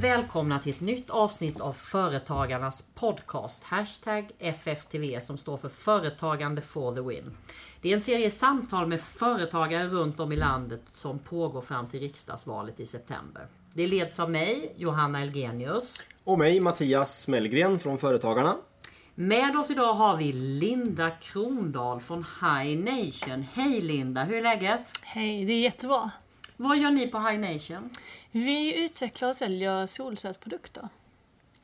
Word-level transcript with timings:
Välkomna 0.00 0.58
till 0.58 0.72
ett 0.72 0.80
nytt 0.80 1.10
avsnitt 1.10 1.60
av 1.60 1.72
Företagarnas 1.72 2.84
podcast. 2.94 3.64
Hashtag 3.64 4.30
FFTV 4.38 5.20
som 5.20 5.38
står 5.38 5.56
för 5.56 5.68
Företagande 5.68 6.62
for 6.62 6.94
the 6.94 7.00
win. 7.00 7.36
Det 7.80 7.90
är 7.90 7.94
en 7.94 8.00
serie 8.00 8.30
samtal 8.30 8.86
med 8.86 9.00
företagare 9.00 9.88
runt 9.88 10.20
om 10.20 10.32
i 10.32 10.36
landet 10.36 10.80
som 10.92 11.18
pågår 11.18 11.60
fram 11.60 11.88
till 11.88 12.00
riksdagsvalet 12.00 12.80
i 12.80 12.86
september. 12.86 13.46
Det 13.74 13.86
leds 13.86 14.20
av 14.20 14.30
mig, 14.30 14.74
Johanna 14.76 15.20
Elgenius. 15.20 16.02
Och 16.24 16.38
mig, 16.38 16.60
Mattias 16.60 17.28
Mellgren 17.28 17.78
från 17.78 17.98
Företagarna. 17.98 18.56
Med 19.14 19.56
oss 19.56 19.70
idag 19.70 19.94
har 19.94 20.16
vi 20.16 20.32
Linda 20.32 21.10
Krondahl 21.10 22.00
från 22.00 22.24
High 22.40 22.78
Nation. 22.78 23.46
Hej 23.52 23.80
Linda, 23.80 24.24
hur 24.24 24.36
är 24.36 24.42
läget? 24.42 24.92
Hej, 25.04 25.44
det 25.44 25.52
är 25.52 25.60
jättebra. 25.60 26.10
Vad 26.62 26.78
gör 26.78 26.90
ni 26.90 27.06
på 27.06 27.18
High 27.18 27.38
Nation? 27.52 27.90
Vi 28.30 28.74
utvecklar 28.84 29.28
och 29.28 29.36
säljer 29.36 29.86
solcellsprodukter. 29.86 30.88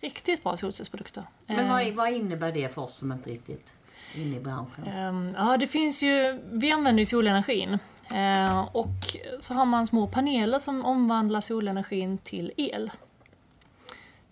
Riktigt 0.01 0.43
bra 0.43 0.57
solcellsprodukter. 0.57 1.25
Men 1.47 1.69
vad, 1.69 1.87
vad 1.93 2.13
innebär 2.13 2.53
det 2.53 2.75
för 2.75 2.83
oss 2.83 2.95
som 2.97 3.13
inte 3.13 3.31
riktigt 3.31 3.75
är 4.15 4.23
inne 4.23 4.37
i 4.37 4.41
branschen? 4.41 4.85
Ehm, 4.87 5.35
Ja, 5.37 5.57
det 5.57 5.67
finns 5.67 6.03
ju... 6.03 6.41
Vi 6.53 6.71
använder 6.73 7.01
ju 7.01 7.05
solenergin. 7.07 7.79
Ehm, 8.11 8.65
Och 8.73 9.17
så 9.41 9.55
har 9.55 9.65
man 9.65 9.87
små 9.87 10.07
paneler 10.09 10.59
som 10.59 10.85
omvandlar 10.85 11.41
solenergin 11.41 12.19
till 12.19 12.53
el. 12.57 12.91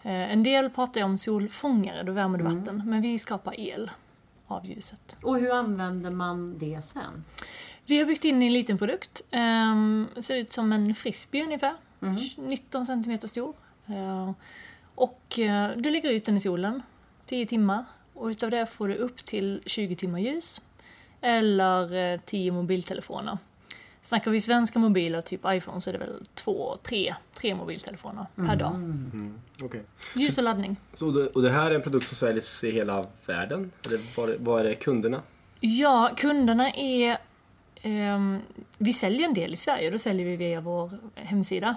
Ehm, 0.02 0.30
En 0.30 0.42
del 0.42 0.70
pratar 0.70 1.02
om 1.02 1.18
solfångare, 1.18 2.02
då 2.02 2.12
värmer 2.12 2.38
du 2.38 2.44
vatten. 2.44 2.82
Men 2.86 3.00
vi 3.02 3.18
skapar 3.18 3.60
el 3.60 3.90
av 4.46 4.66
ljuset. 4.66 5.16
Och 5.22 5.38
hur 5.38 5.52
använder 5.54 6.10
man 6.10 6.58
det 6.58 6.84
sen? 6.84 7.24
Vi 7.86 7.98
har 7.98 8.06
byggt 8.06 8.24
in 8.24 8.42
en 8.42 8.52
liten 8.52 8.78
produkt. 8.78 9.22
Um, 9.32 10.08
ser 10.16 10.36
ut 10.36 10.52
som 10.52 10.72
en 10.72 10.94
frisbee 10.94 11.42
ungefär. 11.42 11.74
19 12.36 12.86
cm 12.86 13.18
stor. 13.18 13.54
Uh, 13.90 14.32
och 14.94 15.38
uh, 15.38 15.68
du 15.76 15.90
lägger 15.90 16.10
ut 16.10 16.24
den 16.24 16.36
i 16.36 16.40
solen 16.40 16.82
10 17.26 17.46
timmar. 17.46 17.84
Och 18.14 18.26
utav 18.26 18.50
det 18.50 18.66
får 18.66 18.88
du 18.88 18.94
upp 18.94 19.24
till 19.24 19.62
20 19.66 19.96
timmar 19.96 20.18
ljus. 20.18 20.60
Eller 21.20 22.12
uh, 22.14 22.20
10 22.24 22.52
mobiltelefoner. 22.52 23.38
Snackar 24.02 24.30
vi 24.30 24.40
svenska 24.40 24.78
mobiler, 24.78 25.20
typ 25.20 25.40
iPhone, 25.46 25.80
så 25.80 25.90
är 25.90 25.92
det 25.92 25.98
väl 25.98 26.26
två, 26.34 26.76
tre, 26.82 27.14
tre 27.34 27.54
mobiltelefoner 27.54 28.26
per 28.36 28.56
dag. 28.56 28.74
Okej. 29.62 29.82
Ljus 30.14 30.38
och 30.38 30.44
laddning. 30.44 30.76
Så 30.94 31.10
det, 31.10 31.26
och 31.26 31.42
det 31.42 31.50
här 31.50 31.70
är 31.70 31.74
en 31.74 31.82
produkt 31.82 32.06
som 32.06 32.16
säljs 32.16 32.64
i 32.64 32.70
hela 32.70 33.06
världen? 33.26 33.70
Eller 33.86 34.00
vad, 34.16 34.30
vad 34.38 34.66
är 34.66 34.74
kunderna? 34.74 35.22
Ja, 35.60 36.10
kunderna 36.16 36.70
är... 36.70 37.18
Ehm, 37.86 38.40
vi 38.78 38.92
säljer 38.92 39.28
en 39.28 39.34
del 39.34 39.54
i 39.54 39.56
Sverige, 39.56 39.90
då 39.90 39.98
säljer 39.98 40.26
vi 40.26 40.36
via 40.36 40.60
vår 40.60 40.90
hemsida. 41.14 41.76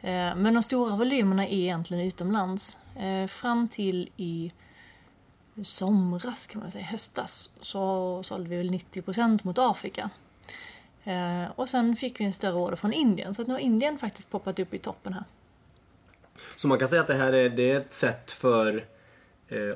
Ehm, 0.00 0.38
men 0.38 0.54
de 0.54 0.62
stora 0.62 0.96
volymerna 0.96 1.46
är 1.46 1.52
egentligen 1.52 2.06
utomlands. 2.06 2.78
Ehm, 2.98 3.28
fram 3.28 3.68
till 3.68 4.10
i 4.16 4.52
somras, 5.62 6.46
kan 6.46 6.60
man 6.60 6.70
säga, 6.70 6.84
höstas, 6.84 7.50
så 7.60 8.22
sålde 8.22 8.50
vi 8.50 8.56
väl 8.56 8.70
90% 8.70 9.44
mot 9.44 9.58
Afrika. 9.58 10.10
Och 11.54 11.68
sen 11.68 11.96
fick 11.96 12.20
vi 12.20 12.24
en 12.24 12.32
större 12.32 12.54
order 12.54 12.76
från 12.76 12.92
Indien, 12.92 13.34
så 13.34 13.42
att 13.42 13.48
nu 13.48 13.54
har 13.54 13.60
Indien 13.60 13.98
faktiskt 13.98 14.30
poppat 14.30 14.58
upp 14.58 14.74
i 14.74 14.78
toppen 14.78 15.12
här. 15.12 15.24
Så 16.56 16.68
man 16.68 16.78
kan 16.78 16.88
säga 16.88 17.00
att 17.00 17.06
det 17.06 17.14
här 17.14 17.32
är, 17.32 17.50
det 17.50 17.70
är 17.70 17.80
ett 17.80 17.94
sätt 17.94 18.30
för, 18.30 18.84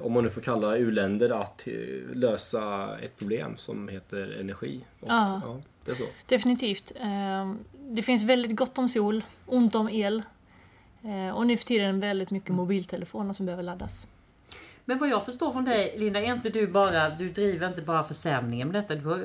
om 0.00 0.12
man 0.12 0.24
nu 0.24 0.30
får 0.30 0.41
kalla 0.41 0.77
u-länder, 0.77 1.41
att 1.42 1.66
eh, 1.66 1.74
lösa 2.14 2.96
ett 2.98 3.19
problem 3.19 3.56
som 3.56 3.88
heter 3.88 4.41
energi. 4.41 4.80
Och, 5.00 5.08
Ja. 5.10 5.58
det 5.84 5.91
är 5.91 5.94
så. 5.94 6.05
Definitivt. 6.27 6.92
Eh, 7.00 7.54
Det 7.91 8.03
finns 8.03 8.25
väldigt 8.25 8.56
gott 8.56 8.78
om 8.78 8.88
sol, 8.88 9.25
ont 9.47 9.75
om 9.75 9.88
el. 9.88 10.22
Eh, 11.03 11.36
Och 11.36 11.47
nu 11.47 11.56
för 11.56 11.65
tiden 11.65 12.00
väldigt 12.00 12.31
mycket 12.31 12.50
mobiltelefoner 12.54 13.32
som 13.32 13.47
behöver 13.47 13.62
laddas. 13.62 14.06
Men 14.84 14.98
vad 14.98 15.09
jag 15.09 15.25
förstår 15.25 15.53
från 15.53 15.65
dig 15.65 15.94
Linda, 15.98 16.20
är 16.20 16.32
inte 16.32 16.48
du 16.50 16.66
bara, 16.66 17.09
du 17.10 17.31
driver 17.31 17.69
inte 17.69 17.82
bara 17.82 18.03
försäljningen 18.04 18.69
med 18.69 18.75
detta. 18.82 18.94
Du 18.94 19.04
har 19.09 19.19
eh, 19.19 19.25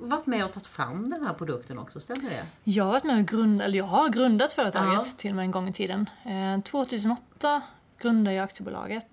varit 0.00 0.26
med 0.26 0.44
och 0.44 0.52
tagit 0.52 0.66
fram 0.66 1.10
den 1.10 1.26
här 1.26 1.34
produkten 1.34 1.78
också, 1.78 2.00
stämmer 2.00 2.30
det? 2.30 2.42
Jag 2.64 2.84
har 2.84 2.92
varit 2.92 3.04
med 3.04 3.18
och 3.20 3.28
grund, 3.28 3.62
eller 3.62 3.78
jag 3.78 3.84
har 3.84 4.08
grundat 4.08 4.52
företaget 4.52 4.92
Ja. 4.94 5.04
till 5.16 5.30
och 5.30 5.36
med 5.36 5.42
en 5.44 5.50
gång 5.50 5.68
i 5.68 5.72
tiden. 5.72 6.10
Eh, 6.26 6.62
2008 6.62 7.62
grundade 8.00 8.36
jag 8.36 8.44
aktiebolaget. 8.44 9.06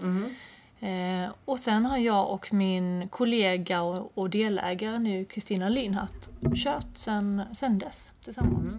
Eh, 0.80 1.32
och 1.46 1.60
sen 1.60 1.86
har 1.86 1.98
jag 1.98 2.30
och 2.30 2.54
min 2.54 3.10
kollega 3.10 3.82
och, 3.82 4.12
och 4.18 4.30
delägare 4.30 5.00
nu, 5.00 5.26
Kristina 5.26 5.70
Linhardt, 5.70 6.30
kört 6.56 6.88
sen, 6.94 7.42
sen 7.54 7.80
dess 7.80 8.14
tillsammans. 8.24 8.78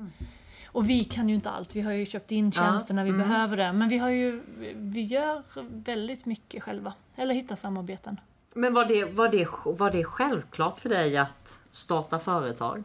Och 0.72 0.90
vi 0.90 1.04
kan 1.04 1.28
ju 1.28 1.34
inte 1.34 1.50
allt. 1.50 1.76
Vi 1.76 1.80
har 1.80 1.92
ju 1.92 2.06
köpt 2.06 2.32
in 2.32 2.52
tjänsterna, 2.52 3.04
vi 3.04 3.12
behöver 3.12 3.56
det. 3.56 3.72
Men 3.72 3.88
vi 3.88 3.98
har 3.98 4.08
ju, 4.08 4.40
vi 4.74 5.02
gör 5.02 5.42
väldigt 5.84 6.26
mycket 6.26 6.62
själva. 6.62 6.92
Eller 7.16 7.34
hittar 7.34 7.56
samarbeten. 7.56 8.20
Men 8.54 8.74
var 8.74 8.84
det, 8.84 9.04
var, 9.04 9.28
det, 9.28 9.46
var 9.78 9.90
det 9.90 10.04
självklart 10.04 10.80
för 10.80 10.88
dig 10.88 11.16
att 11.16 11.62
starta 11.70 12.18
företag? 12.18 12.84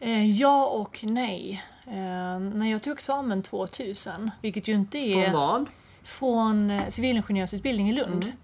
Eh, 0.00 0.30
ja 0.30 0.66
och 0.66 0.98
nej. 1.02 1.64
Eh, 1.86 2.38
när 2.38 2.70
jag 2.70 2.82
tog 2.82 2.92
examen 2.92 3.42
2000, 3.42 4.30
vilket 4.42 4.68
ju 4.68 4.74
inte 4.74 4.98
är... 4.98 5.24
Från 5.24 5.32
vad? 5.32 5.66
Från 6.08 6.70
eh, 6.70 6.88
civilingenjörsutbildning 6.88 7.88
i 7.88 7.92
Lund. 7.92 8.24
Mm. 8.24 8.36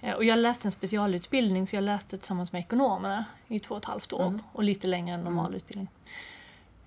Eh, 0.00 0.12
Och 0.14 0.24
jag 0.24 0.38
läste 0.38 0.68
en 0.68 0.72
specialutbildning 0.72 1.66
så 1.66 1.76
jag 1.76 1.84
läste 1.84 2.16
tillsammans 2.18 2.52
med 2.52 2.58
ekonomerna 2.60 3.24
i 3.48 3.58
två 3.60 3.74
och 3.74 3.78
ett 3.80 3.84
halvt 3.84 4.12
år 4.12 4.26
Mm. 4.26 4.42
och 4.52 4.62
lite 4.64 4.86
längre 4.86 5.14
än 5.14 5.20
normal 5.24 5.54
utbildning. 5.54 5.88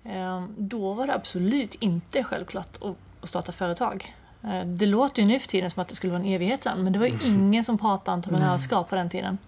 Eh, 0.04 0.44
Då 0.58 0.92
var 0.92 1.06
det 1.06 1.14
absolut 1.14 1.74
inte 1.74 2.24
självklart 2.24 2.78
att- 2.82 3.28
starta 3.28 3.52
företag. 3.52 4.14
Eh, 4.42 4.64
Det 4.64 4.86
låter 4.86 5.22
ju 5.22 5.28
nu 5.28 5.38
för 5.38 5.48
tiden 5.48 5.70
som 5.70 5.82
att 5.82 5.88
det 5.88 5.94
skulle 5.94 6.12
vara 6.12 6.22
en 6.22 6.28
evighet 6.28 6.62
sen 6.62 6.84
men 6.84 6.92
det 6.92 6.98
var 6.98 7.06
ju 7.06 7.18
ingen 7.24 7.64
som 7.64 7.78
pratade 7.78 8.14
entreprenörskap 8.14 8.88
på 8.88 8.94
den 8.96 9.08
tiden. 9.10 9.38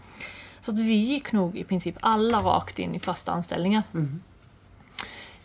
Så 0.61 0.71
att 0.73 0.81
vi 0.81 0.95
gick 0.95 1.33
nog 1.33 1.57
i 1.57 1.65
princip 1.65 1.97
alla 2.01 2.39
rakt 2.39 2.79
in 2.79 2.95
i 2.95 2.99
fasta 2.99 3.33
anställningar. 3.33 3.83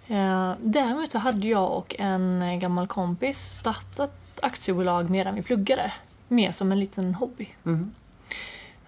Eh, 0.07 0.53
Däremot 0.61 1.11
så 1.11 1.19
hade 1.19 1.47
jag 1.47 1.71
och 1.71 1.95
en 1.99 2.59
gammal 2.59 2.87
kompis 2.87 3.39
startat 3.55 4.28
aktiebolag 4.41 5.09
medan 5.09 5.35
vi 5.35 5.41
pluggade. 5.41 5.91
Mer 6.27 6.51
som 6.51 6.71
en 6.71 6.79
liten 6.79 7.15
hobby. 7.15 7.47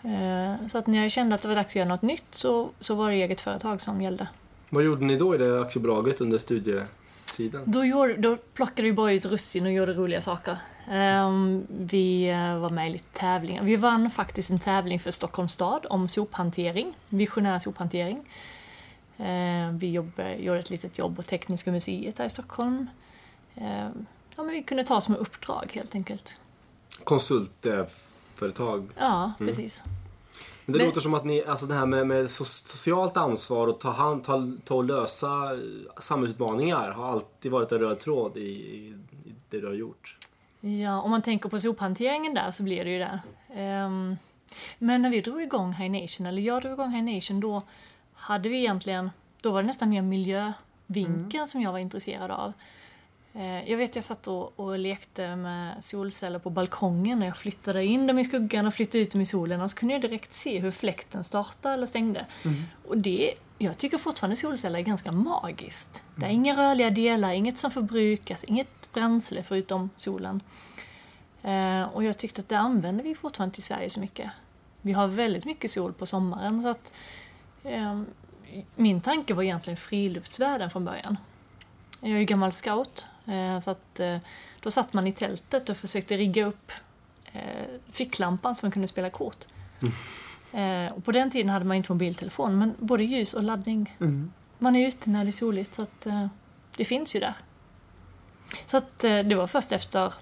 Eh, 0.03 0.67
Så 0.67 0.77
att 0.77 0.87
när 0.87 1.01
jag 1.01 1.11
kände 1.11 1.35
att 1.35 1.41
det 1.41 1.47
var 1.47 1.55
dags 1.55 1.71
att 1.71 1.75
göra 1.75 1.89
något 1.89 2.01
nytt 2.01 2.25
så, 2.31 2.69
så 2.79 2.95
var 2.95 3.09
det 3.09 3.15
eget 3.15 3.41
företag 3.41 3.81
som 3.81 4.01
gällde. 4.01 4.27
Vad 4.69 4.83
gjorde 4.83 5.05
ni 5.05 5.15
då 5.15 5.35
i 5.35 5.37
det 5.37 5.61
aktiebolaget 5.61 6.21
under 6.21 6.37
studietiden? 6.37 7.63
Då, 7.65 7.85
gjorde, 7.85 8.17
då 8.17 8.37
plockade 8.53 8.81
vi 8.81 8.93
bara 8.93 9.11
ut 9.11 9.25
russin 9.25 9.65
och 9.65 9.71
gjorde 9.71 9.93
roliga 9.93 10.21
saker. 10.21 10.57
Ehm, 10.89 11.67
vi 11.69 12.29
eh, 12.29 12.57
var 12.57 12.69
med 12.69 12.87
i 12.89 12.91
lite 12.93 13.19
tävlingar. 13.19 13.63
Vi 13.63 13.75
vann 13.75 14.11
faktiskt 14.11 14.49
en 14.49 14.59
tävling 14.59 14.99
för 14.99 15.11
Stockholms 15.11 15.53
stad 15.53 15.85
om 15.89 16.07
sophantering, 16.07 16.93
visionär 17.09 17.59
sophantering. 17.59 18.25
Ehm, 19.17 19.77
vi 19.77 19.91
jobb, 19.91 20.21
gjorde 20.37 20.59
ett 20.59 20.69
litet 20.69 20.97
jobb 20.97 21.15
på 21.15 21.21
Tekniska 21.23 21.71
museet 21.71 22.19
här 22.19 22.25
i 22.25 22.29
Stockholm. 22.29 22.87
Ja, 24.41 24.45
men 24.45 24.53
vi 24.55 24.63
kunde 24.63 24.83
ta 24.83 25.01
som 25.01 25.15
uppdrag 25.15 25.71
helt 25.73 25.95
enkelt. 25.95 26.35
Konsultföretag. 27.03 28.89
Ja, 28.97 29.33
precis. 29.37 29.83
Men 30.65 30.73
det 30.73 30.77
Men- 30.79 30.87
låter 30.87 31.01
som 31.01 31.13
att 31.13 31.25
ni, 31.25 31.43
alltså 31.45 31.65
det 31.65 31.73
här 31.75 31.85
med, 31.85 32.07
med 32.07 32.25
so- 32.25 32.67
socialt 32.67 33.17
ansvar 33.17 33.67
och 33.67 33.79
ta, 33.79 33.91
hand, 33.91 34.23
ta, 34.23 34.51
ta 34.63 34.75
och 34.75 34.83
lösa 34.83 35.49
samhällsutmaningar 35.99 36.91
har 36.91 37.11
alltid 37.11 37.51
varit 37.51 37.71
en 37.71 37.79
röd 37.79 37.99
tråd 37.99 38.37
i, 38.37 38.41
i, 38.41 38.95
i 39.25 39.33
det 39.49 39.59
du 39.61 39.67
har 39.67 39.73
gjort. 39.73 40.17
Ja, 40.59 41.01
om 41.01 41.11
man 41.11 41.21
tänker 41.21 41.49
på 41.49 41.59
sophanteringen 41.59 42.33
där 42.33 42.51
så 42.51 42.63
blir 42.63 42.83
det 42.85 42.91
ju 42.91 42.99
det. 42.99 43.19
Ehm, 43.53 44.17
men 44.77 45.01
när 45.01 45.09
vi 45.09 45.21
drog 45.21 45.41
igång 45.41 45.73
High 45.73 46.01
Nation, 46.01 46.25
eller 46.25 46.41
jag 46.41 46.61
drog 46.61 46.73
igång 46.73 46.91
High 46.91 47.15
Nation, 47.15 47.39
då 47.39 47.61
hade 48.13 48.49
vi 48.49 48.57
egentligen, 48.57 49.09
då 49.41 49.51
var 49.51 49.61
det 49.61 49.67
nästan 49.67 49.89
mer 49.89 50.01
miljövinkeln 50.01 51.47
som 51.47 51.61
jag 51.61 51.71
var 51.71 51.79
intresserad 51.79 52.31
av. 52.31 52.53
Eh, 53.33 53.69
jag 53.69 53.77
vet 53.77 53.95
jag 53.95 54.03
satt 54.03 54.27
och, 54.27 54.59
och 54.59 54.79
lekte 54.79 55.35
med 55.35 55.83
solceller 55.83 56.39
på 56.39 56.49
balkongen 56.49 57.19
när 57.19 57.25
jag 57.25 57.37
flyttade 57.37 57.85
in 57.85 58.07
dem 58.07 58.19
i 58.19 58.23
skuggan 58.23 58.67
och 58.67 58.73
flyttade 58.73 58.99
ut 58.99 59.11
dem 59.11 59.21
i 59.21 59.25
solen 59.25 59.61
och 59.61 59.71
så 59.71 59.77
kunde 59.77 59.93
jag 59.93 60.01
direkt 60.01 60.33
se 60.33 60.59
hur 60.59 60.71
fläkten 60.71 61.23
startade 61.23 61.73
eller 61.73 61.87
stängde. 61.87 62.25
Och 62.87 62.97
det, 62.97 63.33
jag 63.57 63.77
tycker 63.77 63.97
fortfarande 63.97 64.35
solceller 64.35 64.79
är 64.79 64.83
ganska 64.83 65.11
magiskt. 65.11 66.03
Det 66.15 66.25
är 66.25 66.29
inga 66.29 66.57
rörliga 66.57 66.89
delar, 66.89 67.31
inget 67.31 67.57
som 67.57 67.71
förbrukas, 67.71 68.43
inget 68.43 68.93
bränsle 68.93 69.43
förutom 69.43 69.89
solen. 69.95 70.41
Eh, 71.43 71.83
och 71.83 72.03
jag 72.03 72.17
tyckte 72.17 72.41
att 72.41 72.49
det 72.49 72.57
använder 72.57 73.03
vi 73.03 73.15
fortfarande 73.15 73.53
till 73.53 73.63
Sverige 73.63 73.89
så 73.89 73.99
mycket. 73.99 74.31
Vi 74.81 74.91
har 74.91 75.07
väldigt 75.07 75.45
mycket 75.45 75.71
sol 75.71 75.93
på 75.93 76.05
sommaren. 76.05 76.63
Så 76.63 76.69
att, 76.69 76.91
eh, 77.63 78.01
min 78.75 79.01
tanke 79.01 79.33
var 79.33 79.43
egentligen 79.43 79.77
friluftsvärlden 79.77 80.69
från 80.69 80.85
början. 80.85 81.17
Jag 81.99 82.11
är 82.11 82.17
ju 82.17 82.25
gammal 82.25 82.51
scout, 82.51 83.05
så 83.61 83.71
att 83.71 83.99
eh, 83.99 84.17
då 84.59 84.71
satt 84.71 84.93
man 84.93 85.07
i 85.07 85.11
tältet 85.11 85.69
och 85.69 85.77
försökte 85.77 86.17
rigga 86.17 86.45
upp 86.45 86.71
eh, 87.31 87.41
ficklampan 87.91 88.55
så 88.55 88.65
man 88.65 88.71
kunde 88.71 88.87
spela 88.87 89.09
kort. 89.09 89.45
Eh, 90.53 90.93
och 90.93 91.03
på 91.05 91.11
den 91.11 91.31
tiden 91.31 91.49
hade 91.49 91.65
man 91.65 91.77
inte 91.77 91.91
mobiltelefon, 91.91 92.57
men 92.57 92.75
både 92.79 93.03
ljus 93.03 93.33
och 93.33 93.43
laddning. 93.43 93.97
Man 94.59 94.75
är 94.75 94.87
ute 94.87 95.09
när 95.09 95.23
det 95.23 95.29
är 95.29 95.31
soligt, 95.31 95.73
så 95.73 95.81
att, 95.81 96.05
eh, 96.05 96.27
det 96.75 96.85
finns 96.85 97.15
ju 97.15 97.19
där. 97.19 97.33
Så 98.65 98.77
att 98.77 99.03
eh, 99.03 99.19
det 99.19 99.35
var 99.35 99.47
först 99.47 99.71
efter 99.71 100.13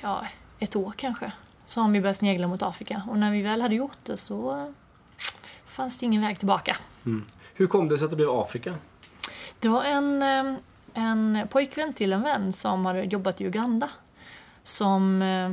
ja, 0.00 0.26
ett 0.58 0.76
år 0.76 0.94
kanske 0.96 1.32
som 1.64 1.92
vi 1.92 2.00
började 2.00 2.18
snegla 2.18 2.46
mot 2.46 2.62
Afrika. 2.62 3.02
Och 3.08 3.18
när 3.18 3.30
vi 3.30 3.42
väl 3.42 3.62
hade 3.62 3.74
gjort 3.74 3.98
det 4.02 4.16
så 4.16 4.60
eh, 4.60 4.68
fanns 5.66 5.98
det 5.98 6.06
ingen 6.06 6.22
väg 6.22 6.38
tillbaka. 6.38 6.76
Hur 7.54 7.66
kom 7.66 7.88
det 7.88 7.98
sig 7.98 8.04
att 8.04 8.10
det 8.10 8.16
blev 8.16 8.30
Afrika? 8.30 8.74
Det 9.58 9.68
var 9.68 9.84
en, 9.84 10.22
eh, 10.22 10.54
en 10.94 11.46
pojkvän 11.50 11.92
till 11.92 12.12
en 12.12 12.22
vän 12.22 12.52
som 12.52 12.86
hade 12.86 13.02
jobbat 13.02 13.40
i 13.40 13.44
Uganda. 13.44 13.90
Som 14.62 15.22
eh, 15.22 15.52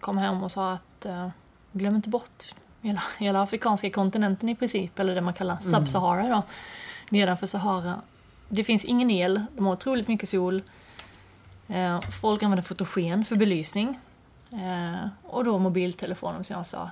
kom 0.00 0.18
hem 0.18 0.42
och 0.42 0.52
sa 0.52 0.72
att 0.72 1.06
eh, 1.06 1.28
glöm 1.72 1.96
inte 1.96 2.08
bort 2.08 2.54
hela, 2.80 3.02
hela 3.18 3.42
afrikanska 3.42 3.90
kontinenten 3.90 4.48
i 4.48 4.54
princip, 4.54 4.98
eller 4.98 5.14
det 5.14 5.20
man 5.20 5.34
kallar 5.34 5.56
Sub-Sahara 5.56 6.28
då, 6.28 6.42
nedanför 7.10 7.46
Sahara. 7.46 8.00
Det 8.48 8.64
finns 8.64 8.84
ingen 8.84 9.10
el, 9.10 9.44
de 9.56 9.66
har 9.66 9.72
otroligt 9.72 10.08
mycket 10.08 10.28
sol. 10.28 10.62
Eh, 11.68 12.00
folk 12.00 12.42
använder 12.42 12.62
fotogen 12.62 13.24
för 13.24 13.36
belysning. 13.36 13.98
Och 15.22 15.44
då 15.44 15.58
mobiltelefoner 15.58 16.42
som 16.42 16.56
jag 16.56 16.66
sa. 16.66 16.90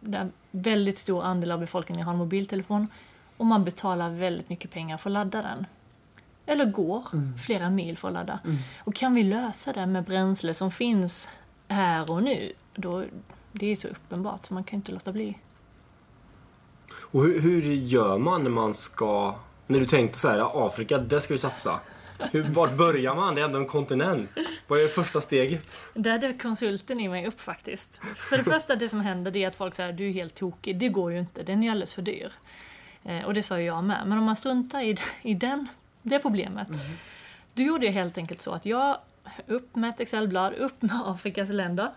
Det 0.00 0.16
är 0.16 0.20
en 0.20 0.32
väldigt 0.50 0.98
stor 0.98 1.24
andel 1.24 1.52
av 1.52 1.60
befolkningen 1.60 2.06
har 2.06 2.12
en 2.12 2.18
mobiltelefon 2.18 2.88
och 3.36 3.46
man 3.46 3.64
betalar 3.64 4.10
väldigt 4.10 4.48
mycket 4.48 4.70
pengar 4.70 4.96
för 4.96 5.10
att 5.10 5.14
ladda 5.14 5.42
den. 5.42 5.66
Eller 6.46 6.64
går 6.64 7.04
flera 7.46 7.70
mil 7.70 7.96
för 7.96 8.08
att 8.08 8.14
ladda. 8.14 8.38
Och 8.84 8.94
kan 8.94 9.14
vi 9.14 9.22
lösa 9.22 9.72
det 9.72 9.86
med 9.86 10.04
bränsle 10.04 10.54
som 10.54 10.70
finns 10.70 11.30
här 11.68 12.10
och 12.10 12.22
nu, 12.22 12.52
då 12.74 13.04
det 13.52 13.66
är 13.66 13.76
så 13.76 13.88
uppenbart 13.88 14.44
så 14.44 14.54
man 14.54 14.64
kan 14.64 14.76
inte 14.76 14.92
låta 14.92 15.12
bli. 15.12 15.38
Och 16.94 17.22
hur, 17.22 17.40
hur 17.40 17.62
gör 17.62 18.18
man 18.18 18.42
när 18.42 18.50
man 18.50 18.74
ska... 18.74 19.34
När 19.66 19.80
du 19.80 19.86
tänkte 19.86 20.18
så 20.18 20.28
här, 20.28 20.66
Afrika, 20.66 20.98
där 20.98 21.20
ska 21.20 21.34
vi 21.34 21.38
satsa. 21.38 21.80
Hur, 22.18 22.42
vart 22.42 22.76
börjar 22.76 23.14
man? 23.14 23.34
Det 23.34 23.40
är 23.40 23.44
ändå 23.44 23.58
en 23.58 23.66
kontinent. 23.66 24.30
Vad 24.68 24.78
är 24.78 24.88
första 24.88 25.20
steget? 25.20 25.78
Där 25.94 26.18
dök 26.18 26.42
konsulten 26.42 27.00
i 27.00 27.08
mig 27.08 27.26
upp 27.26 27.40
faktiskt. 27.40 28.00
För 28.16 28.38
det 28.38 28.44
första, 28.50 28.76
det 28.76 28.88
som 28.88 29.00
händer 29.00 29.30
det 29.30 29.44
är 29.44 29.48
att 29.48 29.56
folk 29.56 29.74
säger 29.74 29.92
du 29.92 30.08
är 30.08 30.12
helt 30.12 30.34
tokig, 30.34 30.78
det 30.78 30.88
går 30.88 31.12
ju 31.12 31.18
inte, 31.18 31.42
den 31.42 31.62
är 31.62 31.70
alldeles 31.70 31.94
för 31.94 32.02
dyr. 32.02 32.32
Eh, 33.04 33.24
och 33.24 33.34
det 33.34 33.42
sa 33.42 33.58
ju 33.58 33.64
jag 33.64 33.84
med. 33.84 34.02
Men 34.06 34.18
om 34.18 34.24
man 34.24 34.36
struntar 34.36 34.80
i, 34.80 34.96
i 35.22 35.34
den, 35.34 35.68
det 36.02 36.18
problemet. 36.18 36.68
Då 37.54 37.62
gjorde 37.62 37.86
jag 37.86 37.92
helt 37.92 38.18
enkelt 38.18 38.40
så 38.40 38.52
att 38.52 38.66
jag 38.66 38.98
upp 39.46 39.76
med 39.76 39.90
ett 39.90 40.00
Excelblad, 40.00 40.54
upp 40.54 40.82
med 40.82 41.02
Afrikas 41.04 41.48
länder. 41.48 41.90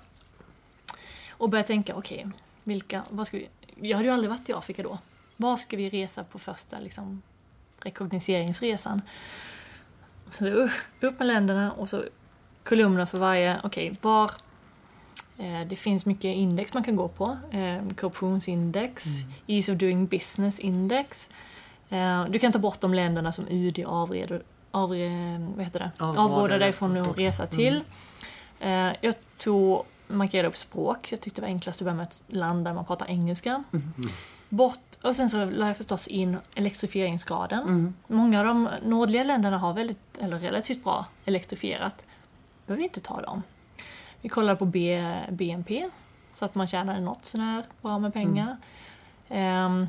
Och 1.29 1.49
började 1.49 1.67
tänka, 1.67 1.95
okej, 1.95 2.27
vilka, 2.63 3.03
vad 3.09 3.27
ska 3.27 3.37
vi... 3.37 3.49
Jag 3.75 3.97
hade 3.97 4.07
ju 4.07 4.13
aldrig 4.13 4.29
varit 4.29 4.49
i 4.49 4.53
Afrika 4.53 4.83
då. 4.83 4.97
Var 5.37 5.57
ska 5.57 5.77
vi 5.77 5.89
resa 5.89 6.23
på 6.23 6.39
första 6.39 6.79
liksom, 6.79 7.21
rekognoseringsresan? 7.79 9.01
Så 10.31 10.47
upp, 10.99 11.19
med 11.19 11.27
länderna 11.27 11.71
och 11.71 11.89
så 11.89 12.03
kolumner 12.63 13.05
för 13.05 13.17
varje, 13.17 13.59
okej, 13.63 13.93
var... 14.01 14.31
Eh, 15.37 15.67
det 15.67 15.75
finns 15.75 16.05
mycket 16.05 16.35
index 16.35 16.73
man 16.73 16.83
kan 16.83 16.95
gå 16.95 17.07
på. 17.07 17.37
Eh, 17.51 17.89
korruptionsindex, 17.95 19.05
Ease 19.47 19.71
of 19.71 19.77
doing 19.77 20.07
business 20.07 20.59
index. 20.59 21.29
Eh, 21.89 22.25
du 22.25 22.39
kan 22.39 22.51
ta 22.51 22.59
bort 22.59 22.81
de 22.81 22.93
länderna 22.93 23.31
som 23.31 23.47
UD 23.49 23.85
avreder, 23.87 24.43
avre, 24.71 25.09
vad 25.55 25.65
heter 25.65 25.79
det? 25.79 25.91
Avråder 26.21 26.59
dig 26.59 26.73
från 26.73 26.97
att 26.97 27.17
resa 27.17 27.45
till. 27.45 27.83
Eh, 28.59 28.91
jag 29.01 29.15
tog, 29.37 29.83
markerade 30.07 30.47
upp 30.47 30.57
språk. 30.57 31.11
Jag 31.11 31.21
tyckte 31.21 31.41
det 31.41 31.45
var 31.45 31.49
enklast 31.53 31.81
att 31.81 31.85
börja 31.85 31.95
med 31.95 32.03
ett 32.07 32.23
land 32.27 32.65
där 32.65 32.73
man 32.73 32.85
pratar 32.85 33.09
engelska. 33.09 33.63
Bort, 34.49 34.79
och 35.01 35.15
sen 35.15 35.29
så 35.29 35.45
la 35.45 35.67
jag 35.67 35.77
förstås 35.77 36.07
in 36.07 36.37
elektrifieringsgraden. 36.55 37.93
Många 38.07 38.39
av 38.39 38.45
de 38.45 38.69
nordliga 38.83 39.23
länderna 39.23 39.57
har 39.57 39.73
väldigt, 39.73 40.17
eller 40.19 40.39
relativt 40.39 40.83
bra 40.83 41.05
elektrifierat. 41.25 42.05
behöver 42.65 42.77
vi 42.77 42.83
inte 42.83 42.99
ta 42.99 43.21
dem. 43.21 43.43
Vi 44.21 44.29
kollade 44.29 44.55
på 44.57 44.65
B, 44.65 45.13
BNP, 45.31 45.89
så 46.33 46.45
att 46.45 46.55
man 46.55 46.67
tjänade 46.67 46.99
något 46.99 47.25
sånär 47.25 47.63
bra 47.81 47.99
med 47.99 48.13
pengar. 48.13 48.57
Ehm, 49.29 49.87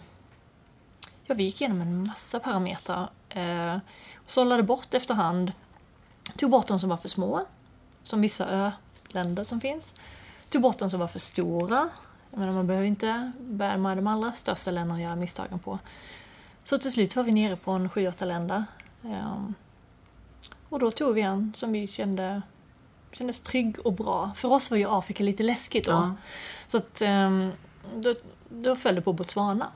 ja, 1.26 1.34
vi 1.34 1.44
gick 1.44 1.60
igenom 1.60 1.80
en 1.80 2.06
massa 2.06 2.40
parametrar. 2.40 3.10
Eh, 3.28 3.76
och 4.14 4.30
sållade 4.30 4.62
bort 4.62 4.94
efterhand. 4.94 5.52
Tog 6.36 6.50
bort 6.50 6.66
de 6.66 6.80
som 6.80 6.88
var 6.88 6.96
för 6.96 7.08
små, 7.08 7.46
som 8.02 8.20
vissa 8.20 8.72
öländer 9.14 9.44
som 9.44 9.60
finns. 9.60 9.94
Tog 10.48 10.62
bort 10.62 10.78
de 10.78 10.90
som 10.90 11.00
var 11.00 11.08
för 11.08 11.18
stora. 11.18 11.88
Jag 12.30 12.38
menar, 12.38 12.52
man 12.52 12.66
behöver 12.66 12.86
inte 12.86 13.32
med 13.38 13.96
de 13.98 14.06
allra 14.06 14.32
största 14.32 14.70
länderna 14.70 14.94
och 14.94 15.00
göra 15.00 15.16
misstagen 15.16 15.58
på. 15.58 15.78
Så 16.64 16.78
till 16.78 16.92
slut 16.92 17.16
var 17.16 17.22
vi 17.22 17.32
nere 17.32 17.56
på 17.56 17.70
en 17.70 17.90
7-8 17.90 18.24
länder. 18.24 18.64
Ehm, 19.04 19.54
och 20.68 20.78
då 20.78 20.90
tog 20.90 21.14
vi 21.14 21.20
en 21.20 21.52
som 21.56 21.72
vi 21.72 21.86
kände 21.86 22.42
kändes 23.12 23.40
trygg 23.40 23.78
och 23.86 23.92
bra. 23.92 24.30
För 24.36 24.52
oss 24.52 24.70
var 24.70 24.78
ju 24.78 24.86
Afrika 24.88 25.24
lite 25.24 25.42
läskigt 25.42 25.86
då. 25.86 25.92
Ja. 25.92 26.14
Så 26.66 26.76
att 26.76 27.02
ehm, 27.02 27.52
då, 27.94 28.14
då 28.48 28.76
föll 28.76 28.94
det 28.94 29.00
på 29.00 29.12
Botswana. 29.12 29.66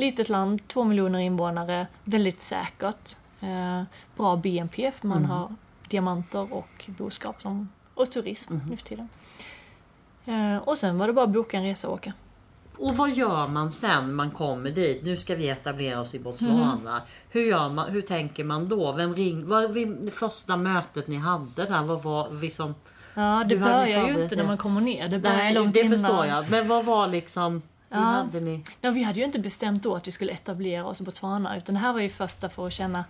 Litet 0.00 0.28
land, 0.28 0.68
två 0.68 0.84
miljoner 0.84 1.18
invånare, 1.18 1.86
väldigt 2.04 2.40
säkert. 2.40 3.16
Eh, 3.40 3.82
bra 4.16 4.36
BNP 4.36 4.92
för 4.92 5.06
man 5.06 5.24
har 5.24 5.54
diamanter 5.88 6.52
och 6.52 6.84
boskap 6.86 7.42
som, 7.42 7.68
och 7.94 8.10
turism 8.10 8.58
nu 8.70 8.76
för 8.76 8.84
tiden. 8.84 9.08
Eh, 10.26 10.56
och 10.56 10.78
sen 10.78 10.98
var 10.98 11.06
det 11.06 11.12
bara 11.12 11.24
att 11.24 11.32
boka 11.32 11.56
en 11.56 11.62
resa 11.62 11.88
och 11.88 11.94
åka. 11.94 12.12
Och 12.78 12.96
vad 12.96 13.10
gör 13.10 13.48
man 13.48 13.72
sen 13.72 14.14
man 14.14 14.30
kommer 14.30 14.70
dit? 14.70 15.02
Nu 15.04 15.16
ska 15.16 15.34
vi 15.34 15.48
etablera 15.48 16.00
oss 16.00 16.14
i 16.14 16.18
Botswana. 16.18 16.80
Mm. 16.80 17.00
Hur, 17.30 17.42
gör 17.42 17.68
man, 17.68 17.90
hur 17.90 18.02
tänker 18.02 18.44
man 18.44 18.68
då? 18.68 18.92
Vem 18.92 19.14
ring, 19.14 19.46
vad 19.46 19.74
det 19.74 20.10
första 20.10 20.56
mötet 20.56 21.08
ni 21.08 21.16
hade 21.16 21.64
där? 21.66 21.82
Vad 21.82 22.02
var 22.02 22.30
liksom... 22.30 22.74
Ja, 23.14 23.44
det 23.48 23.56
börjar 23.56 24.08
ju 24.08 24.22
inte 24.22 24.36
när 24.36 24.44
man 24.44 24.58
kommer 24.58 24.80
ner. 24.80 25.08
Det 25.08 25.18
börjar 25.18 25.36
Nej, 25.36 25.54
långt 25.54 25.74
det 25.74 25.80
innan. 25.80 25.98
förstår 25.98 26.26
jag. 26.26 26.50
Men 26.50 26.68
vad 26.68 26.84
var 26.84 27.06
liksom... 27.06 27.62
Hur 27.90 28.00
Ja. 28.00 28.04
hade 28.04 28.40
ni... 28.40 28.62
Ja, 28.80 28.90
vi 28.90 29.02
hade 29.02 29.18
ju 29.18 29.24
inte 29.24 29.38
bestämt 29.38 29.82
då 29.82 29.94
att 29.94 30.06
vi 30.06 30.10
skulle 30.10 30.32
etablera 30.32 30.84
oss 30.84 31.00
i 31.00 31.04
Botswana, 31.04 31.56
utan 31.56 31.74
det 31.74 31.80
här 31.80 31.92
var 31.92 32.00
ju 32.00 32.08
första 32.08 32.48
för 32.48 32.66
att 32.66 32.72
känna 32.72 33.04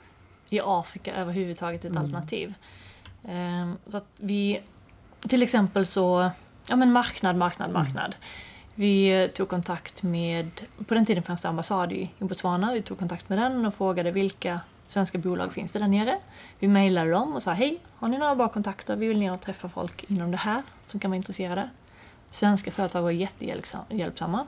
i 0.50 0.60
Afrika 0.64 1.14
överhuvudtaget 1.14 1.84
ett 1.84 1.96
alternativ. 1.96 2.54
Ehm, 3.28 3.76
så 3.86 3.96
att 3.96 4.06
vi, 4.20 4.60
till 5.28 5.42
exempel 5.42 5.86
så, 5.86 6.30
ja 6.68 6.76
men 6.76 6.92
marknad, 6.92 7.36
marknad, 7.36 7.70
marknad. 7.72 8.14
Vi 8.74 9.22
eh, 9.22 9.30
tog 9.30 9.48
kontakt 9.48 10.02
med, 10.02 10.50
på 10.86 10.94
den 10.94 11.04
tiden 11.06 11.22
fanns 11.22 11.42
det 11.42 11.48
ambassad 11.48 11.92
i, 11.92 12.10
i 12.18 12.24
Botswana, 12.24 12.72
vi 12.72 12.82
tog 12.82 12.98
kontakt 12.98 13.28
med 13.28 13.38
den 13.38 13.66
och 13.66 13.74
frågade 13.74 14.10
vilka 14.10 14.60
svenska 14.84 15.18
bolag 15.18 15.52
finns 15.52 15.72
det 15.72 15.78
där 15.78 15.88
nere. 15.88 16.18
Vi 16.58 16.68
mejlade 16.68 17.10
dem 17.10 17.34
och 17.34 17.42
sa 17.42 17.52
hej, 17.52 17.78
har 17.96 18.08
ni 18.08 18.18
några 18.18 18.34
bra 18.34 18.48
kontakter? 18.48 18.96
Vi 18.96 19.08
vill 19.08 19.18
ner 19.18 19.32
och 19.32 19.40
träffa 19.40 19.68
folk 19.68 20.04
inom 20.08 20.30
det 20.30 20.36
här 20.36 20.62
som 20.86 21.00
kan 21.00 21.10
vara 21.10 21.16
intresserade. 21.16 21.70
Svenska 22.30 22.70
företag 22.70 23.02
var 23.02 23.10
jättehjälpsamma. 23.10 24.46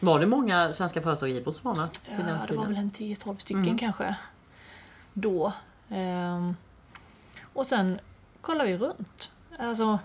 Var 0.00 0.20
det 0.20 0.26
många 0.26 0.72
svenska 0.72 1.02
företag 1.02 1.30
i 1.30 1.40
Botswana? 1.40 1.88
Ja, 2.18 2.24
det 2.48 2.56
var 2.56 2.66
väl 2.66 2.76
en 2.76 2.90
10-12 2.90 3.36
stycken 3.36 3.78
kanske. 3.78 4.14
Då. 5.12 5.52
Ehm, 5.90 6.56
och 7.52 7.66
sen 7.66 7.98
kollar 8.40 8.64
vi 8.66 8.76
runt. 8.76 9.30
Alltså, 9.58 9.98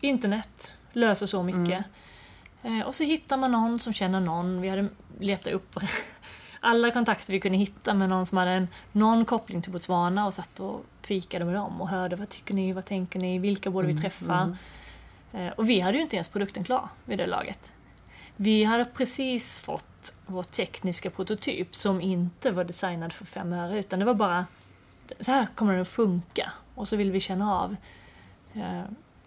internet 0.00 0.74
löser 0.92 1.26
så 1.26 1.42
mycket. 1.42 1.84
Eh, 2.62 2.80
och 2.80 2.94
så 2.94 3.04
hittar 3.04 3.36
man 3.36 3.52
någon 3.52 3.80
som 3.80 3.92
känner 3.92 4.20
någon. 4.20 4.60
Vi 4.60 4.68
hade 4.68 4.88
letat 5.20 5.52
upp 5.52 5.76
alla 6.60 6.90
kontakter 6.90 7.32
vi 7.32 7.40
kunde 7.40 7.58
hitta 7.58 7.94
med 7.94 8.08
någon 8.08 8.26
som 8.26 8.38
hade 8.38 8.50
en, 8.50 8.68
någon 8.92 9.24
koppling 9.24 9.62
till 9.62 9.72
Botswana 9.72 10.26
och 10.26 10.34
satt 10.34 10.60
och 10.60 10.84
fikade 11.02 11.44
med 11.44 11.54
dem 11.54 11.80
och 11.80 11.88
hörde 11.88 12.16
vad 12.16 12.28
tycker 12.28 12.54
ni, 12.54 12.72
vad 12.72 12.84
tänker 12.84 13.18
ni, 13.18 13.38
vilka 13.38 13.70
borde 13.70 13.86
vi 13.86 13.94
träffa? 13.94 14.40
Eh, 14.40 14.54
och 15.56 15.68
vi 15.68 15.80
hade 15.80 15.96
ju 15.96 16.02
inte 16.02 16.16
ens 16.16 16.28
produkten 16.28 16.64
klar 16.64 16.88
vid 17.04 17.18
det 17.18 17.26
laget. 17.26 17.72
Vi 18.36 18.64
hade 18.64 18.84
precis 18.84 19.58
fått 19.58 20.14
vår 20.26 20.42
tekniska 20.42 21.10
prototyp 21.10 21.74
som 21.74 22.00
inte 22.00 22.50
var 22.50 22.64
designad 22.64 23.12
för 23.12 23.24
fem 23.24 23.52
öre 23.52 23.78
utan 23.78 23.98
det 23.98 24.04
var 24.04 24.14
bara 24.14 24.46
så 25.20 25.32
här 25.32 25.46
kommer 25.54 25.72
den 25.72 25.82
att 25.82 25.88
funka 25.88 26.52
och 26.74 26.88
så 26.88 26.96
vill 26.96 27.12
vi 27.12 27.20
känna 27.20 27.54
av 27.54 27.76
eh, 28.54 28.82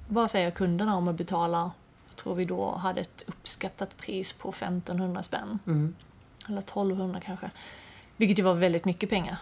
vad 0.07 0.31
säger 0.31 0.51
kunderna 0.51 0.95
om 0.95 1.07
att 1.07 1.15
betala 1.15 1.71
jag 2.07 2.15
tror 2.15 2.35
vi 2.35 2.45
då 2.45 2.75
hade 2.75 3.01
ett 3.01 3.23
uppskattat 3.27 3.97
pris 3.97 4.33
på 4.33 4.49
1500 4.49 5.23
spänn. 5.23 5.59
Mm. 5.67 5.95
Eller 6.47 6.59
1200 6.59 7.19
kanske. 7.19 7.49
Vilket 8.17 8.39
ju 8.39 8.43
var 8.43 8.53
väldigt 8.53 8.85
mycket 8.85 9.09
pengar. 9.09 9.37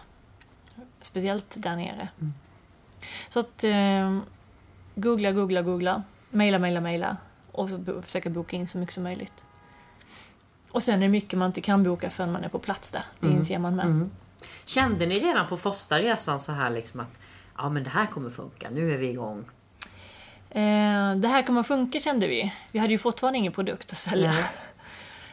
Speciellt 1.00 1.54
där 1.58 1.76
nere. 1.76 2.08
Så 3.28 3.40
att 3.40 3.64
eh, 3.64 4.18
googla, 4.94 5.32
googla, 5.32 5.62
googla. 5.62 6.02
Maila, 6.36 6.58
maila, 6.58 6.80
maila. 6.80 7.16
Och 7.52 7.70
så 7.70 7.78
bo- 7.78 8.02
försöka 8.02 8.30
boka 8.30 8.56
in 8.56 8.68
så 8.68 8.78
mycket 8.78 8.94
som 8.94 9.02
möjligt. 9.02 9.32
Och 10.70 10.82
sen 10.82 10.94
är 10.94 11.00
det 11.00 11.08
mycket 11.08 11.38
man 11.38 11.46
inte 11.46 11.60
kan 11.60 11.82
boka 11.84 12.10
förrän 12.10 12.32
man 12.32 12.44
är 12.44 12.48
på 12.48 12.58
plats 12.58 12.90
där. 12.90 13.02
Det 13.20 13.26
inser 13.32 13.58
man 13.58 13.76
med. 13.76 13.86
Kände 14.64 15.06
ni 15.06 15.18
redan 15.20 15.48
på 15.48 15.56
första 15.56 15.98
resan 15.98 16.40
så 16.40 16.52
här 16.52 16.70
liksom 16.70 17.00
att 17.00 17.18
ja 17.58 17.68
men 17.68 17.84
det 17.84 17.90
här 17.90 18.06
kommer 18.06 18.30
funka, 18.30 18.68
nu 18.70 18.92
är 18.92 18.96
vi 18.98 19.06
igång? 19.08 19.44
Eh, 20.50 21.14
det 21.16 21.28
här 21.28 21.42
kommer 21.46 21.62
funka 21.62 22.00
kände 22.00 22.26
vi. 22.26 22.52
Vi 22.72 22.78
hade 22.78 22.92
ju 22.92 22.98
fortfarande 22.98 23.38
ingen 23.38 23.52
produkt 23.52 23.92
att 23.92 23.98
sälja. 23.98 24.34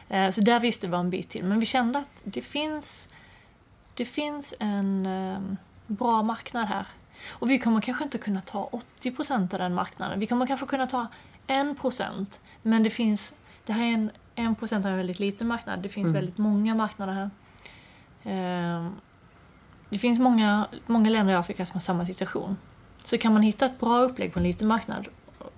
Eh, 0.08 0.30
så 0.30 0.40
där 0.40 0.60
visste 0.60 0.86
vi 0.88 0.96
en 0.96 1.10
bit 1.10 1.28
till. 1.30 1.44
Men 1.44 1.60
vi 1.60 1.66
kände 1.66 1.98
att 1.98 2.08
det 2.24 2.42
finns, 2.42 3.08
det 3.94 4.04
finns 4.04 4.54
en 4.60 5.06
eh, 5.06 5.38
bra 5.86 6.22
marknad 6.22 6.66
här. 6.68 6.86
Och 7.28 7.50
vi 7.50 7.58
kommer 7.58 7.80
kanske 7.80 8.04
inte 8.04 8.18
kunna 8.18 8.40
ta 8.40 8.68
80% 9.02 9.52
av 9.52 9.58
den 9.58 9.74
marknaden. 9.74 10.20
Vi 10.20 10.26
kommer 10.26 10.46
kanske 10.46 10.66
kunna 10.66 10.86
ta 10.86 11.06
1%. 11.46 12.40
Men 12.62 12.82
det 12.82 12.90
finns, 12.90 13.34
det 13.66 13.72
här 13.72 13.84
är 13.84 13.92
en, 13.92 14.10
1% 14.56 14.76
av 14.76 14.86
en 14.86 14.96
väldigt 14.96 15.18
liten 15.18 15.46
marknad. 15.46 15.78
Det 15.82 15.88
finns 15.88 16.10
väldigt 16.10 16.38
många 16.38 16.74
marknader 16.74 17.12
här. 17.12 17.30
Ehm, 18.24 18.92
Det 19.88 19.98
finns 19.98 20.18
många, 20.18 20.66
många 20.86 21.10
länder 21.10 21.32
i 21.32 21.36
Afrika 21.36 21.66
som 21.66 21.74
har 21.74 21.80
samma 21.80 22.04
situation. 22.04 22.56
Så 23.04 23.18
kan 23.18 23.32
man 23.32 23.42
hitta 23.42 23.66
ett 23.66 23.80
bra 23.80 23.98
upplägg 24.00 24.32
på 24.32 24.38
en 24.38 24.42
liten 24.42 24.68
marknad 24.68 25.08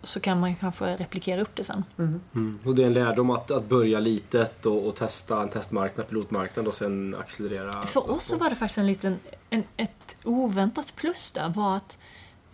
så 0.07 0.21
kan 0.21 0.41
man 0.41 0.55
kanske 0.55 0.97
replikera 0.97 1.41
upp 1.41 1.57
det 1.57 1.65
sen. 1.65 1.85
Mm. 1.99 2.59
Och 2.65 2.75
det 2.75 2.83
är 2.83 2.87
en 2.87 2.93
lärdom 2.93 3.31
att, 3.31 3.51
att 3.51 3.69
börja 3.69 4.01
litet 4.01 4.67
och, 4.67 4.87
och 4.87 4.95
testa 4.95 5.43
en 5.43 5.49
testmarknad, 5.49 6.09
pilotmarknad 6.09 6.67
och 6.67 6.75
sen 6.75 7.17
accelerera. 7.21 7.87
För 7.87 8.11
oss 8.11 8.25
så 8.25 8.37
var 8.37 8.51
det 8.51 8.57
faktiskt 8.57 8.79
en 8.79 8.87
liten, 8.87 9.19
en, 9.51 9.65
ett 9.77 10.19
oväntat 10.25 10.97
plus 10.97 11.31
där 11.31 11.49
var 11.49 11.77
att 11.77 11.99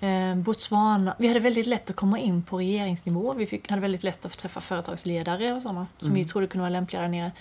eh, 0.00 0.34
Botswana, 0.34 1.14
vi 1.18 1.28
hade 1.28 1.40
väldigt 1.40 1.66
lätt 1.66 1.90
att 1.90 1.96
komma 1.96 2.18
in 2.18 2.42
på 2.42 2.58
regeringsnivå. 2.58 3.32
Vi 3.32 3.46
fick, 3.46 3.70
hade 3.70 3.82
väldigt 3.82 4.02
lätt 4.02 4.26
att 4.26 4.38
träffa 4.38 4.60
företagsledare 4.60 5.52
och 5.52 5.62
sådana 5.62 5.86
som 5.98 6.14
vi 6.14 6.24
trodde 6.24 6.46
kunde 6.46 6.62
vara 6.62 6.72
lämpliga 6.72 7.02
där 7.02 7.08
nere. 7.08 7.32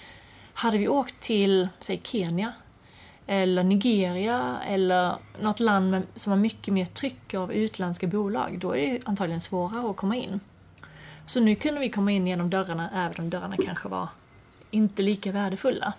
Hade 0.53 0.77
vi 0.77 0.87
åkt 0.87 1.19
till, 1.19 1.67
säg 1.79 2.01
Kenya, 2.03 2.53
eller 3.27 3.63
Nigeria 3.63 4.57
eller 4.67 5.15
något 5.41 5.59
land 5.59 5.91
med, 5.91 6.03
som 6.15 6.31
har 6.31 6.39
mycket 6.39 6.73
mer 6.73 6.85
tryck 6.85 7.33
av 7.33 7.53
utländska 7.53 8.07
bolag, 8.07 8.57
då 8.59 8.75
är 8.75 8.91
det 8.93 8.99
antagligen 9.05 9.41
svårare 9.41 9.89
att 9.89 9.95
komma 9.95 10.15
in. 10.15 10.39
Så 11.25 11.39
nu 11.39 11.55
kunde 11.55 11.79
vi 11.79 11.89
komma 11.89 12.11
in 12.11 12.27
genom 12.27 12.49
dörrarna, 12.49 12.89
även 12.93 13.23
om 13.25 13.29
dörrarna 13.29 13.55
kanske 13.65 13.87
var 13.89 14.09
inte 14.71 15.01
lika 15.01 15.31
värdefulla. 15.31 15.93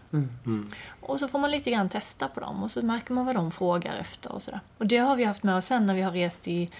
Och 1.01 1.21
så 1.21 1.29
får 1.29 1.39
man 1.39 1.51
lite 1.51 1.71
grann 1.71 1.89
testa 1.89 2.29
på 2.29 2.41
dem 2.41 2.63
och 2.63 2.71
så 2.71 2.83
märker 2.83 3.13
man 3.13 3.27
vad 3.27 3.35
de 3.35 3.51
frågar 3.51 3.97
efter 3.97 4.33
och 4.33 4.43
sådär. 4.43 4.61
Och 4.79 4.87
det 4.87 4.97
har 4.99 5.17
vi 5.17 5.25
haft 5.25 5.43
med 5.43 5.57
oss 5.57 5.65
sen 5.67 5.87
när 5.87 5.95
vi 5.95 6.03
har 6.03 6.13
rest 6.13 6.49
i, 6.49 6.71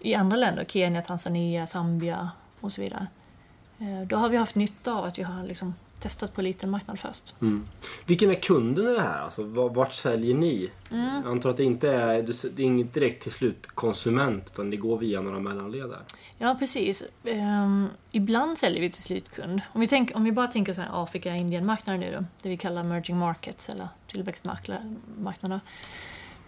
i 0.00 0.14
andra 0.14 0.36
länder, 0.36 0.64
Kenya, 0.64 1.02
Tanzania, 1.02 1.66
Zambia 1.66 2.30
och 2.60 2.72
så 2.72 2.80
vidare. 2.80 3.06
Eh, 3.78 4.00
Då 4.06 4.16
har 4.16 4.28
vi 4.28 4.36
haft 4.36 4.54
nytta 4.54 4.92
av 4.94 5.04
att 5.04 5.18
vi 5.18 5.22
har 5.22 5.44
liksom 5.44 5.74
testat 6.00 6.34
på 6.34 6.42
liten 6.42 6.70
marknad 6.70 6.98
först. 6.98 7.34
Mm. 7.40 7.68
Vilken 8.06 8.30
är 8.30 8.34
kunden 8.34 8.88
i 8.88 8.92
det 8.94 9.00
här? 9.00 9.20
Alltså, 9.20 9.42
var- 9.44 9.68
vart 9.70 9.92
säljer 9.92 10.34
ni? 10.34 10.70
Jag 10.90 11.26
antar 11.26 11.50
att 11.50 11.56
det 11.56 11.64
inte 11.64 11.90
är, 11.90 12.22
det 12.56 12.62
är 12.62 12.66
inget 12.66 12.94
direkt 12.94 13.22
till 13.22 13.32
slutkonsument 13.32 14.50
utan 14.52 14.70
det 14.70 14.76
går 14.76 14.98
via 14.98 15.20
några 15.20 15.38
mellanledare. 15.40 15.98
Ja, 16.38 16.56
precis. 16.58 17.04
Ehm, 17.24 17.88
ibland 18.12 18.58
säljer 18.58 18.80
vi 18.80 18.90
till 18.90 19.02
slutkund. 19.02 19.60
Om 19.72 19.80
vi, 19.80 19.86
tänk, 19.86 20.16
om 20.16 20.24
vi 20.24 20.32
bara 20.32 20.46
tänker 20.46 20.72
så 20.72 20.80
här 20.80 21.02
Afrika, 21.02 21.36
Indien-marknaden 21.36 22.00
nu 22.00 22.12
då, 22.12 22.24
det 22.42 22.48
vi 22.48 22.56
kallar 22.56 22.80
emerging 22.80 23.18
markets 23.18 23.68
eller 23.68 23.88
tillväxtmarknader. 24.06 25.60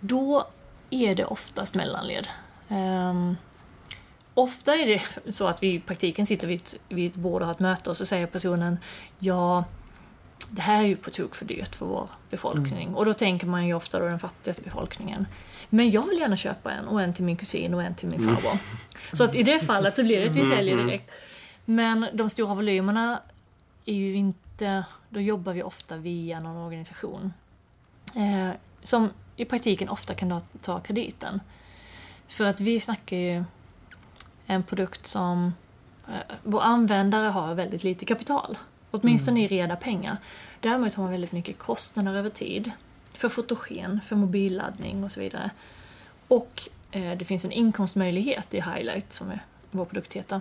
Då 0.01 0.47
är 0.91 1.15
det 1.15 1.25
oftast 1.25 1.75
mellanled. 1.75 2.29
Ehm, 2.69 3.37
ofta 4.39 4.75
är 4.75 4.87
det 4.87 5.33
så 5.33 5.47
att 5.47 5.63
vi 5.63 5.75
i 5.75 5.81
praktiken 5.81 6.27
sitter 6.27 6.47
vid 6.47 6.59
ett, 6.59 6.75
vid 6.89 7.11
ett 7.11 7.17
bord 7.17 7.43
och 7.43 7.47
har 7.47 7.55
ett 7.55 7.61
möte 7.61 7.91
och 7.91 7.97
så 7.97 8.07
säger 8.07 8.27
personen 8.27 8.79
ja, 9.19 9.65
det 10.51 10.61
här 10.61 10.83
är 10.83 10.87
ju 10.87 10.97
på 10.97 11.11
tok 11.11 11.35
för 11.35 11.45
dyrt 11.45 11.75
för 11.75 11.87
vår 11.87 12.11
befolkning. 12.31 12.95
Och 12.95 13.05
då 13.05 13.15
tänker 13.15 13.47
man 13.47 13.67
ju 13.67 13.75
ofta 13.75 13.99
då 14.01 14.07
den 14.07 14.19
fattigaste 14.19 14.63
befolkningen. 14.63 15.27
Men 15.69 15.91
jag 15.91 16.07
vill 16.07 16.19
gärna 16.19 16.37
köpa 16.37 16.73
en 16.73 16.89
och 16.89 17.03
en 17.03 17.15
till 17.15 17.25
min 17.25 17.37
kusin 17.37 17.75
och 17.75 17.83
en 17.83 17.95
till 17.95 18.09
min 18.09 18.25
farbror. 18.25 18.59
Så 19.13 19.25
att 19.25 19.35
i 19.35 19.43
det 19.43 19.61
fallet 19.61 19.97
så 19.97 20.03
blir 20.03 20.21
det 20.21 20.31
att 20.31 20.37
vi 20.37 20.51
säljer 20.51 20.77
direkt. 20.77 21.13
Men 21.65 22.07
de 22.13 22.31
stora 22.31 22.55
volymerna 22.55 23.21
är 23.85 23.95
ju 23.95 24.15
inte... 24.15 24.85
Då 25.09 25.21
jobbar 25.21 25.53
vi 25.53 25.63
ofta 25.63 25.97
via 25.97 26.41
någon 26.41 26.57
organisation. 26.57 27.33
Eh, 28.15 28.51
som 28.83 29.11
i 29.37 29.45
praktiken 29.45 29.89
ofta 29.89 30.15
kan 30.15 30.29
ta, 30.29 30.41
ta 30.61 30.81
krediten. 30.81 31.41
För 32.29 32.45
att 32.45 32.61
vi 32.61 32.81
snackar 32.81 33.17
ju 33.17 33.45
en 34.49 34.63
produkt 34.63 35.07
som 35.07 35.55
eh, 36.09 36.37
vår 36.43 36.61
användare 36.61 37.27
har 37.29 37.55
väldigt 37.55 37.85
lite 37.85 38.05
kapital. 38.05 38.59
Åtminstone 38.91 39.45
i 39.45 39.49
reda 39.49 39.77
pengar. 39.77 40.17
Däremot 40.61 40.95
har 40.95 41.03
man 41.03 41.13
väldigt 41.13 41.33
mycket 41.33 41.59
kostnader 41.59 42.15
över 42.15 42.31
tid. 42.31 42.71
För 43.13 43.29
fotogen, 43.29 44.01
för 44.01 44.17
mobilladdning 44.17 45.05
och 45.05 45.13
så 45.13 45.21
vidare. 45.21 45.51
Och 46.29 46.69
eh, 46.91 47.19
det 47.19 47.25
finns 47.25 47.45
en 47.45 47.53
inkomstmöjlighet 47.53 48.55
i 48.55 48.61
Highlight, 48.61 49.13
som 49.13 49.31
är 49.31 49.41
vår 49.71 49.85
produkt 49.85 50.13
heter. 50.13 50.41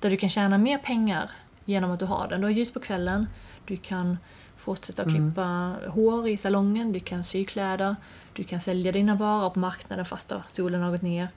Där 0.00 0.10
du 0.10 0.16
kan 0.16 0.30
tjäna 0.30 0.58
mer 0.58 0.78
pengar 0.78 1.30
genom 1.64 1.90
att 1.90 1.98
du 1.98 2.04
har 2.04 2.28
den. 2.28 2.40
Du 2.40 2.46
har 2.46 2.52
ljus 2.52 2.72
på 2.72 2.80
kvällen, 2.80 3.26
du 3.66 3.76
kan 3.76 4.18
fortsätta 4.56 5.02
att 5.02 5.08
klippa 5.08 5.74
hår 5.88 6.28
i 6.28 6.36
salongen, 6.36 6.92
du 6.92 7.00
kan 7.00 7.24
sy 7.24 7.44
kläder, 7.44 7.96
du 8.32 8.44
kan 8.44 8.60
sälja 8.60 8.92
dina 8.92 9.14
varor 9.14 9.50
på 9.50 9.58
marknaden 9.58 10.04
fast 10.04 10.28
då 10.28 10.42
solen 10.48 10.82
har 10.82 10.90
gått 10.90 11.02
ner. 11.02 11.28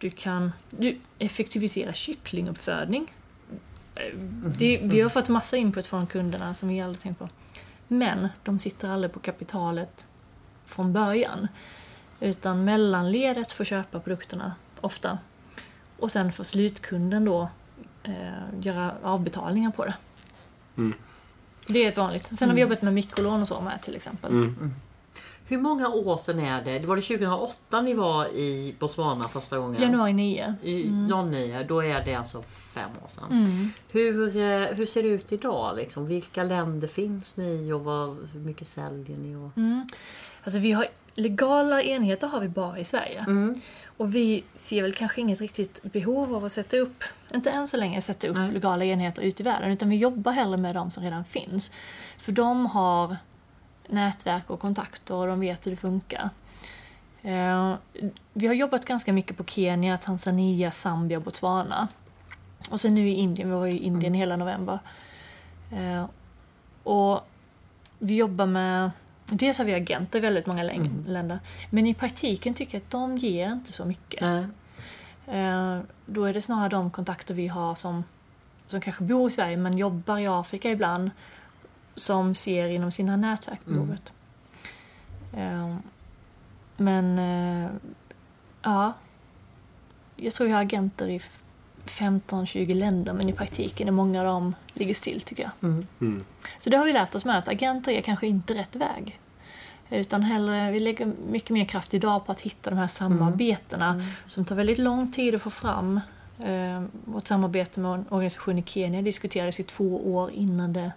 Du 0.00 0.10
kan 0.10 0.52
du 0.70 0.98
effektivisera 1.18 1.92
kycklinguppfödning. 1.92 3.14
Eh, 3.94 4.18
Det, 4.58 4.80
vi 4.82 5.00
har 5.00 5.08
fått 5.08 5.28
massa 5.28 5.56
input 5.56 5.86
från 5.86 6.06
kunderna 6.06 6.54
som 6.54 6.68
vi 6.68 6.80
aldrig 6.80 7.02
tänkt 7.02 7.18
på. 7.18 7.28
Men 7.88 8.28
de 8.44 8.58
sitter 8.58 8.90
aldrig 8.90 9.12
på 9.12 9.20
kapitalet 9.20 10.06
från 10.64 10.92
början. 10.92 11.48
Utan 12.20 12.64
mellanledet 12.64 13.52
får 13.52 13.64
köpa 13.64 14.00
produkterna 14.00 14.54
ofta. 14.80 15.18
Och 15.98 16.10
sen 16.10 16.32
får 16.32 16.44
slutkunden 16.44 17.24
då 17.24 17.50
eh, 18.02 18.14
göra 18.60 18.94
avbetalningar 19.02 19.70
på 19.70 19.84
det. 19.84 19.94
Mm. 20.76 20.94
Det 21.66 21.84
är 21.84 21.88
ett 21.88 21.96
vanligt. 21.96 22.38
Sen 22.38 22.48
har 22.48 22.54
vi 22.54 22.62
jobbat 22.62 22.82
med 22.82 22.94
mikrolån 22.94 23.40
och 23.40 23.48
så 23.48 23.60
med 23.60 23.82
till 23.82 23.96
exempel. 23.96 24.30
Mm. 24.30 24.74
Hur 25.50 25.58
många 25.58 25.88
år 25.88 26.16
sedan 26.16 26.40
är 26.40 26.62
det? 26.64 26.86
Var 26.86 26.96
det 26.96 27.02
2008 27.02 27.80
ni 27.80 27.94
var 27.94 28.26
i 28.26 28.74
Botswana 28.78 29.28
första 29.28 29.58
gången? 29.58 29.82
Januari 29.82 30.12
9. 30.12 30.54
I 30.62 30.90
09, 31.30 31.64
då 31.68 31.84
är 31.84 32.04
det 32.04 32.14
alltså 32.14 32.42
fem 32.74 32.90
år 33.04 33.08
sedan. 33.08 33.30
Mm. 33.30 33.70
Hur, 33.88 34.36
eh, 34.36 34.76
hur 34.76 34.86
ser 34.86 35.02
det 35.02 35.08
ut 35.08 35.32
idag? 35.32 35.76
Liksom? 35.76 36.06
Vilka 36.06 36.44
länder 36.44 36.88
finns 36.88 37.36
ni 37.36 37.72
och 37.72 37.84
vad, 37.84 38.16
hur 38.32 38.40
mycket 38.40 38.66
säljer 38.66 39.16
ni? 39.16 39.36
Och... 39.36 39.58
Mm. 39.58 39.86
Alltså 40.44 40.60
vi 40.60 40.72
har 40.72 40.86
legala 41.14 41.82
enheter 41.82 42.26
har 42.26 42.40
vi 42.40 42.48
bara 42.48 42.78
i 42.78 42.84
Sverige. 42.84 43.24
Mm. 43.28 43.60
Och 43.96 44.14
vi 44.14 44.44
ser 44.56 44.82
väl 44.82 44.92
kanske 44.92 45.20
inget 45.20 45.40
riktigt 45.40 45.82
behov 45.82 46.34
av 46.34 46.44
att 46.44 46.52
sätta 46.52 46.76
upp, 46.76 47.04
inte 47.34 47.50
än 47.50 47.68
så 47.68 47.76
länge, 47.76 48.00
sätta 48.00 48.28
upp 48.28 48.36
Nej. 48.36 48.52
legala 48.52 48.84
enheter 48.84 49.22
ute 49.22 49.42
i 49.42 49.44
världen. 49.44 49.70
Utan 49.70 49.88
vi 49.88 49.96
jobbar 49.96 50.32
hellre 50.32 50.56
med 50.56 50.74
de 50.74 50.90
som 50.90 51.02
redan 51.02 51.24
finns. 51.24 51.70
För 52.18 52.32
de 52.32 52.66
har 52.66 53.16
nätverk 53.90 54.50
och 54.50 54.60
kontakter 54.60 55.14
och 55.14 55.26
de 55.26 55.40
vet 55.40 55.66
hur 55.66 55.70
det 55.70 55.76
funkar. 55.76 56.30
Eh, 57.22 57.74
vi 58.32 58.46
har 58.46 58.54
jobbat 58.54 58.84
ganska 58.84 59.12
mycket 59.12 59.36
på 59.36 59.44
Kenya, 59.44 59.98
Tanzania, 59.98 60.70
Zambia 60.70 61.18
och 61.18 61.24
Botswana. 61.24 61.88
Och 62.70 62.80
sen 62.80 62.94
nu 62.94 63.08
i 63.08 63.12
Indien, 63.14 63.48
vi 63.50 63.54
var 63.56 63.66
i 63.66 63.78
Indien 63.78 64.14
hela 64.14 64.36
november. 64.36 64.78
Eh, 65.72 66.04
och 66.82 67.20
vi 67.98 68.16
jobbar 68.16 68.46
med 68.46 68.90
Dels 69.32 69.58
har 69.58 69.64
vi 69.64 69.74
agenter 69.74 70.18
i 70.18 70.22
väldigt 70.22 70.46
många 70.46 70.62
läng- 70.64 71.06
länder. 71.06 71.38
Men 71.70 71.86
i 71.86 71.94
praktiken 71.94 72.54
tycker 72.54 72.74
jag 72.74 72.82
att 72.82 72.90
de 72.90 73.16
ger 73.16 73.52
inte 73.52 73.72
så 73.72 73.84
mycket. 73.84 74.20
Nej. 74.20 74.44
Eh, 75.26 75.78
då 76.06 76.24
är 76.24 76.34
det 76.34 76.40
snarare 76.42 76.68
de 76.68 76.90
kontakter 76.90 77.34
vi 77.34 77.48
har 77.48 77.74
som, 77.74 78.04
som 78.66 78.80
kanske 78.80 79.02
bor 79.04 79.28
i 79.28 79.30
Sverige 79.30 79.56
men 79.56 79.78
jobbar 79.78 80.18
i 80.18 80.26
Afrika 80.26 80.70
ibland. 80.70 81.10
Som 81.94 82.34
ser 82.34 82.68
inom 82.68 82.90
sina 82.90 83.16
nätverk 83.16 83.60
behovet. 83.64 84.12
Eh, 85.36 85.74
men 86.76 87.18
eh, 87.18 87.70
ja, 88.62 88.92
jag 90.16 90.32
tror 90.34 90.48
jag 90.48 90.56
har 90.56 90.62
agenter 90.62 91.08
i 91.08 91.16
f- 91.16 91.38
15-20 91.86 92.74
länder 92.74 93.12
men 93.12 93.28
i 93.28 93.32
praktiken 93.32 93.88
är 93.88 93.92
många 93.92 94.20
av 94.20 94.26
dem 94.26 94.54
ligger 94.74 94.94
still 94.94 95.20
tycker 95.20 95.42
jag. 95.42 95.70
Mm. 95.70 95.86
Mm. 96.00 96.24
Så 96.58 96.70
det 96.70 96.76
har 96.76 96.84
vi 96.84 96.92
lärt 96.92 97.14
oss 97.14 97.24
med 97.24 97.38
att 97.38 97.48
agenter 97.48 97.92
är 97.92 98.00
kanske 98.00 98.26
inte 98.26 98.54
rätt 98.54 98.76
väg. 98.76 99.20
Utan 99.90 100.22
hellre, 100.22 100.70
vi 100.70 100.80
lägger 100.80 101.12
mycket 101.30 101.50
mer 101.50 101.64
kraft 101.64 101.94
idag 101.94 102.26
på 102.26 102.32
att 102.32 102.40
hitta 102.40 102.70
de 102.70 102.76
här 102.78 102.86
samarbetena 102.86 104.02
som 104.28 104.44
tar 104.44 104.54
väldigt 104.56 104.78
lång 104.78 105.12
tid 105.12 105.34
att 105.34 105.42
få 105.42 105.50
fram. 105.50 106.00
Eh, 106.38 106.82
vårt 107.04 107.26
samarbete 107.26 107.80
med 107.80 107.94
en 107.94 108.04
organisation 108.08 108.58
i 108.58 108.62
Kenya 108.62 109.02
diskuterades 109.02 109.60
i 109.60 109.62
två 109.62 110.14
år 110.14 110.30
innan, 110.30 110.72
det, 110.72 110.92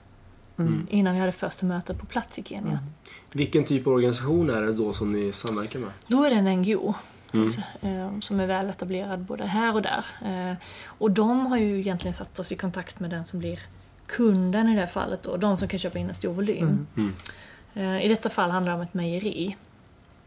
innan 0.89 1.13
vi 1.13 1.19
hade 1.19 1.31
första 1.31 1.65
mötet 1.65 2.00
på 2.00 2.05
plats 2.05 2.39
i 2.39 2.43
Kenya. 2.43 2.79
Vilken 3.31 3.65
typ 3.65 3.88
av 3.88 3.93
organisation 3.93 4.50
är 4.50 4.62
det 4.62 4.74
då 4.74 4.93
som 4.93 5.12
ni 5.12 5.31
samverkar 5.31 5.79
med? 5.79 5.89
Då 6.07 6.24
är 6.24 6.29
det 6.29 6.36
en 6.36 6.62
NGO 6.62 6.93
Mm. 7.33 7.43
alltså, 7.43 7.62
eh, 7.81 8.19
som 8.19 8.39
är 8.39 8.48
väl 8.48 8.69
etablerad 8.69 9.19
både 9.19 9.45
här 9.45 9.74
och 9.74 9.81
där. 9.81 10.05
Eh, 10.25 10.57
och 10.86 11.12
de 11.12 11.45
har 11.45 11.57
ju 11.57 11.79
egentligen 11.79 12.13
satt 12.13 12.39
oss 12.39 12.51
i 12.51 12.55
kontakt 12.55 13.00
med 13.00 13.10
den 13.10 13.25
som 13.25 13.39
blir 13.39 13.60
kunden 14.05 14.69
i 14.69 14.74
det 14.74 14.79
här 14.79 14.88
fallet 14.88 15.24
då, 15.24 15.38
de 15.38 15.57
som 15.57 15.67
kan 15.67 15.79
köpa 15.79 16.00
in 16.00 16.07
en 16.07 16.13
stor 16.13 16.33
volym. 16.33 16.88
Mm. 16.95 17.13
Eh, 17.74 18.05
I 18.05 18.07
detta 18.07 18.29
fall 18.29 18.51
handlar 18.51 18.72
det 18.72 18.75
om 18.75 18.81
ett 18.81 18.93
mejeri 18.93 19.55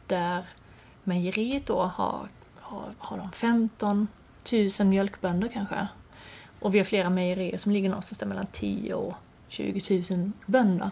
där 0.06 0.45
mejeriet 1.04 1.66
då 1.66 1.83
har, 1.83 2.28
har, 2.61 2.88
har 2.99 3.18
de 3.18 3.33
15 3.33 4.09
000 4.78 4.88
mjölkbönder 4.88 5.49
kanske. 5.49 5.88
Och 6.61 6.75
vi 6.75 6.78
har 6.78 6.85
flera 6.85 7.11
mejerier 7.11 7.59
som 7.59 7.73
ligger 7.73 7.88
någonstans 7.88 8.18
där 8.18 8.26
mellan 8.26 8.47
10 8.52 8.95
och 8.95 9.14
20 9.56 10.02
000 10.10 10.30
bönder 10.46 10.90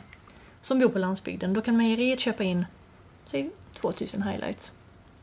som 0.61 0.79
bor 0.79 0.89
på 0.89 0.99
landsbygden. 0.99 1.53
Då 1.53 1.61
kan 1.61 1.77
mejeriet 1.77 2.21
köpa 2.21 2.43
in 2.43 2.67
säg 3.25 3.51
2 3.73 3.89
000 3.89 4.23
highlights. 4.23 4.73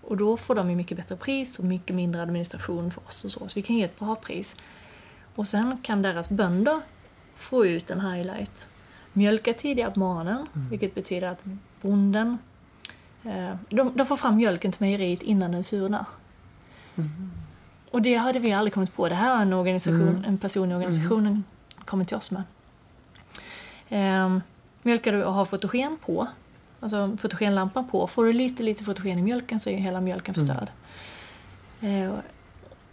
Och 0.02 0.18
då 0.18 0.38
får 0.38 0.56
de 0.56 0.70
ju 0.70 0.76
mycket 0.76 0.98
bättre 0.98 1.16
pris 1.16 1.60
och 1.60 1.66
mycket 1.66 1.96
mindre 1.96 2.22
administration 2.22 2.92
för 2.92 3.02
oss 3.08 3.26
och 3.26 3.32
så. 3.32 3.40
Så 3.40 3.56
vi 3.56 3.62
kan 3.62 3.76
ge 3.76 3.84
ett 3.84 4.00
bra 4.00 4.16
pris. 4.16 4.56
Och 5.36 5.48
sen 5.48 5.78
kan 5.82 6.02
deras 6.02 6.30
bönder 6.30 6.82
få 7.36 7.66
ut 7.66 7.92
en 7.92 8.02
highlight. 8.02 8.68
Mjölka 9.14 9.54
tidigare 9.54 9.92
på 9.92 10.00
morgonen, 10.00 10.48
vilket 10.70 10.96
betyder 10.96 11.28
att 11.28 11.44
bonden 11.82 12.38
eh, 13.24 13.56
de, 13.70 13.92
de 13.96 14.06
får 14.06 14.16
fram 14.16 14.36
mjölken 14.36 14.72
till 14.72 14.82
mejeriet 14.82 15.22
innan 15.22 15.52
den 15.52 15.64
surnar. 15.64 16.06
Och 17.92 18.02
det 18.02 18.16
hade 18.16 18.40
vi 18.40 18.54
aldrig 18.54 18.74
kommit 18.74 18.96
på. 18.96 19.10
Det 19.10 19.16
här 19.16 19.38
är 19.38 19.42
en, 19.42 19.54
organisation, 19.54 20.26
en 20.28 20.38
person 20.38 20.72
i 20.72 20.76
organisationen 20.76 21.44
kommit 21.86 22.08
till 22.08 22.18
oss 22.18 22.32
med. 22.32 22.44
Ehm, 23.92 24.42
mjölkar 24.82 25.12
du 25.12 25.24
och 25.24 25.34
har 25.34 25.46
fotogen 25.46 25.98
på, 26.06 26.28
alltså 26.80 27.18
fotogenlampan 27.18 27.88
på, 27.88 28.08
får 28.08 28.26
du 28.26 28.34
lite, 28.34 28.64
lite 28.64 28.84
fotogen 28.84 29.20
i 29.20 29.22
mjölken 29.22 29.60
så 29.60 29.70
är 29.70 29.78
hela 29.78 30.02
mjölken 30.02 30.34
förstörd. 30.34 30.70
Eh, 31.82 32.14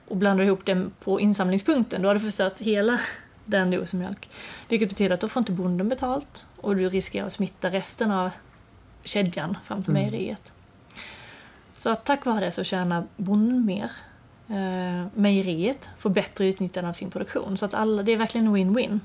och 0.09 0.17
blandar 0.17 0.45
du 0.45 0.47
ihop 0.47 0.67
den 0.67 0.93
på 1.01 1.21
insamlingspunkten, 1.21 2.03
då 2.03 2.09
har 2.09 2.15
du 2.15 2.21
förstört 2.21 2.61
hela 2.61 3.01
den 3.45 3.71
dosen 3.71 4.01
mjölk. 4.01 4.29
Vilket 4.69 4.89
betyder 4.89 5.15
att 5.15 5.21
då 5.21 5.29
får 5.29 5.41
inte 5.41 5.53
bonden 5.53 5.89
betalt 5.89 6.47
och 6.57 6.77
du 6.77 6.89
riskerar 6.89 7.27
att 7.27 7.33
smitta 7.33 7.71
resten 7.71 8.11
av 8.11 8.31
kedjan 9.05 9.57
fram 9.65 9.83
till 9.83 9.93
mejeriet. 9.93 10.53
Så 11.79 11.91
att 11.91 12.05
tack 12.05 12.27
vare 12.27 12.45
det 12.45 12.51
så 12.51 12.65
tjänar 12.65 13.07
bonden 13.17 13.65
mer. 13.65 13.91
Eh, 14.49 15.07
mejeriet 15.15 15.89
får 15.99 16.11
bättre 16.11 16.47
utnyttjande 16.47 16.89
av 16.89 16.93
sin 16.93 17.11
produktion. 17.11 17.57
Så 17.57 17.65
att 17.65 17.75
alla, 17.75 18.03
det 18.03 18.13
är 18.13 18.17
verkligen 18.17 18.57
win-win. 18.57 19.01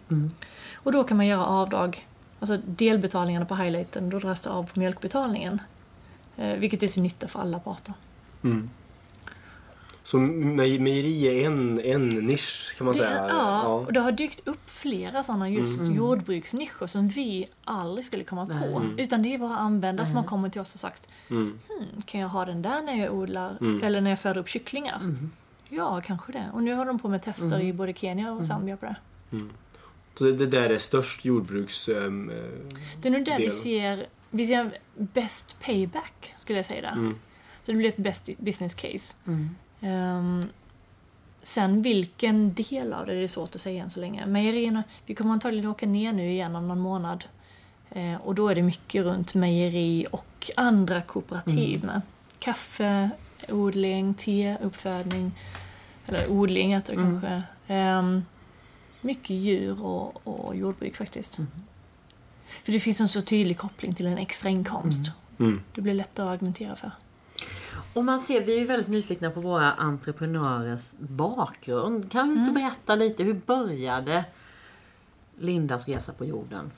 Och 0.83 0.91
då 0.91 1.03
kan 1.03 1.17
man 1.17 1.27
göra 1.27 1.45
avdrag, 1.45 2.07
alltså 2.39 2.57
delbetalningarna 2.65 3.45
på 3.45 3.55
highlighten, 3.55 4.09
då 4.09 4.19
dras 4.19 4.41
det 4.41 4.49
av 4.49 4.63
på 4.73 4.79
mjölkbetalningen. 4.79 5.61
Eh, 6.37 6.53
vilket 6.53 6.83
är 6.83 6.87
till 6.87 7.01
nytta 7.03 7.27
för 7.27 7.39
alla 7.39 7.59
parter. 7.59 7.93
Så 10.05 10.17
me- 10.17 10.79
mejeri 10.79 11.27
är 11.27 11.45
en, 11.47 11.79
en 11.79 12.09
nisch 12.09 12.75
kan 12.77 12.85
man 12.85 12.93
säga? 12.95 13.27
ja, 13.29 13.63
och 13.63 13.93
det 13.93 13.99
har 13.99 14.11
dykt 14.11 14.47
upp 14.47 14.69
flera 14.69 15.23
sådana 15.23 15.49
just 15.49 15.81
jordbruksnischer 15.95 16.87
som 16.87 17.07
vi 17.07 17.47
aldrig 17.63 18.05
skulle 18.05 18.23
komma 18.23 18.45
på. 18.45 18.81
Utan 18.97 19.23
det 19.23 19.33
är 19.33 19.37
våra 19.37 19.57
användare 19.57 20.07
som 20.07 20.15
har 20.15 20.23
kommit 20.23 20.51
till 20.51 20.61
oss 20.61 20.73
och 20.73 20.79
sagt 20.79 21.07
Mm. 21.29 21.59
hmm, 21.67 22.01
Kan 22.05 22.21
jag 22.21 22.27
ha 22.29 22.45
den 22.45 22.61
där 22.61 22.81
när 22.81 23.03
jag 23.03 23.13
odlar 23.13 23.57
eller 23.83 24.01
när 24.01 24.09
jag 24.09 24.19
föder 24.19 24.41
upp 24.41 24.49
kycklingar? 24.49 24.99
Ja, 25.69 26.01
kanske 26.05 26.31
det. 26.31 26.45
Och 26.53 26.63
nu 26.63 26.73
har 26.73 26.85
de 26.85 26.99
på 26.99 27.07
med 27.07 27.21
tester 27.21 27.59
i 27.61 27.73
både 27.73 27.93
Kenya 27.93 28.31
och 28.31 28.45
Zambia 28.45 28.77
på 28.77 28.85
det. 28.85 28.95
Så 30.17 30.23
det, 30.23 30.31
det 30.31 30.45
där 30.45 30.69
är 30.69 30.77
störst 30.77 31.25
jordbruks... 31.25 31.89
eh, 31.89 32.11
Det 33.01 33.07
är 33.07 33.11
nog 33.11 33.25
där 33.25 33.37
vi 33.37 33.49
ser, 33.49 34.05
vi 34.29 34.45
ser 34.47 34.71
best 34.97 35.61
payback, 35.61 36.33
skulle 36.37 36.59
jag 36.59 36.65
säga 36.65 36.81
där. 36.81 36.91
Mm. 36.91 37.15
Så 37.63 37.71
det 37.71 37.77
blir 37.77 37.89
ett 37.89 37.97
best 37.97 38.29
business 38.37 38.73
case. 38.73 39.15
Ehm, 39.81 40.45
sen 41.41 41.81
vilken 41.81 42.53
del 42.53 42.93
av 42.93 43.05
det, 43.05 43.13
det 43.13 43.23
är 43.23 43.27
svårt 43.27 43.55
att 43.55 43.61
säga 43.61 43.83
än 43.83 43.89
så 43.89 43.99
länge. 43.99 44.25
Mejerierna, 44.25 44.83
vi 45.05 45.15
kommer 45.15 45.31
antagligen 45.31 45.69
åka 45.69 45.85
ner 45.85 46.13
nu 46.13 46.31
igen 46.31 46.55
om 46.55 46.67
någon 46.67 46.79
månad. 46.79 47.23
Eh, 47.91 48.15
och 48.15 48.35
då 48.35 48.47
är 48.47 48.55
det 48.55 48.61
mycket 48.63 49.03
runt 49.03 49.35
mejeri 49.35 50.05
och 50.11 50.51
andra 50.55 51.01
kooperativ 51.01 51.83
med. 51.85 52.01
Kaffe, 52.39 53.09
odling, 53.49 54.13
te, 54.13 54.57
uppfödning. 54.61 55.31
Eller 56.07 56.31
odling 56.31 56.73
heter 56.75 56.95
det 56.95 57.01
kanske. 57.03 57.43
Ehm, 57.67 58.25
mycket 59.03 59.29
djur 59.29 59.83
och, 59.83 60.27
och 60.27 60.55
jordbruk 60.55 60.95
faktiskt. 60.95 61.39
För 62.63 62.71
det 62.71 62.79
finns 62.79 63.01
en 63.01 63.07
så 63.07 63.21
tydlig 63.21 63.57
koppling 63.57 63.93
till 63.93 64.07
en 64.07 64.17
extra 64.17 64.49
inkomst. 64.49 65.11
Mm. 65.39 65.61
Det 65.75 65.81
blir 65.81 65.93
lättare 65.93 66.27
att 66.27 66.33
argumentera 66.33 66.75
för. 66.75 66.91
Och 67.93 68.05
man 68.05 68.19
ser, 68.19 68.41
vi 68.41 68.53
är 68.53 68.59
ju 68.59 68.65
väldigt 68.65 68.87
nyfikna 68.87 69.31
på 69.31 69.39
våra 69.39 69.73
entreprenörers 69.73 70.91
bakgrund. 70.97 72.11
Kan 72.11 72.29
du 72.29 72.39
inte 72.39 72.51
berätta 72.51 72.95
lite, 72.95 73.23
hur 73.23 73.33
började 73.33 74.25
Lindas 75.39 75.87
resa 75.87 76.13
på 76.13 76.25
jorden? 76.25 76.71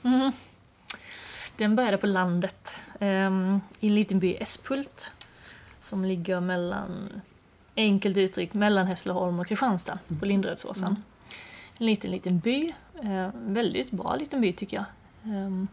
Den 1.56 1.76
började 1.76 1.96
på 1.96 2.06
landet, 2.06 2.80
ehm, 3.00 3.60
i 3.80 3.88
en 3.88 3.94
liten 3.94 4.18
by, 4.18 4.34
Espult, 4.34 5.12
som 5.80 6.04
ligger 6.04 6.40
mellan, 6.40 7.20
enkelt 7.76 8.16
uttryckt, 8.16 8.54
mellan 8.54 8.86
Hässleholm 8.86 9.40
och 9.40 9.46
Kristianstad, 9.46 9.98
på 10.20 10.26
Linderödsåsen. 10.26 10.96
En 11.78 11.86
liten, 11.86 12.10
liten 12.10 12.38
by. 12.38 12.74
Eh, 13.02 13.28
väldigt 13.34 13.90
bra 13.90 14.16
liten 14.16 14.40
by 14.40 14.52
tycker 14.52 14.76
jag. 14.76 14.84
Ehm, 15.34 15.68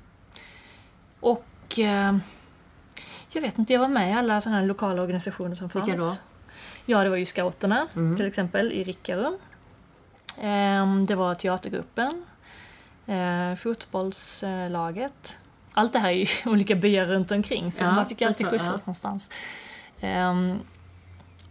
och 1.19 1.79
eh, 1.79 2.17
jag 3.33 3.41
vet 3.41 3.57
inte, 3.57 3.73
jag 3.73 3.79
var 3.79 3.87
med 3.87 4.09
i 4.09 4.13
alla 4.13 4.41
sådana 4.41 4.59
här 4.59 4.67
lokala 4.67 5.01
organisationer 5.01 5.55
som 5.55 5.69
fanns. 5.69 5.87
Vilka 5.87 6.01
då? 6.03 6.11
Ja, 6.85 7.03
det 7.03 7.09
var 7.09 7.17
ju 7.17 7.25
scouterna 7.25 7.87
till 8.17 8.25
exempel 8.25 8.71
i 8.71 8.83
Rickarum. 8.83 9.37
Ehm, 10.41 11.05
det 11.05 11.15
var 11.15 11.35
teatergruppen, 11.35 12.25
eh, 13.05 13.55
fotbollslaget. 13.55 15.37
Allt 15.73 15.93
det 15.93 15.99
här 15.99 16.09
är 16.09 16.13
ju 16.13 16.27
olika 16.51 16.75
byar 16.75 17.05
runt 17.05 17.31
omkring 17.31 17.71
så 17.71 17.83
Ja, 17.83 17.91
man 17.91 18.05
fick 18.05 18.21
alltid 18.21 18.47
skjutsas 18.47 18.67
ja. 18.67 18.77
någonstans. 18.77 19.29
Ehm, 20.01 20.59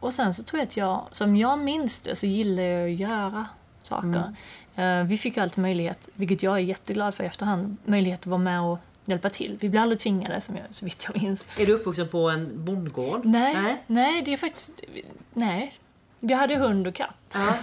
och 0.00 0.12
sen 0.12 0.34
så 0.34 0.42
tror 0.42 0.58
jag 0.60 0.66
att 0.66 0.76
jag, 0.76 1.06
som 1.10 1.36
jag 1.36 1.58
minns 1.58 2.00
det, 2.00 2.16
så 2.16 2.26
gillar 2.26 2.62
jag 2.62 2.92
att 2.92 2.98
göra 2.98 3.46
saker. 3.94 4.34
Eh, 4.76 5.04
vi 5.04 5.18
fick 5.18 5.36
ju 5.36 5.42
alltid 5.42 5.62
möjlighet, 5.62 6.08
vilket 6.14 6.42
jag 6.42 6.54
är 6.54 6.58
jätteglad 6.60 7.14
för 7.14 7.24
i 7.24 7.26
efterhand, 7.26 7.76
möjlighet 7.84 8.20
att 8.20 8.26
vara 8.26 8.38
med 8.40 8.60
och 8.60 8.78
hjälpa 9.04 9.30
till. 9.30 9.56
Vi 9.60 9.68
blev 9.68 9.82
aldrig 9.82 9.98
tvingade, 9.98 10.40
som 10.40 10.56
jag, 10.56 10.64
så 10.70 10.84
vitt 10.84 11.06
jag 11.12 11.22
minns. 11.22 11.46
Är 11.58 11.66
du 11.66 11.72
uppvuxen 11.72 12.08
på 12.08 12.30
en 12.30 12.64
bondgård? 12.64 13.24
Nej, 13.24 13.82
nej, 13.86 14.22
det 14.22 14.32
är 14.32 14.36
faktiskt... 14.36 14.80
Nej. 15.34 15.72
Vi 16.20 16.34
hade 16.34 16.56
hund 16.56 16.86
och 16.86 16.94
katt. 16.94 17.34
Ja, 17.34 17.54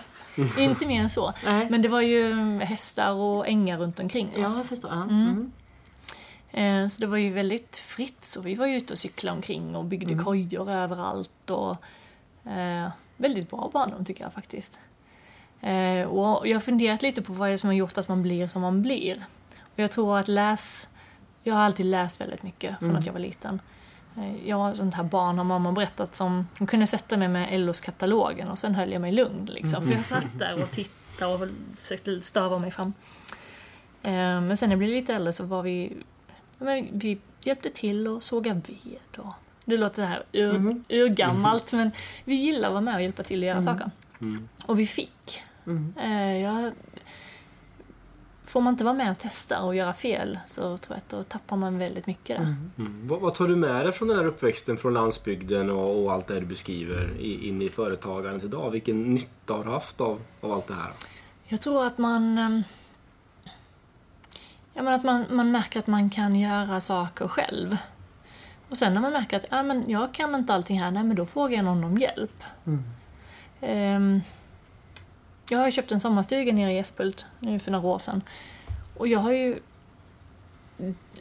Inte 0.57 0.85
mer 0.85 1.01
än 1.01 1.09
så. 1.09 1.33
Nej. 1.45 1.67
Men 1.69 1.81
det 1.81 1.89
var 1.89 2.01
ju 2.01 2.33
hästar 2.59 3.11
och 3.13 3.47
ängar 3.47 3.77
runt 3.77 3.99
omkring 3.99 4.29
ja 4.35 4.45
oss. 4.45 4.57
jag 4.57 4.65
förstår. 4.65 4.91
Ja. 4.91 5.03
Mm. 5.03 5.51
Eh, 6.51 6.87
Så 6.87 7.01
det 7.01 7.07
var 7.07 7.17
ju 7.17 7.33
väldigt 7.33 7.77
fritt. 7.77 8.23
Så 8.25 8.41
vi 8.41 8.55
var 8.55 8.65
ju 8.67 8.77
ute 8.77 8.93
och 8.93 8.99
cyklade 8.99 9.35
omkring 9.35 9.75
och 9.75 9.85
byggde 9.85 10.15
kojor 10.23 10.71
överallt. 10.71 11.49
Och, 11.49 11.71
eh, 12.51 12.89
väldigt 13.17 13.49
bra 13.49 13.69
barndom 13.73 14.05
tycker 14.05 14.23
jag 14.23 14.33
faktiskt. 14.33 14.79
Eh, 15.61 16.07
och 16.07 16.47
jag 16.47 16.55
har 16.55 16.59
funderat 16.61 17.01
lite 17.01 17.21
på 17.21 17.33
vad 17.33 17.49
det 17.49 17.53
är 17.53 17.57
som 17.57 17.67
har 17.67 17.73
gjort 17.75 17.97
att 17.97 18.07
man 18.07 18.21
blir 18.21 18.47
som 18.47 18.61
man 18.61 18.81
blir. 18.81 19.23
Och 19.61 19.79
jag 19.79 19.91
tror 19.91 20.17
att 20.17 20.27
läs... 20.27 20.89
Jag 21.43 21.53
har 21.55 21.61
alltid 21.61 21.85
läst 21.85 22.21
väldigt 22.21 22.43
mycket 22.43 22.79
från 22.79 22.95
att 22.95 23.05
jag 23.05 23.13
var 23.13 23.19
liten. 23.19 23.61
Eh, 24.17 24.47
Jag 24.47 24.57
var 24.57 24.73
sånt 24.73 24.93
här 24.95 25.03
barn, 25.03 25.37
har 25.37 25.45
mamma 25.45 25.71
berättat, 25.71 26.15
som 26.15 26.47
hon 26.57 26.67
kunde 26.67 26.87
sätta 26.87 27.17
mig 27.17 27.27
med 27.27 27.59
LOs 27.59 27.81
katalogen 27.81 28.47
och 28.47 28.57
sen 28.59 28.75
höll 28.75 28.91
jag 28.91 29.01
mig 29.01 29.11
lugn. 29.11 29.45
Liksom. 29.45 29.83
För 29.83 29.91
jag 29.91 30.05
satt 30.05 30.39
där 30.39 30.61
och 30.61 30.71
tittade 30.71 31.33
och 31.33 31.49
försökte 31.77 32.21
stava 32.21 32.59
mig 32.59 32.71
fram. 32.71 32.93
Eh, 34.03 34.11
Men 34.41 34.57
sen 34.57 34.69
när 34.69 34.73
jag 34.75 34.79
blev 34.79 34.91
lite 34.91 35.13
äldre 35.13 35.33
så 35.33 35.43
var 35.45 35.61
vi... 35.63 35.97
Men 36.57 36.87
vi 36.99 37.17
hjälpte 37.41 37.69
till 37.69 38.07
och 38.07 38.23
såga 38.23 38.53
ved 38.53 38.99
och... 39.25 39.33
Det 39.65 39.77
låter 39.77 40.01
så 40.03 40.07
här 40.07 40.23
ur, 40.31 40.83
urgammalt 40.89 41.73
men 41.73 41.91
vi 42.25 42.35
gillar 42.35 42.67
att 42.67 42.73
vara 42.73 42.81
med 42.81 42.95
och 42.95 43.01
hjälpa 43.01 43.23
till 43.23 43.39
och 43.39 43.47
göra 43.47 43.61
saker. 43.61 43.91
Och 44.65 44.79
vi 44.79 44.87
fick. 44.87 45.43
Eh, 45.97 46.38
Jag, 46.38 46.71
får 48.43 48.62
man 48.62 48.73
inte 48.73 48.84
vara 48.84 48.93
med 48.93 49.12
och 49.12 49.19
testa 49.19 49.62
och 49.62 49.75
göra 49.75 49.93
fel 49.93 50.39
så 50.45 50.77
tror 50.77 50.95
jag 50.95 50.97
att 50.97 51.10
då 51.10 51.23
tappar 51.23 51.55
man 51.58 51.77
väldigt 51.77 52.08
mycket 52.08 52.38
där. 52.38 52.55
Mm. 52.77 53.08
Vad, 53.08 53.19
vad 53.21 53.34
tar 53.34 53.47
du 53.47 53.55
med 53.55 53.86
dig 53.86 53.91
från 53.91 54.08
den 54.08 54.17
här 54.17 54.25
uppväxten 54.25 54.77
från 54.77 54.93
landsbygden 54.93 55.69
och, 55.69 56.03
och 56.03 56.13
allt 56.13 56.27
det 56.27 56.39
du 56.39 56.45
beskriver 56.45 57.12
i, 57.19 57.47
in 57.47 57.62
i 57.62 57.69
företagandet 57.69 58.43
idag? 58.43 58.71
Vilken 58.71 59.13
nytta 59.13 59.53
har 59.53 59.63
du 59.63 59.69
haft 59.69 60.01
av, 60.01 60.21
av 60.41 60.51
allt 60.51 60.67
det 60.67 60.73
här? 60.73 60.91
Jag 61.47 61.62
tror 61.62 61.86
att 61.86 61.97
man... 61.97 62.38
ehm, 62.38 62.63
Ja, 64.73 64.84
men 64.84 64.93
att 64.93 65.03
man, 65.03 65.25
man 65.29 65.51
märker 65.51 65.79
att 65.79 65.88
man 65.88 66.10
kan 66.10 66.36
göra 66.36 66.82
saker 66.82 67.27
själv. 67.27 67.77
Och 68.69 68.77
sen 68.77 68.93
när 68.93 69.01
man 69.01 69.13
märker 69.13 69.38
att 69.38 69.47
ah, 69.49 69.63
men 69.63 69.84
jag 69.88 70.13
kan 70.13 70.36
inte 70.36 70.53
allting 70.53 70.79
här, 70.82 70.91
nej 70.91 71.03
men 71.03 71.15
då 71.15 71.25
frågar 71.25 71.55
jag 71.55 71.65
någon 71.65 71.84
om 71.84 71.97
hjälp. 71.97 72.43
Ehm, 73.62 74.21
jag 75.49 75.59
har 75.59 75.65
ju 75.65 75.71
köpt 75.71 75.91
en 75.91 75.99
sommarstuga 75.99 76.53
nere 76.53 76.73
i 76.73 76.77
Espult 76.77 77.25
nu 77.39 77.59
för 77.59 77.71
några 77.71 77.88
år 77.88 77.99
sedan. 77.99 78.21
Och 78.97 79.07
jag 79.07 79.19
har 79.19 79.31
ju... 79.31 79.59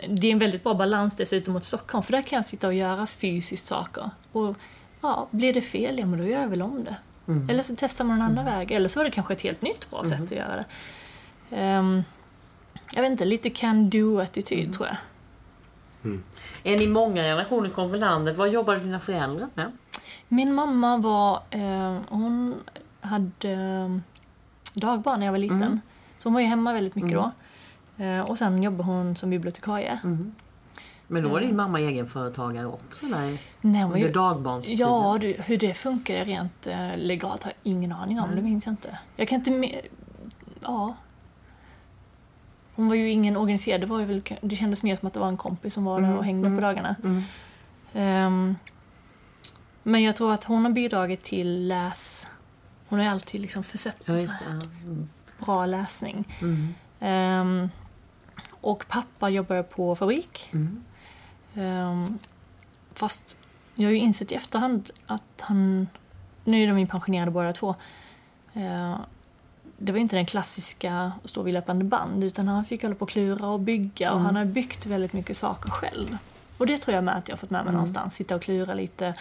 Det 0.08 0.28
är 0.28 0.32
en 0.32 0.38
väldigt 0.38 0.62
bra 0.62 0.74
balans 0.74 1.14
dessutom 1.14 1.54
mot 1.54 1.64
Stockholm, 1.64 2.02
för 2.02 2.12
där 2.12 2.22
kan 2.22 2.36
jag 2.36 2.44
sitta 2.44 2.66
och 2.66 2.74
göra 2.74 3.06
fysiskt 3.06 3.66
saker. 3.66 4.10
Och 4.32 4.56
ja, 5.00 5.28
blir 5.30 5.54
det 5.54 5.62
fel, 5.62 5.98
ja 5.98 6.06
men 6.06 6.18
då 6.18 6.24
gör 6.24 6.40
jag 6.40 6.48
väl 6.48 6.62
om 6.62 6.84
det. 6.84 6.96
Eller 7.48 7.62
så 7.62 7.74
testar 7.78 8.04
man 8.04 8.16
en 8.16 8.22
annan 8.22 8.44
väg, 8.44 8.70
eller 8.70 8.88
så 8.88 9.00
var 9.00 9.04
det 9.04 9.10
kanske 9.10 9.34
ett 9.34 9.42
helt 9.42 9.62
nytt 9.62 9.90
bra 9.90 10.04
sätt 10.04 10.22
att 10.22 10.30
göra 10.30 10.56
det. 10.56 10.64
Ehm, 11.56 12.02
jag 12.94 13.02
vet 13.02 13.10
inte, 13.10 13.24
lite 13.24 13.50
can-do-attityd 13.50 14.72
tror 14.72 14.86
jag. 14.86 14.96
Är 16.64 16.78
ni 16.78 16.86
många 16.86 17.22
generationer 17.22 17.70
kom 17.70 17.90
från 17.90 18.00
landet? 18.00 18.36
Vad 18.36 18.48
jobbade 18.48 18.80
dina 18.80 19.00
föräldrar 19.00 19.48
med? 19.54 19.72
Min 20.28 20.54
mamma 20.54 20.96
var, 20.96 21.42
eh, 21.50 21.98
hon 22.08 22.54
hade 23.00 24.00
dagbarn 24.74 25.18
när 25.18 25.26
jag 25.26 25.32
var 25.32 25.38
liten. 25.38 25.80
Så 26.18 26.28
hon 26.28 26.34
var 26.34 26.40
ju 26.40 26.46
hemma 26.46 26.72
väldigt 26.72 26.94
mycket 26.94 27.12
då. 27.12 27.30
Eh, 28.04 28.20
och 28.20 28.38
sen 28.38 28.62
jobbade 28.62 28.82
hon 28.82 29.16
som 29.16 29.30
bibliotekarie. 29.30 30.00
Men 31.06 31.22
då 31.22 31.28
var 31.28 31.40
din 31.40 31.56
mamma 31.56 31.80
egenföretagare 31.80 32.66
också 32.66 33.06
där 33.06 33.38
Nej, 33.60 33.82
hon 33.82 33.90
var 33.90 33.98
ju, 33.98 34.12
dagbarnstiden? 34.12 34.78
ja, 34.78 35.18
du, 35.20 35.32
hur 35.32 35.56
det 35.56 35.74
funkar 35.74 36.24
rent 36.24 36.66
eh, 36.66 36.96
legalt 36.96 37.42
har 37.42 37.52
jag 37.52 37.72
ingen 37.72 37.92
aning 37.92 38.20
om. 38.20 38.36
Det 38.36 38.42
minns 38.42 38.66
jag 38.66 38.72
inte. 38.72 38.98
Jag 39.16 39.28
kan 39.28 39.36
inte... 39.46 39.80
Ja. 40.60 40.94
Hon 42.74 42.88
var 42.88 42.94
ju 42.94 43.10
ingen 43.10 43.36
organiserad. 43.36 43.80
Det, 43.80 43.86
var 43.86 44.00
ju 44.00 44.04
väl, 44.04 44.22
det 44.40 44.56
kändes 44.56 44.82
mer 44.82 44.96
som 44.96 45.06
att 45.06 45.14
det 45.14 45.20
var 45.20 45.28
en 45.28 45.36
kompis 45.36 45.74
som 45.74 45.84
var 45.84 46.00
där 46.00 46.16
och 46.16 46.24
hängde 46.24 46.50
på 46.50 46.60
dagarna. 46.60 46.96
Mm. 47.04 47.22
Ehm, 47.92 48.56
men 49.82 50.02
jag 50.02 50.16
tror 50.16 50.32
att 50.32 50.44
hon 50.44 50.64
har 50.64 50.72
bidragit 50.72 51.22
till 51.22 51.68
läs... 51.68 52.17
Hon 52.88 52.98
har 52.98 53.06
ju 53.06 53.10
alltid 53.12 53.40
liksom 53.40 53.62
försett 53.62 53.96
Ja, 54.04 54.12
det. 54.14 54.20
här 54.30 54.38
ja. 54.60 54.66
Mm. 54.84 55.08
bra 55.38 55.66
läsning. 55.66 56.36
Mm. 56.40 56.74
Ehm, 57.00 57.70
och 58.60 58.84
pappa 58.88 59.28
jobbar 59.28 59.62
på 59.62 59.96
fabrik. 59.96 60.50
Mm. 60.52 60.84
Ehm, 61.54 62.18
fast 62.94 63.36
jag 63.74 63.84
har 63.86 63.92
ju 63.92 63.98
insett 63.98 64.32
i 64.32 64.34
efterhand 64.34 64.90
att 65.06 65.22
han... 65.40 65.86
Nu 66.44 66.62
är 66.62 66.66
de 66.66 66.78
ju 66.78 66.86
pensionerade 66.86 67.30
båda 67.30 67.52
två. 67.52 67.74
Ehm, 68.54 68.94
det 69.78 69.92
var 69.92 69.98
inte 69.98 70.16
den 70.16 70.26
klassiska 70.26 71.12
stå 71.24 71.42
vid 71.42 71.54
löpande 71.54 71.84
band 71.84 72.24
utan 72.24 72.48
han 72.48 72.64
fick 72.64 72.82
hålla 72.82 72.94
på 72.94 73.02
och 73.02 73.08
klura 73.10 73.46
och 73.46 73.60
bygga 73.60 74.12
och 74.12 74.20
han 74.20 74.36
har 74.36 74.44
byggt 74.44 74.86
väldigt 74.86 75.12
mycket 75.12 75.36
saker 75.36 75.70
själv. 75.70 76.18
Och 76.58 76.66
det 76.66 76.78
tror 76.78 76.94
jag 76.94 77.04
med 77.04 77.16
att 77.16 77.28
jag 77.28 77.36
har 77.36 77.38
fått 77.38 77.50
med 77.50 77.64
mig 77.64 77.72
någonstans. 77.72 78.14
Sitta 78.14 78.36
och 78.36 78.42
klura 78.42 78.74
lite. 78.74 79.14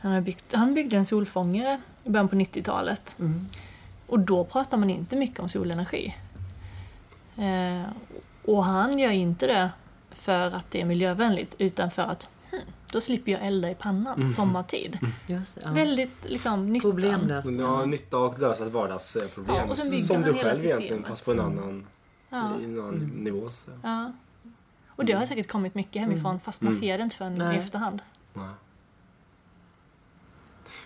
Han, 0.00 0.12
har 0.12 0.20
byggt, 0.20 0.52
han 0.52 0.74
byggde 0.74 0.96
en 0.96 1.06
solfångare 1.06 1.80
i 2.04 2.10
början 2.10 2.28
på 2.28 2.36
90-talet. 2.36 3.16
Mm. 3.18 3.46
Och 4.06 4.20
då 4.20 4.44
pratar 4.44 4.76
man 4.76 4.90
inte 4.90 5.16
mycket 5.16 5.40
om 5.40 5.48
solenergi. 5.48 6.16
Eh, 7.36 7.82
och 8.44 8.64
han 8.64 8.98
gör 8.98 9.10
inte 9.10 9.46
det 9.46 9.70
för 10.10 10.46
att 10.46 10.70
det 10.70 10.80
är 10.80 10.84
miljövänligt 10.84 11.54
utan 11.58 11.90
för 11.90 12.02
att 12.02 12.28
hm, 12.50 12.60
då 12.92 13.00
slipper 13.00 13.32
jag 13.32 13.46
elda 13.46 13.70
i 13.70 13.74
pannan 13.74 14.34
sommartid. 14.34 14.98
Just 15.26 15.54
det, 15.54 15.60
ja. 15.64 15.72
Väldigt 15.72 16.24
liksom 16.24 16.72
nyttan. 16.72 16.90
Problemlöst. 16.90 17.50
Ja, 17.50 17.84
nytta 17.84 18.26
att 18.26 18.38
lösa 18.38 18.66
ett 18.66 18.72
vardagsproblem. 18.72 19.56
Ja, 19.56 19.64
och 19.64 19.76
som 19.76 20.22
du 20.22 20.34
själv 20.34 20.64
egentligen, 20.64 21.02
fast 21.02 21.24
på 21.24 21.32
en 21.32 21.40
annan, 21.40 21.86
Ja, 22.30 22.60
i 22.60 22.64
en 22.64 22.80
annan 22.80 22.98
nivå. 22.98 23.48
Så. 23.50 23.70
ja. 23.82 24.12
Och 24.88 25.04
det 25.04 25.12
har 25.12 25.26
säkert 25.26 25.48
kommit 25.48 25.74
mycket 25.74 26.02
hemifrån 26.02 26.40
fast 26.40 26.62
man 26.62 26.76
ser 26.76 26.98
det 26.98 27.04
inte 27.04 27.16
förrän 27.16 27.34
Nej. 27.34 27.56
i 27.56 27.58
efterhand. 27.58 28.02
Nej. 28.34 28.48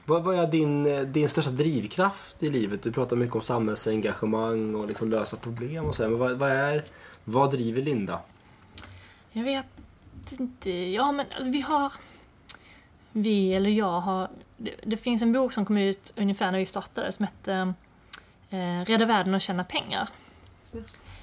Vad, 0.06 0.22
vad 0.22 0.38
är 0.38 0.46
din, 0.46 0.86
eh, 0.86 1.00
din 1.00 1.28
största 1.28 1.50
drivkraft 1.50 2.42
i 2.42 2.50
livet? 2.50 2.82
Du 2.82 2.92
pratar 2.92 3.16
mycket 3.16 3.34
om 3.34 3.42
samhällsengagemang 3.42 4.74
och 4.74 4.88
liksom 4.88 5.10
lösa 5.10 5.36
problem 5.36 5.84
och 5.84 5.94
så. 5.94 6.02
här, 6.02 6.10
Men 6.10 6.18
vad, 6.18 6.32
vad, 6.32 6.50
är, 6.50 6.84
vad 7.24 7.50
driver 7.50 7.82
Linda? 7.82 8.20
Jag 9.32 9.44
vet 9.44 9.66
inte. 10.38 10.70
Ja, 10.70 11.12
men 11.12 11.26
vi 11.52 11.60
har... 11.60 11.92
Vi, 13.12 13.54
eller 13.54 13.70
jag, 13.70 14.00
har... 14.00 14.30
Det, 14.56 14.74
det 14.84 14.96
finns 14.96 15.22
en 15.22 15.32
bok 15.32 15.52
som 15.52 15.64
kom 15.64 15.78
ut 15.78 16.12
ungefär 16.16 16.52
när 16.52 16.58
vi 16.58 16.66
startade 16.66 17.12
som 17.12 17.24
hette 17.26 17.74
eh, 18.50 18.84
Rädda 18.84 19.04
världen 19.04 19.34
och 19.34 19.40
tjäna 19.40 19.64
pengar. 19.64 20.08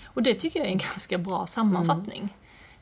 Och 0.05 0.23
det 0.23 0.35
tycker 0.35 0.59
jag 0.59 0.67
är 0.67 0.71
en 0.71 0.77
ganska 0.93 1.17
bra 1.17 1.47
sammanfattning. 1.47 2.35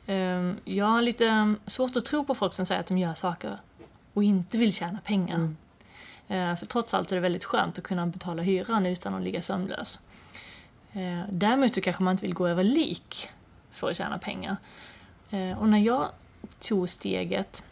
Eh, 0.06 0.52
jag 0.64 0.86
har 0.86 1.02
lite 1.02 1.56
svårt 1.66 1.96
att 1.96 2.06
tro 2.06 2.26
på 2.26 2.36
folk 2.36 2.54
som 2.54 2.66
säger 2.66 2.82
att 2.82 2.88
de 2.88 2.98
gör 2.98 3.14
saker 3.14 3.58
och 4.14 4.24
inte 4.24 4.58
vill 4.58 4.74
tjäna 4.74 5.00
pengar. 5.04 5.40
Eh, 5.40 5.50
för 6.30 6.66
trots 6.66 6.94
allt 6.94 7.12
är 7.12 7.16
det 7.16 7.22
väldigt 7.22 7.46
skönt 7.46 7.78
att 7.78 7.84
kunna 7.84 8.08
betala 8.08 8.42
hyran 8.42 8.86
utan 8.86 9.14
att 9.14 9.24
ligga 9.24 9.42
sömnlös. 9.42 10.00
Eh, 10.94 11.22
däremot 11.32 11.74
så 11.74 11.82
kanske 11.82 12.04
man 12.04 12.12
inte 12.12 12.26
vill 12.26 12.34
gå 12.34 12.48
över 12.48 12.64
lik 12.64 13.30
för 13.72 13.90
att 13.90 13.98
tjäna 13.98 14.18
pengar. 14.18 14.58
Eh, 15.30 15.60
och 15.60 15.70
när 15.70 15.78
jag 15.78 16.10
tog 16.60 16.90
steget, 16.90 17.64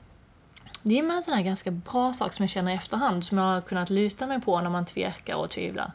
det 0.84 1.00
är 1.00 1.04
med 1.04 1.18
en 1.18 1.24
sån 1.24 1.34
här 1.34 1.42
ganska 1.42 1.72
bra 1.72 2.14
sak 2.14 2.34
som 2.34 2.44
jag 2.44 2.50
känner 2.50 2.72
i 2.72 2.76
efterhand, 2.76 3.26
som 3.26 3.38
jag 3.38 3.46
har 3.46 3.62
kunnat 3.62 3.90
luta 3.90 4.28
mig 4.28 4.42
på 4.42 4.62
när 4.62 4.70
man 4.70 4.86
tvekar 4.86 5.36
och 5.36 5.50
tvivlar. 5.50 5.92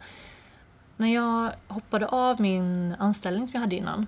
När 0.96 1.14
jag 1.14 1.53
hoppade 1.68 2.09
av 2.09 2.40
min 2.40 2.94
anställning 2.98 3.46
som 3.46 3.53
jag 3.53 3.61
hade 3.61 3.77
innan, 3.77 4.07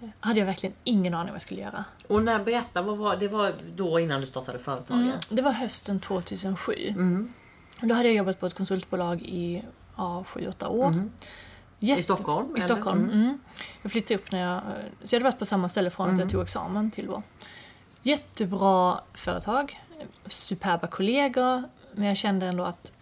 eh, 0.00 0.08
hade 0.20 0.38
jag 0.38 0.46
verkligen 0.46 0.74
ingen 0.84 1.14
aning 1.14 1.26
vad 1.26 1.34
jag 1.34 1.42
skulle 1.42 1.60
göra. 1.60 1.84
Och 2.08 2.22
när, 2.22 2.44
berätta, 2.44 2.82
vad 2.82 2.98
var, 2.98 3.16
det 3.16 3.28
var 3.28 3.54
då 3.76 4.00
innan 4.00 4.20
du 4.20 4.26
startade 4.26 4.58
företaget? 4.58 5.04
Mm, 5.04 5.18
det 5.28 5.42
var 5.42 5.52
hösten 5.52 6.00
2007. 6.00 6.74
Mm. 6.88 7.32
Då 7.82 7.94
hade 7.94 8.08
jag 8.08 8.16
jobbat 8.16 8.40
på 8.40 8.46
ett 8.46 8.54
konsultbolag 8.54 9.22
i 9.22 9.62
ja, 9.96 10.24
7-8 10.28 10.66
år. 10.66 11.10
Jätte- 11.78 12.00
I 12.00 12.04
Stockholm? 12.04 12.56
I? 12.56 12.60
Stockholm. 12.60 13.04
Mm. 13.04 13.12
Mm. 13.20 13.38
Jag 13.82 13.92
flyttade 13.92 14.14
upp 14.14 14.32
när 14.32 14.40
jag... 14.40 14.60
Så 15.04 15.14
jag 15.14 15.20
hade 15.20 15.30
varit 15.30 15.38
på 15.38 15.44
samma 15.44 15.68
ställe 15.68 15.90
från 15.90 16.06
att 16.06 16.10
Mm. 16.12 16.20
jag 16.20 16.30
tog 16.30 16.42
examen 16.42 16.90
till 16.90 17.06
då. 17.06 17.22
Jättebra 18.02 19.00
företag, 19.14 19.80
superba 20.26 20.86
kollegor, 20.86 21.62
men 21.94 22.04
jag 22.08 22.16
kände 22.16 22.46
ändå 22.46 22.64
att 22.64 22.92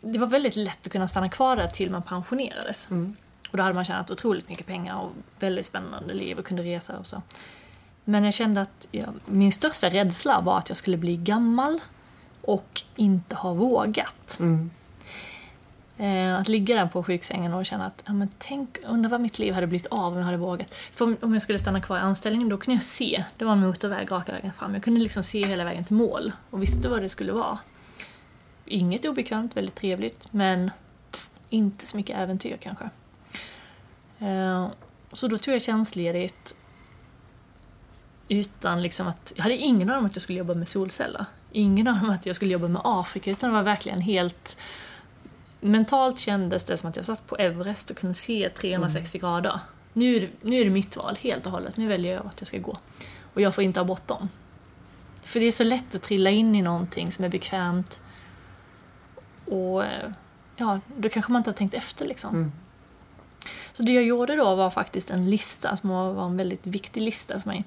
det 0.00 0.18
var 0.18 0.26
väldigt 0.26 0.56
lätt 0.56 0.86
att 0.86 0.92
kunna 0.92 1.08
stanna 1.08 1.28
kvar 1.28 1.56
där 1.56 1.68
till 1.68 1.90
man 1.90 2.02
pensionerades. 2.02 2.90
Mm. 2.90 3.16
Och 3.50 3.56
då 3.56 3.62
hade 3.62 3.74
man 3.74 3.84
tjänat 3.84 4.10
otroligt 4.10 4.48
mycket 4.48 4.66
pengar 4.66 5.00
och 5.00 5.10
väldigt 5.38 5.66
spännande 5.66 6.14
liv 6.14 6.38
och 6.38 6.44
kunde 6.44 6.62
resa 6.62 6.98
och 6.98 7.06
så. 7.06 7.22
Men 8.04 8.24
jag 8.24 8.34
kände 8.34 8.60
att 8.60 8.86
jag, 8.90 9.08
min 9.26 9.52
största 9.52 9.88
rädsla 9.90 10.40
var 10.40 10.58
att 10.58 10.68
jag 10.68 10.78
skulle 10.78 10.96
bli 10.96 11.16
gammal 11.16 11.80
och 12.42 12.82
inte 12.96 13.34
ha 13.34 13.52
vågat. 13.52 14.36
Mm. 14.40 14.70
Eh, 16.00 16.36
att 16.36 16.48
ligga 16.48 16.76
där 16.76 16.86
på 16.86 17.02
sjuksängen 17.02 17.54
och 17.54 17.66
känna 17.66 17.86
att, 17.86 18.02
ja 18.06 18.12
men 18.12 18.28
tänk, 18.38 18.78
undrar 18.86 19.10
vad 19.10 19.20
mitt 19.20 19.38
liv 19.38 19.54
hade 19.54 19.66
blivit 19.66 19.86
av 19.86 20.12
om 20.12 20.18
jag 20.18 20.24
hade 20.24 20.36
vågat. 20.36 20.74
För 20.92 21.04
om, 21.04 21.16
om 21.20 21.32
jag 21.32 21.42
skulle 21.42 21.58
stanna 21.58 21.80
kvar 21.80 21.96
i 21.96 22.00
anställningen 22.00 22.48
då 22.48 22.56
kunde 22.56 22.76
jag 22.76 22.84
se, 22.84 23.24
det 23.36 23.44
var 23.44 23.52
en 23.52 23.60
motorväg 23.60 24.12
raka 24.12 24.32
vägen 24.32 24.52
fram. 24.52 24.74
Jag 24.74 24.82
kunde 24.82 25.00
liksom 25.00 25.22
se 25.22 25.46
hela 25.46 25.64
vägen 25.64 25.84
till 25.84 25.96
mål 25.96 26.32
och 26.50 26.62
visste 26.62 26.88
vad 26.88 27.02
det 27.02 27.08
skulle 27.08 27.32
vara. 27.32 27.58
Inget 28.64 29.04
obekvämt, 29.04 29.56
väldigt 29.56 29.74
trevligt, 29.74 30.32
men 30.32 30.70
inte 31.50 31.86
så 31.86 31.96
mycket 31.96 32.18
äventyr 32.18 32.56
kanske. 32.56 32.90
Eh, 34.18 34.68
så 35.12 35.28
då 35.28 35.38
tog 35.38 35.54
jag 35.54 35.62
tjänstledigt 35.62 36.54
utan 38.28 38.82
liksom 38.82 39.08
att, 39.08 39.32
jag 39.36 39.42
hade 39.42 39.56
ingen 39.56 39.90
aning 39.90 39.98
om 39.98 40.06
att 40.06 40.16
jag 40.16 40.22
skulle 40.22 40.38
jobba 40.38 40.54
med 40.54 40.68
solceller. 40.68 41.24
Ingen 41.52 41.88
aning 41.88 42.04
om 42.04 42.10
att 42.10 42.26
jag 42.26 42.36
skulle 42.36 42.52
jobba 42.52 42.68
med 42.68 42.82
Afrika, 42.84 43.30
utan 43.30 43.50
det 43.50 43.56
var 43.56 43.62
verkligen 43.62 44.00
helt 44.00 44.56
mentalt 45.60 46.18
kändes 46.18 46.64
det 46.64 46.76
som 46.76 46.88
att 46.88 46.96
jag 46.96 47.04
satt 47.04 47.26
på 47.26 47.36
Everest 47.36 47.90
och 47.90 47.96
kunde 47.96 48.14
se 48.14 48.48
360 48.48 49.18
grader. 49.18 49.60
Nu 49.92 50.16
är, 50.16 50.20
det, 50.20 50.28
nu 50.42 50.56
är 50.56 50.64
det 50.64 50.70
mitt 50.70 50.96
val 50.96 51.16
helt 51.20 51.46
och 51.46 51.52
hållet. 51.52 51.76
Nu 51.76 51.88
väljer 51.88 52.14
jag 52.14 52.22
vart 52.22 52.40
jag 52.40 52.48
ska 52.48 52.58
gå. 52.58 52.78
Och 53.34 53.40
jag 53.40 53.54
får 53.54 53.64
inte 53.64 53.80
ha 53.80 53.84
bråttom. 53.84 54.28
För 55.24 55.40
det 55.40 55.46
är 55.46 55.52
så 55.52 55.64
lätt 55.64 55.94
att 55.94 56.02
trilla 56.02 56.30
in 56.30 56.54
i 56.54 56.62
någonting 56.62 57.12
som 57.12 57.24
är 57.24 57.28
bekvämt. 57.28 58.00
Och 59.46 59.84
eh, 59.84 60.10
ja, 60.56 60.80
då 60.96 61.08
kanske 61.08 61.32
man 61.32 61.40
inte 61.40 61.50
har 61.50 61.54
tänkt 61.54 61.74
efter 61.74 62.06
liksom. 62.06 62.34
Mm. 62.34 62.52
Så 63.72 63.82
det 63.82 63.92
jag 63.92 64.04
gjorde 64.04 64.36
då 64.36 64.54
var 64.54 64.70
faktiskt 64.70 65.10
en 65.10 65.30
lista 65.30 65.76
som 65.76 65.90
var 65.90 66.26
en 66.26 66.36
väldigt 66.36 66.66
viktig 66.66 67.00
lista 67.00 67.40
för 67.40 67.48
mig. 67.48 67.64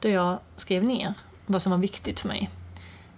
Där 0.00 0.10
jag 0.10 0.38
skrev 0.56 0.84
ner 0.84 1.14
vad 1.46 1.62
som 1.62 1.70
var 1.70 1.78
viktigt 1.78 2.20
för 2.20 2.28
mig. 2.28 2.50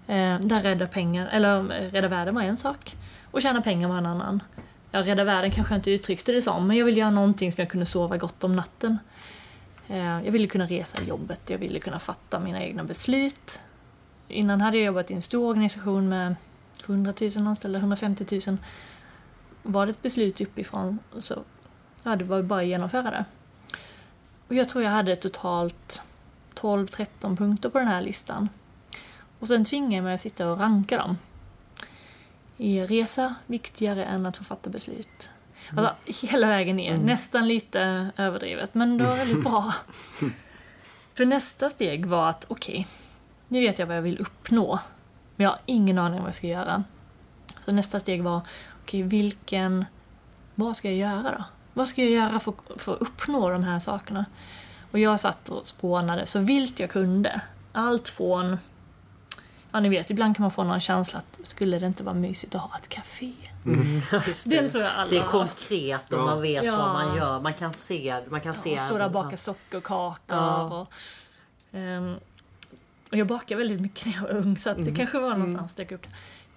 Eh, 0.07 0.41
där 0.41 0.63
rädda 0.63 0.87
pengar, 0.87 1.29
eller 1.29 1.59
eh, 1.59 1.91
rädda 1.91 2.09
världen 2.09 2.35
var 2.35 2.43
en 2.43 2.57
sak. 2.57 2.97
Och 3.31 3.43
tjäna 3.43 3.63
pengar 3.63 3.89
var 3.89 3.99
en 3.99 4.07
annan. 4.07 4.43
Ja, 4.91 5.03
rädda 5.03 5.25
världen 5.25 5.51
kanske 5.51 5.75
jag 5.75 5.79
inte 5.79 5.91
uttryckte 5.91 6.33
det 6.33 6.43
som, 6.43 6.67
men 6.67 6.77
jag 6.77 6.85
ville 6.85 7.01
göra 7.01 7.11
någonting 7.11 7.53
som 7.53 7.63
jag 7.63 7.71
kunde 7.71 7.87
sova 7.87 8.17
gott 8.17 8.45
om 8.45 8.57
natten. 8.57 8.99
Eh, 9.89 9.97
jag 9.99 10.33
ville 10.33 10.47
kunna 10.47 10.67
resa 10.67 11.03
i 11.03 11.09
jobbet, 11.09 11.51
jag 11.51 11.59
ville 11.59 11.79
kunna 11.79 11.99
fatta 11.99 12.41
mina 12.41 12.63
egna 12.63 12.85
beslut. 12.85 13.61
Innan 14.29 14.61
hade 14.61 14.77
jag 14.77 14.87
jobbat 14.87 15.11
i 15.11 15.15
en 15.15 15.23
stor 15.23 15.49
organisation 15.49 16.09
med 16.09 16.37
100 16.87 17.15
000 17.21 17.47
anställda, 17.47 17.79
150 17.79 18.41
000. 18.47 18.57
Var 19.63 19.87
det 19.87 19.91
ett 19.91 20.03
beslut 20.03 20.41
uppifrån 20.41 20.99
så 21.19 21.43
ja, 22.03 22.17
det 22.17 22.25
var 22.25 22.43
bara 22.43 22.61
att 22.61 22.67
genomföra 22.67 23.11
det. 23.11 23.25
Och 24.49 24.55
jag 24.55 24.69
tror 24.69 24.85
jag 24.85 24.91
hade 24.91 25.17
totalt 25.17 26.03
12-13 26.55 27.37
punkter 27.37 27.69
på 27.69 27.79
den 27.79 27.89
här 27.89 28.03
listan. 28.03 28.49
Och 29.39 29.49
sen 29.49 29.65
tvingade 29.65 29.95
jag 29.95 30.05
mig 30.05 30.15
att 30.15 30.21
sitta 30.21 30.51
och 30.51 30.59
ranka 30.59 30.99
dem. 30.99 31.19
Är 32.59 32.87
resa 32.87 33.35
viktigare 33.47 34.05
än 34.05 34.27
att 34.27 34.37
få 34.37 34.45
fatta 34.45 34.71
beslut? 34.71 35.31
Alltså, 35.71 36.27
hela 36.27 36.47
vägen 36.47 36.77
ner. 36.77 36.97
Nästan 36.97 37.49
lite 37.49 38.11
överdrivet, 38.17 38.75
men 38.75 38.99
det 38.99 39.05
var 39.05 39.17
väldigt 39.17 39.45
bra. 39.45 39.75
För 41.15 41.27
nästa 41.27 41.69
steg 41.69 42.07
var 42.07 42.29
att, 42.29 42.45
okej, 42.49 42.87
nu 43.49 43.61
vet 43.61 43.79
jag 43.79 43.87
vad 43.87 43.97
jag 43.97 44.03
vill 44.03 44.19
uppnå. 44.19 44.79
Men 45.37 45.45
jag 45.45 45.51
har 45.51 45.61
ingen 45.67 45.99
aning 45.99 46.19
om 46.19 46.23
vad 46.23 46.29
jag 46.29 46.35
ska 46.35 46.47
göra. 46.47 46.85
Så 47.65 47.73
nästa 47.73 48.01
steg 48.01 48.23
var, 48.23 48.41
okej, 48.83 49.03
vilken... 49.03 49.85
Vad 50.55 50.77
ska 50.77 50.89
jag 50.89 50.97
göra 50.97 51.37
då? 51.39 51.45
Vad 51.73 51.89
ska 51.89 52.03
jag 52.03 52.11
göra 52.11 52.41
för, 52.41 52.55
för 52.77 52.95
att 52.95 53.01
uppnå 53.01 53.51
de 53.51 53.63
här 53.63 53.81
sakerna? 53.81 54.25
Och 54.91 54.99
jag 54.99 55.21
satt 55.21 55.49
och 55.49 55.67
spånade 55.67 56.27
så 56.27 56.39
vilt 56.39 56.81
jag 56.81 56.91
kunde. 56.91 57.41
Allt 57.73 58.09
från... 58.09 58.59
Ja, 59.73 59.81
ni 59.81 59.89
vet, 59.89 60.11
ibland 60.11 60.37
kan 60.37 60.43
man 60.43 60.51
få 60.51 60.63
någon 60.65 60.81
känsla 60.81 61.19
att 61.19 61.39
skulle 61.47 61.79
det 61.79 61.87
inte 61.87 62.03
vara 62.03 62.15
mysigt 62.15 62.55
att 62.55 62.61
ha 62.61 62.79
ett 62.79 62.89
café? 62.89 63.33
Just 64.27 64.51
det. 64.51 64.61
Den 64.61 64.71
tror 64.71 64.83
jag 64.83 64.93
alla 64.97 65.11
Det 65.11 65.17
är 65.19 65.23
konkret 65.25 66.13
och 66.13 66.19
Ja. 66.19 66.25
man 66.25 66.43
vet 66.43 66.65
Ja. 66.65 66.77
vad 66.77 66.93
man 66.93 67.17
gör. 67.17 67.41
Man 67.41 67.53
kan 67.53 67.73
se. 67.73 68.21
Man 68.29 68.41
kan 68.41 68.55
se 68.55 68.75
Ja, 68.75 68.87
stå 68.87 68.99
där 68.99 69.05
och 69.05 69.11
baka 69.11 69.37
sockerkakor 69.37 70.21
Ja. 70.37 70.63
och 70.81 70.93
Ehm, 71.73 72.15
och 73.11 73.17
jag 73.17 73.27
bakade 73.27 73.59
väldigt 73.59 73.81
mycket 73.81 74.07
när 74.07 74.13
jag 74.15 74.23
var 74.23 74.31
ung 74.31 74.57
så 74.57 74.71
att 74.71 74.85
det 74.85 74.95
kanske 74.95 75.19
var 75.19 75.31
någonstans 75.31 75.75
dök 75.75 75.93
upp. 75.93 76.07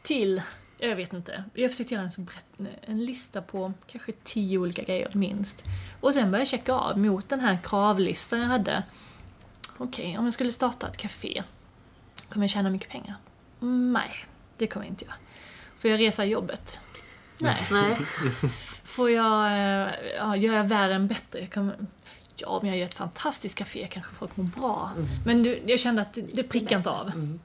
Till, 0.04 0.42
jag 0.78 0.96
vet 0.96 1.14
inte, 1.14 1.44
jag 1.54 1.72
försökte 1.72 1.94
göra 1.94 2.04
en, 2.06 2.12
så 2.12 2.22
brett, 2.22 2.46
en 2.82 3.06
lista 3.06 3.42
på 3.42 3.74
kanske 3.88 4.12
tio 4.24 4.58
olika 4.58 4.84
grejer 4.84 5.12
minst. 5.14 5.64
Och 6.02 6.14
sen 6.14 6.24
började 6.24 6.42
jag 6.42 6.48
checka 6.48 6.74
av 6.74 7.00
mot 7.00 7.30
den 7.30 7.40
här 7.40 7.60
kravlistan 7.64 8.40
jag 8.40 8.48
hade. 8.48 8.84
Okej, 9.78 10.18
om 10.18 10.24
jag 10.24 10.34
skulle 10.34 10.52
starta 10.52 10.88
ett 10.88 10.98
café, 10.98 11.44
kommer 12.30 12.44
jag 12.44 12.50
tjäna 12.50 12.70
mycket 12.70 12.90
pengar? 12.90 13.16
Mm, 13.62 13.94
nej, 13.94 14.12
det 14.58 14.68
kommer 14.68 14.86
jag 14.86 14.92
inte 14.92 15.06
göra. 15.06 15.16
Får 15.78 15.92
jag 15.92 16.00
resa 16.00 16.26
jobbet? 16.26 16.80
Nej. 17.40 17.58
Nej. 17.72 17.98
Får 18.84 19.10
jag 19.10 19.46
eh, 19.46 19.94
ja, 20.18 20.36
göra 20.36 20.64
världen 20.64 21.08
bättre? 21.08 21.40
Jag 21.40 21.52
kommer, 21.52 21.76
ja, 22.36 22.48
om 22.48 22.68
jag 22.68 22.78
gör 22.78 22.86
ett 22.86 22.96
fantastiskt 22.96 23.58
café 23.58 23.88
kanske 23.92 24.14
folk 24.14 24.38
mår 24.38 24.44
bra. 24.44 24.92
Men 25.26 25.44
du, 25.44 25.62
jag 25.66 25.80
kände 25.80 26.02
att 26.02 26.14
det, 26.14 26.22
det 26.22 26.44
prickar 26.44 26.78
inte 26.78 26.90
av. 26.90 27.38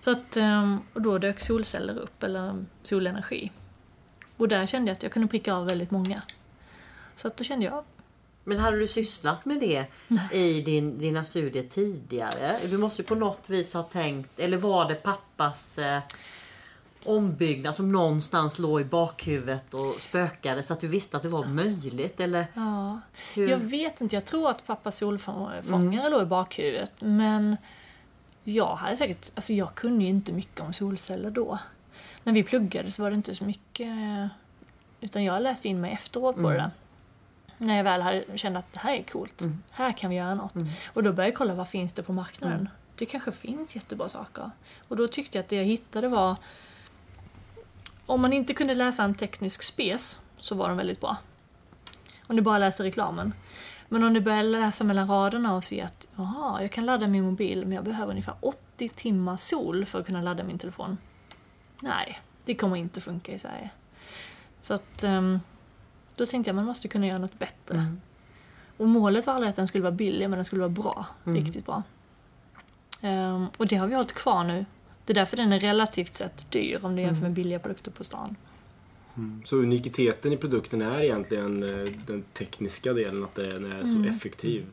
Så 0.00 0.10
att, 0.10 0.36
eh, 0.36 0.76
och 0.92 1.02
då 1.02 1.18
dök 1.18 1.40
solceller 1.40 1.98
upp, 1.98 2.22
eller 2.22 2.64
solenergi. 2.82 3.52
Och 4.36 4.48
där 4.48 4.66
kände 4.66 4.90
jag 4.90 4.96
att 4.96 5.02
jag 5.02 5.12
kunde 5.12 5.28
pricka 5.28 5.54
av 5.54 5.66
väldigt 5.66 5.90
många. 5.90 6.22
Så 7.16 7.26
att 7.26 7.36
då 7.36 7.44
kände 7.44 7.66
jag, 7.66 7.84
Men 8.50 8.58
hade 8.58 8.78
du 8.78 8.86
sysslat 8.86 9.44
med 9.44 9.60
det 9.60 9.86
i 10.32 10.60
din, 10.62 10.98
dina 10.98 11.24
studier 11.24 11.62
tidigare? 11.62 12.58
Du 12.70 12.78
måste 12.78 13.02
ju 13.02 13.08
på 13.08 13.14
något 13.14 13.50
vis 13.50 13.74
ha 13.74 13.82
tänkt, 13.82 14.40
eller 14.40 14.56
var 14.56 14.88
det 14.88 14.94
pappas 14.94 15.78
eh, 15.78 16.02
ombyggnad 17.04 17.74
som 17.74 17.92
någonstans 17.92 18.58
låg 18.58 18.80
i 18.80 18.84
bakhuvudet 18.84 19.74
och 19.74 19.94
spökade 20.00 20.62
så 20.62 20.72
att 20.72 20.80
du 20.80 20.86
visste 20.86 21.16
att 21.16 21.22
det 21.22 21.28
var 21.28 21.44
möjligt? 21.44 22.20
Eller 22.20 22.46
ja. 22.54 23.00
hur? 23.34 23.48
Jag 23.48 23.58
vet 23.58 24.00
inte, 24.00 24.16
jag 24.16 24.24
tror 24.24 24.50
att 24.50 24.66
pappas 24.66 24.98
solfångare 24.98 26.10
låg 26.10 26.22
i 26.22 26.26
bakhuvudet. 26.26 26.92
Men 26.98 27.56
jag 28.44 28.74
hade 28.74 28.96
säkert, 28.96 29.30
alltså 29.34 29.52
jag 29.52 29.74
kunde 29.74 30.04
ju 30.04 30.10
inte 30.10 30.32
mycket 30.32 30.60
om 30.60 30.72
solceller 30.72 31.30
då. 31.30 31.58
När 32.24 32.32
vi 32.32 32.42
pluggade 32.42 32.90
så 32.90 33.02
var 33.02 33.10
det 33.10 33.16
inte 33.16 33.34
så 33.34 33.44
mycket, 33.44 33.96
utan 35.00 35.24
jag 35.24 35.42
läste 35.42 35.68
in 35.68 35.80
mig 35.80 35.92
efteråt 35.92 36.36
på 36.36 36.50
det 36.50 36.56
där. 36.56 36.70
När 37.62 37.76
jag 37.76 37.84
väl 37.84 38.02
hade, 38.02 38.38
kände 38.38 38.58
att 38.58 38.72
det 38.72 38.78
här 38.78 38.94
är 38.94 39.02
coolt, 39.02 39.42
här 39.70 39.92
kan 39.92 40.10
vi 40.10 40.16
göra 40.16 40.34
något. 40.34 40.54
Och 40.92 41.02
då 41.02 41.12
började 41.12 41.28
jag 41.30 41.34
kolla 41.38 41.54
vad 41.54 41.68
finns 41.68 41.92
det 41.92 42.02
på 42.02 42.12
marknaden. 42.12 42.68
Det 42.96 43.06
kanske 43.06 43.32
finns 43.32 43.76
jättebra 43.76 44.08
saker. 44.08 44.50
Och 44.88 44.96
då 44.96 45.06
tyckte 45.06 45.38
jag 45.38 45.42
att 45.42 45.48
det 45.48 45.56
jag 45.56 45.64
hittade 45.64 46.08
var, 46.08 46.36
om 48.06 48.20
man 48.20 48.32
inte 48.32 48.54
kunde 48.54 48.74
läsa 48.74 49.02
en 49.04 49.14
teknisk 49.14 49.62
spes 49.62 50.20
så 50.38 50.54
var 50.54 50.68
de 50.68 50.76
väldigt 50.76 51.00
bra. 51.00 51.16
Om 52.26 52.36
du 52.36 52.42
bara 52.42 52.58
läser 52.58 52.84
reklamen. 52.84 53.32
Men 53.88 54.04
om 54.04 54.14
du 54.14 54.20
börjar 54.20 54.42
läsa 54.42 54.84
mellan 54.84 55.08
raderna 55.08 55.54
och 55.54 55.64
se 55.64 55.80
att 55.82 56.06
jaha, 56.16 56.62
jag 56.62 56.72
kan 56.72 56.86
ladda 56.86 57.06
min 57.06 57.24
mobil 57.24 57.66
men 57.66 57.72
jag 57.72 57.84
behöver 57.84 58.10
ungefär 58.10 58.34
80 58.40 58.88
timmar 58.88 59.36
sol 59.36 59.84
för 59.84 60.00
att 60.00 60.06
kunna 60.06 60.22
ladda 60.22 60.44
min 60.44 60.58
telefon. 60.58 60.98
Nej, 61.80 62.20
det 62.44 62.54
kommer 62.54 62.76
inte 62.76 63.00
funka 63.00 63.32
i 63.32 63.38
Sverige. 63.38 63.70
Så 64.62 64.74
att 64.74 65.04
ehm, 65.04 65.40
då 66.20 66.26
tänkte 66.26 66.48
jag 66.48 66.56
man 66.56 66.64
måste 66.64 66.88
kunna 66.88 67.06
göra 67.06 67.18
något 67.18 67.38
bättre. 67.38 67.86
Och 68.76 68.88
målet 68.88 69.26
var 69.26 69.34
aldrig 69.34 69.50
att 69.50 69.56
den 69.56 69.68
skulle 69.68 69.82
vara 69.82 69.92
billig 69.92 70.30
men 70.30 70.38
den 70.38 70.44
skulle 70.44 70.60
vara 70.60 70.68
bra. 70.68 71.06
Riktigt 71.24 71.66
bra. 71.66 71.82
Ehm, 73.00 73.46
och 73.56 73.66
det 73.66 73.76
har 73.76 73.86
vi 73.86 73.94
hållit 73.94 74.12
kvar 74.12 74.44
nu. 74.44 74.64
Det 75.04 75.12
är 75.12 75.14
därför 75.14 75.36
den 75.36 75.52
är 75.52 75.60
relativt 75.60 76.14
sett 76.14 76.50
dyr 76.50 76.78
om 76.82 76.96
du 76.96 77.02
jämför 77.02 77.22
med 77.22 77.32
billiga 77.32 77.58
produkter 77.58 77.90
på 77.90 78.04
stan. 78.04 78.36
Så 79.44 79.56
unikiteten 79.56 80.32
i 80.32 80.36
produkten 80.36 80.82
är 80.82 81.00
egentligen 81.00 81.62
eh, 81.62 81.88
den 82.06 82.22
tekniska 82.22 82.92
delen, 82.92 83.24
att 83.24 83.34
den 83.34 83.72
är 83.72 83.84
så 83.84 84.04
effektiv. 84.04 84.66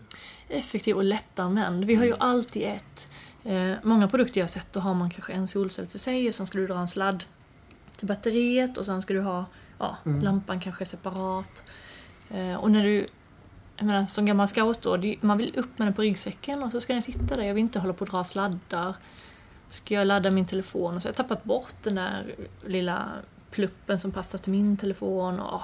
effektiv 0.50 0.96
och 0.96 1.04
lättanvänd. 1.04 1.86
Vi 1.86 1.96
har 1.96 2.06
ju 2.06 2.16
alltid 2.20 2.64
ett. 2.64 3.12
Eh, 3.44 3.74
många 3.84 4.08
produkter 4.08 4.40
jag 4.40 4.44
har 4.44 4.50
sett, 4.50 4.74
då 4.74 4.80
har 4.80 4.94
man 4.94 5.10
kanske 5.10 5.34
en 5.34 5.48
solcell 5.48 5.88
för 5.88 5.98
sig 5.98 6.28
och 6.28 6.36
sen 6.36 6.48
ska 6.48 6.58
du 6.58 6.68
dra 6.68 6.80
en 6.80 6.88
sladd 6.88 7.24
till 7.98 8.08
batteriet 8.08 8.78
och 8.78 8.86
sen 8.86 9.02
ska 9.02 9.14
du 9.14 9.22
ha 9.22 9.46
ja, 9.78 9.98
lampan 10.04 10.60
kanske 10.60 10.86
separat. 10.86 11.64
Eh, 12.30 12.56
och 12.56 12.72
när 12.72 12.84
du, 12.84 13.08
jag 13.78 13.86
menar 13.86 14.08
som 14.08 14.26
gammal 14.26 14.48
scout 14.48 14.82
då, 14.82 14.98
det, 14.98 15.18
man 15.22 15.38
vill 15.38 15.54
upp 15.56 15.80
med 15.80 15.88
den 15.88 15.94
på 15.94 16.02
ryggsäcken 16.02 16.64
och 16.64 16.72
så 16.72 16.82
ska 16.82 16.94
den 16.94 17.02
sitta 17.02 17.36
där. 17.36 17.44
Jag 17.44 17.54
vill 17.54 17.64
inte 17.64 17.80
hålla 17.80 17.94
på 17.94 18.04
att 18.04 18.10
dra 18.12 18.24
sladdar. 18.24 18.96
Ska 19.70 19.94
jag 19.94 20.08
ladda 20.08 20.32
min 20.32 20.46
telefon 20.46 20.96
och 20.96 21.02
så 21.02 21.08
har 21.08 21.10
jag 21.10 21.16
tappat 21.16 21.44
bort 21.44 21.74
den 21.84 21.96
där 21.96 22.36
lilla 22.66 23.08
pluppen 23.52 24.00
som 24.00 24.12
passar 24.12 24.40
till 24.40 24.52
min 24.52 24.78
telefon. 24.78 25.40
Och, 25.40 25.62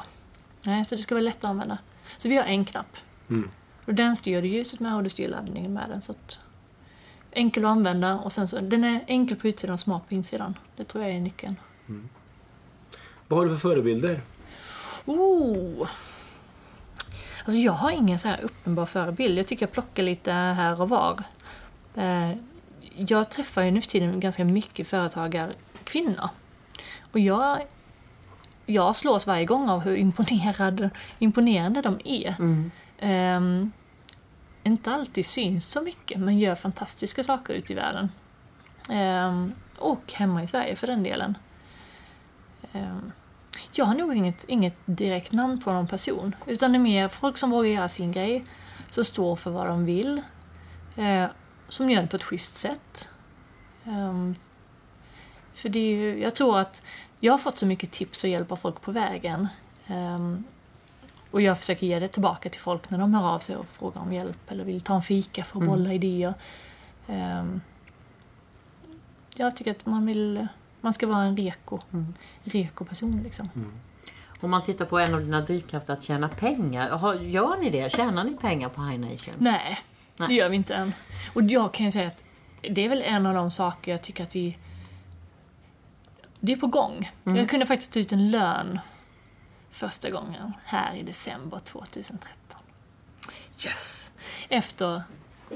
nej, 0.65 0.85
så 0.85 0.95
det 0.95 1.01
ska 1.01 1.15
vara 1.15 1.23
lätt 1.23 1.37
att 1.37 1.45
använda. 1.45 1.77
Så 2.17 2.29
vi 2.29 2.37
har 2.37 2.43
en 2.43 2.65
knapp. 2.65 2.97
Mm. 3.29 3.49
Och 3.85 3.93
den 3.93 4.15
styr 4.15 4.41
du 4.41 4.47
ljuset 4.47 4.79
med 4.79 4.95
och 4.95 5.03
du 5.03 5.09
styr 5.09 5.27
laddningen 5.27 5.73
med 5.73 5.89
den. 5.89 6.01
Så 6.01 6.11
att, 6.11 6.39
enkel 7.31 7.65
att 7.65 7.71
använda 7.71 8.19
och 8.19 8.31
sen 8.31 8.47
så, 8.47 8.59
den 8.59 8.83
är 8.83 9.03
enkel 9.07 9.37
på 9.37 9.47
utsidan 9.47 9.73
och 9.73 9.79
smart 9.79 10.09
på 10.09 10.13
insidan. 10.13 10.57
Det 10.75 10.83
tror 10.83 11.03
jag 11.03 11.15
är 11.15 11.19
nyckeln. 11.19 11.55
Vad 13.33 13.43
har 13.43 13.45
du 13.45 13.57
för 13.57 13.69
förebilder? 13.69 14.21
Oh. 15.05 15.87
Alltså 17.45 17.59
jag 17.61 17.71
har 17.73 17.91
ingen 17.91 18.19
så 18.19 18.27
här 18.27 18.41
uppenbar 18.43 18.85
förebild. 18.85 19.39
Jag 19.39 19.47
tycker 19.47 19.65
jag 19.65 19.71
plockar 19.71 20.03
lite 20.03 20.31
här 20.31 20.81
och 20.81 20.89
var. 20.89 21.23
Eh, 21.95 22.31
Jag 22.95 23.29
träffar 23.29 23.63
ju 23.63 23.71
nu 23.71 23.81
för 23.81 23.89
tiden 23.89 24.19
ganska 24.19 24.45
mycket 24.45 24.87
företagarkvinnor. 24.87 26.29
Och 27.11 27.19
jag, 27.19 27.61
jag 28.65 28.95
slås 28.95 29.27
varje 29.27 29.45
gång 29.45 29.69
av 29.69 29.79
hur 29.79 29.95
imponerad, 29.95 30.89
imponerande 31.19 31.81
de 31.81 31.99
är. 32.05 32.35
Ehm, 32.99 33.71
inte 34.63 34.91
alltid 34.91 35.25
syns 35.25 35.71
så 35.71 35.81
mycket, 35.81 36.19
men 36.19 36.39
gör 36.39 36.55
fantastiska 36.55 37.23
saker 37.23 37.53
ute 37.53 37.73
i 37.73 37.75
världen. 37.75 38.11
Ehm, 38.89 39.53
och 39.77 40.13
hemma 40.13 40.43
i 40.43 40.47
Sverige 40.47 40.75
för 40.75 40.87
den 40.87 41.03
delen. 41.03 41.37
Ehm, 42.73 43.11
jag 43.71 43.85
har 43.85 43.95
nog 43.95 44.15
inget, 44.15 44.45
inget 44.47 44.75
direkt 44.85 45.31
namn 45.31 45.61
på 45.61 45.71
någon 45.71 45.87
person. 45.87 46.35
Utan 46.47 46.71
det 46.71 46.77
är 46.77 46.79
mer 46.79 47.07
folk 47.07 47.37
som 47.37 47.51
vågar 47.51 47.69
göra 47.69 47.89
sin 47.89 48.11
grej. 48.11 48.45
Som 48.89 49.03
står 49.03 49.35
för 49.35 49.51
vad 49.51 49.67
de 49.67 49.85
vill. 49.85 50.21
Eh, 50.95 51.25
som 51.67 51.89
gör 51.89 52.01
det 52.01 52.07
på 52.07 52.15
ett 52.15 52.23
schysst 52.23 52.55
sätt. 52.55 53.09
Ehm, 53.85 54.35
för 55.53 55.69
det 55.69 55.79
är 55.79 55.95
ju, 55.95 56.21
jag 56.21 56.35
tror 56.35 56.59
att 56.59 56.81
jag 57.19 57.33
har 57.33 57.37
fått 57.37 57.57
så 57.57 57.65
mycket 57.65 57.91
tips 57.91 58.23
och 58.23 58.29
hjälp 58.29 58.51
av 58.51 58.55
folk 58.55 58.81
på 58.81 58.91
vägen. 58.91 59.47
Ehm, 59.87 60.43
och 61.31 61.41
jag 61.41 61.57
försöker 61.57 61.87
ge 61.87 61.99
det 61.99 62.07
tillbaka 62.07 62.49
till 62.49 62.61
folk 62.61 62.89
när 62.89 62.97
de 62.97 63.13
hör 63.13 63.27
av 63.27 63.39
sig 63.39 63.55
och 63.55 63.67
frågar 63.67 64.01
om 64.01 64.13
hjälp 64.13 64.51
eller 64.51 64.63
vill 64.63 64.81
ta 64.81 64.95
en 64.95 65.01
fika 65.01 65.43
för 65.43 65.59
att 65.59 65.65
bolla 65.65 65.93
idéer. 65.93 66.33
Ehm, 67.07 67.61
jag 69.35 69.55
tycker 69.55 69.71
att 69.71 69.85
man 69.85 70.05
vill, 70.05 70.47
man 70.83 70.93
ska 70.93 71.07
vara 71.07 71.23
en 71.23 71.37
reko, 71.37 71.79
reko 72.43 72.85
person 72.85 73.21
liksom. 73.23 73.49
Om 74.41 74.49
man 74.51 74.63
tittar 74.63 74.85
på 74.85 74.99
en 74.99 75.13
av 75.13 75.21
dina 75.21 75.41
drivkrafter 75.41 75.93
att 75.93 76.03
tjäna 76.03 76.29
pengar. 76.29 76.89
Har- 76.89 77.13
Gör 77.15 77.57
ni 77.57 77.69
det? 77.69 77.91
Tjänar 77.91 78.23
ni 78.23 78.33
pengar 78.37 78.69
på 78.69 78.81
High 78.83 78.99
Nation? 78.99 79.33
Nej, 79.37 79.79
Nej. 80.17 80.27
det 80.27 80.33
gör 80.33 80.49
vi 80.49 80.55
inte 80.55 80.73
än. 80.75 80.93
Och 81.33 81.41
jag 81.43 81.73
kan 81.73 81.85
ju 81.85 81.91
säga 81.91 82.07
att 82.07 82.23
det 82.61 82.85
är 82.85 82.89
väl 82.89 83.01
en 83.01 83.25
av 83.25 83.33
de 83.33 83.51
saker 83.51 83.91
jag 83.91 84.01
tycker 84.01 84.23
att 84.23 84.35
vi... 84.35 84.57
Det 86.39 86.51
är 86.51 86.57
på 86.57 86.67
gång. 86.67 87.11
Jag 87.23 87.49
kunde 87.49 87.65
faktiskt 87.65 87.93
ta 87.93 87.99
ut 87.99 88.11
en 88.11 88.31
lön 88.31 88.79
första 89.71 90.09
gången 90.09 90.53
här 90.65 90.95
i 90.95 91.03
december 91.03 91.59
2013. 91.59 92.61
Yes! 93.65 94.11
Efter 94.49 95.01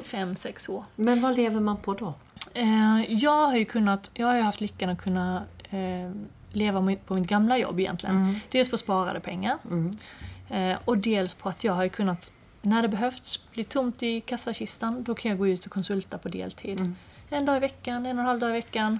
fem, 0.04 0.36
sex 0.36 0.70
år. 0.70 0.86
Men 0.96 1.22
vad 1.22 1.36
lever 1.36 1.60
man 1.62 1.78
på 1.78 1.94
då? 1.94 2.14
Eh, 2.58 3.14
jag 3.14 3.48
har 3.48 3.58
ju 3.58 3.66
kunnat, 3.66 4.12
jag 4.14 4.28
har 4.28 4.36
ju 4.36 4.42
haft 4.42 4.62
lyckan 4.62 4.90
att 4.90 5.02
kunna 5.02 5.46
eh, 5.70 6.12
leva 6.52 6.96
på 7.06 7.14
mitt 7.16 7.28
gamla 7.28 7.58
jobb 7.58 7.80
egentligen. 7.80 8.40
Dels 8.52 8.70
på 8.70 8.78
sparade 8.78 9.20
pengar 9.20 9.58
eh, 10.50 10.78
och 10.86 10.98
dels 10.98 11.34
på 11.34 11.50
att 11.50 11.64
jag 11.64 11.74
har 11.74 11.88
kunnat, 11.88 12.32
när 12.62 12.82
det 12.82 12.88
behövts, 12.88 13.52
bli 13.52 13.64
tomt 13.64 14.04
i 14.04 14.22
kassakistan, 14.22 15.04
då 15.04 15.16
kan 15.16 15.30
jag 15.30 15.38
gå 15.38 15.48
ut 15.48 15.66
och 15.66 15.72
konsulta 15.72 16.18
på 16.18 16.30
deltid. 16.30 16.80
En 17.30 17.46
dag 17.46 17.58
i 17.58 17.60
veckan, 17.60 18.06
en 18.06 18.18
och 18.18 18.22
en 18.22 18.28
halv 18.28 18.40
dag 18.40 18.50
i 18.50 18.54
veckan 18.54 19.00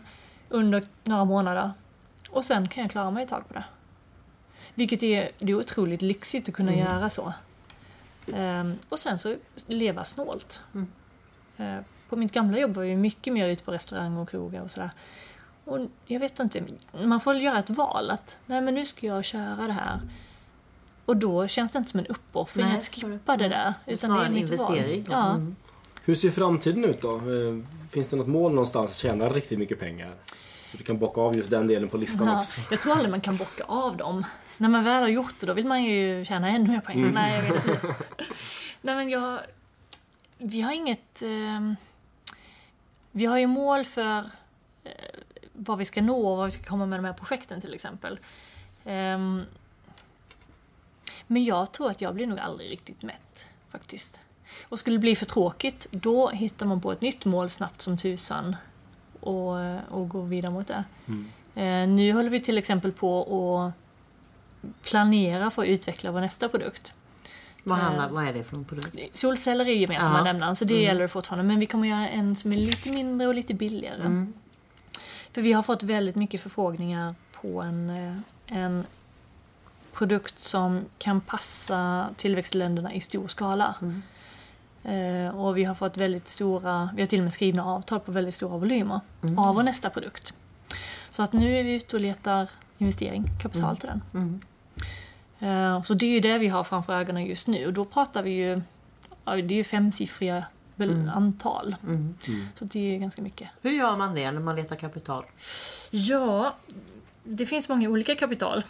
under 0.50 0.84
några 1.04 1.26
månader. 1.26 1.72
Och 2.30 2.46
sen 2.46 2.68
kan 2.68 2.84
jag 2.84 2.92
klara 2.92 3.12
mig 3.12 3.24
ett 3.24 3.30
tag 3.30 3.48
på 3.48 3.54
det. 3.54 3.64
Vilket 4.76 5.04
är, 5.04 5.30
det 5.40 5.52
är 5.52 5.56
otroligt 5.56 6.02
lyxigt 6.02 6.50
att 6.50 6.56
kunna 6.56 6.76
göra 6.76 7.10
så. 7.10 7.34
Ehm, 8.34 8.74
och 8.90 9.00
sen 9.00 9.20
så 9.20 9.36
leva 9.68 10.04
snålt. 10.04 10.62
På 12.10 12.16
mitt 12.16 12.32
gamla 12.32 12.60
jobb 12.60 12.74
var 12.74 12.84
jag 12.84 12.90
ju 12.90 12.98
mycket 12.98 13.34
mer 13.34 13.48
ute 13.50 13.64
på 13.64 13.72
restaurang 13.72 14.18
och 14.18 14.30
krogar 14.30 14.62
och 14.62 14.72
sådär. 14.72 14.90
Och 15.66 15.80
jag 16.06 16.20
vet 16.20 16.40
inte, 16.40 16.64
man 17.04 17.22
får 17.22 17.36
göra 17.36 17.60
ett 17.60 17.70
val 17.70 18.12
att 18.12 18.38
nej 18.46 18.62
men 18.62 18.74
nu 18.76 18.86
ska 18.86 19.08
jag 19.08 19.26
köra 19.26 19.68
det 19.68 19.74
här. 19.74 20.00
Och 21.06 21.18
då 21.18 21.48
känns 21.48 21.72
det 21.72 21.78
inte 21.78 21.92
som 21.92 22.00
en 22.00 22.06
uppoffring 22.08 22.66
Nej, 22.66 22.78
att 22.78 22.84
skippa 22.96 23.38
det 23.38 23.48
där. 23.48 23.74
Utan 23.86 24.10
det 24.16 24.22
är 24.22 24.26
en 24.26 24.34
mitt 24.34 24.42
investering. 24.42 25.04
Val. 25.04 25.08
Ja. 25.12 25.30
Mm. 25.32 25.56
Hur 26.06 26.16
ser 26.16 26.30
framtiden 26.30 26.86
ut 26.86 27.02
då? 27.02 27.16
Eh, 27.16 27.60
Finns 27.90 28.08
det 28.08 28.16
något 28.16 28.28
mål 28.28 28.52
någonstans 28.52 28.92
att 28.92 28.98
tjäna 28.98 29.30
riktigt 29.30 29.60
mycket 29.60 29.80
pengar? 29.80 30.14
Så 30.72 30.78
du 30.78 30.84
kan 30.84 30.98
bocka 31.00 31.22
av 31.22 31.36
just 31.36 31.50
den 31.50 31.68
delen 31.68 31.90
på 31.90 31.98
listan 31.98 32.28
Ja, 32.28 32.40
också. 32.40 32.62
jag 32.72 32.80
tror 32.80 32.94
aldrig 32.94 33.10
man 33.12 33.22
kan 33.22 33.38
bocka 33.38 33.64
av 33.64 33.98
dem. 33.98 34.26
När 34.58 34.70
man 34.70 34.84
väl 34.84 35.02
har 35.02 35.10
gjort 35.10 35.40
det, 35.40 35.46
då 35.46 35.54
vill 35.54 35.68
man 35.68 35.84
ju 35.84 36.26
tjäna 36.26 36.50
ännu 36.50 36.70
mer 36.70 36.82
pengar. 36.82 37.10
Nej, 37.14 37.36
jag 37.36 37.54
vet 37.54 37.66
inte. 37.68 37.96
Nej, 38.82 38.96
men 38.96 39.10
jag... 39.10 39.40
Vi 40.38 40.62
har 40.62 40.72
inget... 40.74 41.22
Eh, 41.22 41.74
vi 43.18 43.26
har 43.26 43.38
ju 43.38 43.48
mål 43.48 43.86
för 43.86 44.18
eh, 44.84 44.92
vad 45.54 45.78
vi 45.78 45.86
ska 45.86 46.02
nå 46.02 46.28
och 46.28 46.38
vad 46.38 46.46
vi 46.46 46.52
ska 46.52 46.64
komma 46.64 46.86
med 46.86 47.00
de 47.00 47.06
här 47.06 47.14
projekten 47.14 47.62
till 47.62 47.74
exempel. 47.74 48.20
Ehm, 48.86 49.44
men 51.28 51.44
jag 51.44 51.72
tror 51.72 51.90
att 51.90 52.02
jag 52.02 52.16
blir 52.16 52.28
nog 52.28 52.40
aldrig 52.40 52.72
riktigt 52.72 53.04
mätt 53.04 53.50
faktiskt. 53.70 54.20
Och 54.70 54.80
skulle 54.80 54.96
det 54.96 55.00
bli 55.02 55.16
för 55.16 55.26
tråkigt, 55.26 55.88
då 55.92 56.30
hittar 56.30 56.66
man 56.66 56.82
på 56.82 56.92
ett 56.92 57.02
nytt 57.02 57.26
mål 57.26 57.50
snabbt 57.50 57.82
som 57.82 57.98
tusan 57.98 58.56
och, 59.20 59.56
och 59.90 60.10
går 60.10 60.24
vidare 60.24 60.52
mot 60.52 60.68
det. 60.68 60.84
Eh, 61.62 61.88
nu 61.88 62.14
håller 62.14 62.30
vi 62.30 62.40
till 62.40 62.58
exempel 62.58 62.92
på 62.92 63.22
att 63.24 63.74
planera 64.84 65.52
för 65.52 65.62
att 65.62 65.68
utveckla 65.68 66.12
vår 66.12 66.22
nästa 66.22 66.50
produkt. 66.50 66.94
Vad, 67.70 67.78
handlar, 67.80 68.10
vad 68.10 68.28
är 68.28 68.34
det 68.34 68.44
för 68.44 68.56
någon 68.56 68.66
produkt? 68.66 69.18
Solceller 69.18 69.66
är 69.66 69.74
gemensamma 69.74 70.18
Ja. 70.18 70.24
nämnaren, 70.24 70.56
så 70.56 70.66
det 70.66 70.82
gäller 70.82 71.08
fortfarande. 71.08 71.44
Men 71.48 71.60
vi 71.60 71.66
kommer 71.66 71.88
göra 71.88 72.10
en 72.10 72.36
som 72.36 72.52
är 72.52 72.58
lite 72.58 72.90
mindre 72.90 73.28
och 73.28 73.36
lite 73.36 73.54
billigare. 73.54 74.26
För 75.34 75.42
vi 75.42 75.54
har 75.54 75.64
fått 75.64 75.84
väldigt 75.84 76.16
mycket 76.16 76.42
förfrågningar 76.42 77.16
på 77.42 77.62
en, 77.62 77.90
eh, 77.90 78.58
en 78.58 78.86
produkt 79.94 80.42
som 80.44 80.86
kan 80.98 81.22
passa 81.22 82.10
tillväxtländerna 82.18 82.94
i 82.94 83.02
stor 83.02 83.28
skala. 83.28 83.76
Eh, 84.84 85.40
och 85.40 85.58
vi 85.58 85.64
har 85.64 85.76
fått 85.76 85.98
väldigt 85.98 86.30
stora, 86.30 86.90
vi 86.96 87.02
har 87.02 87.08
till 87.08 87.20
och 87.20 87.24
med 87.24 87.34
skrivna 87.34 87.66
avtal 87.66 88.00
på 88.00 88.12
väldigt 88.12 88.36
stora 88.36 88.58
volymer 88.58 89.00
av 89.38 89.56
vår 89.56 89.64
nästa 89.64 89.90
produkt. 89.90 90.34
Så 91.10 91.24
att 91.24 91.34
nu 91.34 91.58
är 91.60 91.64
vi 91.64 91.74
ute 91.74 91.96
och 91.96 92.02
letar 92.02 92.50
investering, 92.78 93.24
kapital 93.42 93.78
till 93.78 93.90
den. 93.90 94.42
Mm. 95.40 95.76
Eh, 95.76 95.84
Så 95.84 95.94
det 95.94 96.06
är 96.06 96.10
ju 96.10 96.20
det 96.20 96.38
vi 96.38 96.48
har 96.48 96.64
framför 96.64 96.94
ögonen 96.94 97.26
just 97.26 97.48
nu 97.48 97.66
och 97.68 97.74
då 97.74 97.86
pratar 97.86 98.24
vi 98.24 98.32
ju, 98.32 98.62
det 99.26 99.32
är 99.32 99.52
ju 99.52 99.64
femsiffriga 99.64 100.44
bel- 100.76 101.10
antal. 101.16 101.76
Mm. 101.84 102.16
Så 102.56 102.66
det 102.66 102.80
är 102.80 102.92
ju 102.94 102.98
ganska 102.98 103.22
mycket. 103.22 103.50
Hur 103.62 103.72
gör 103.72 103.98
man 103.98 104.16
det 104.16 104.32
när 104.32 104.40
man 104.42 104.56
letar 104.56 104.76
kapital? 104.76 105.24
Ja, 105.92 106.56
det 107.24 107.46
finns 107.46 107.70
många 107.70 107.90
olika 107.90 108.16
kapital. 108.16 108.64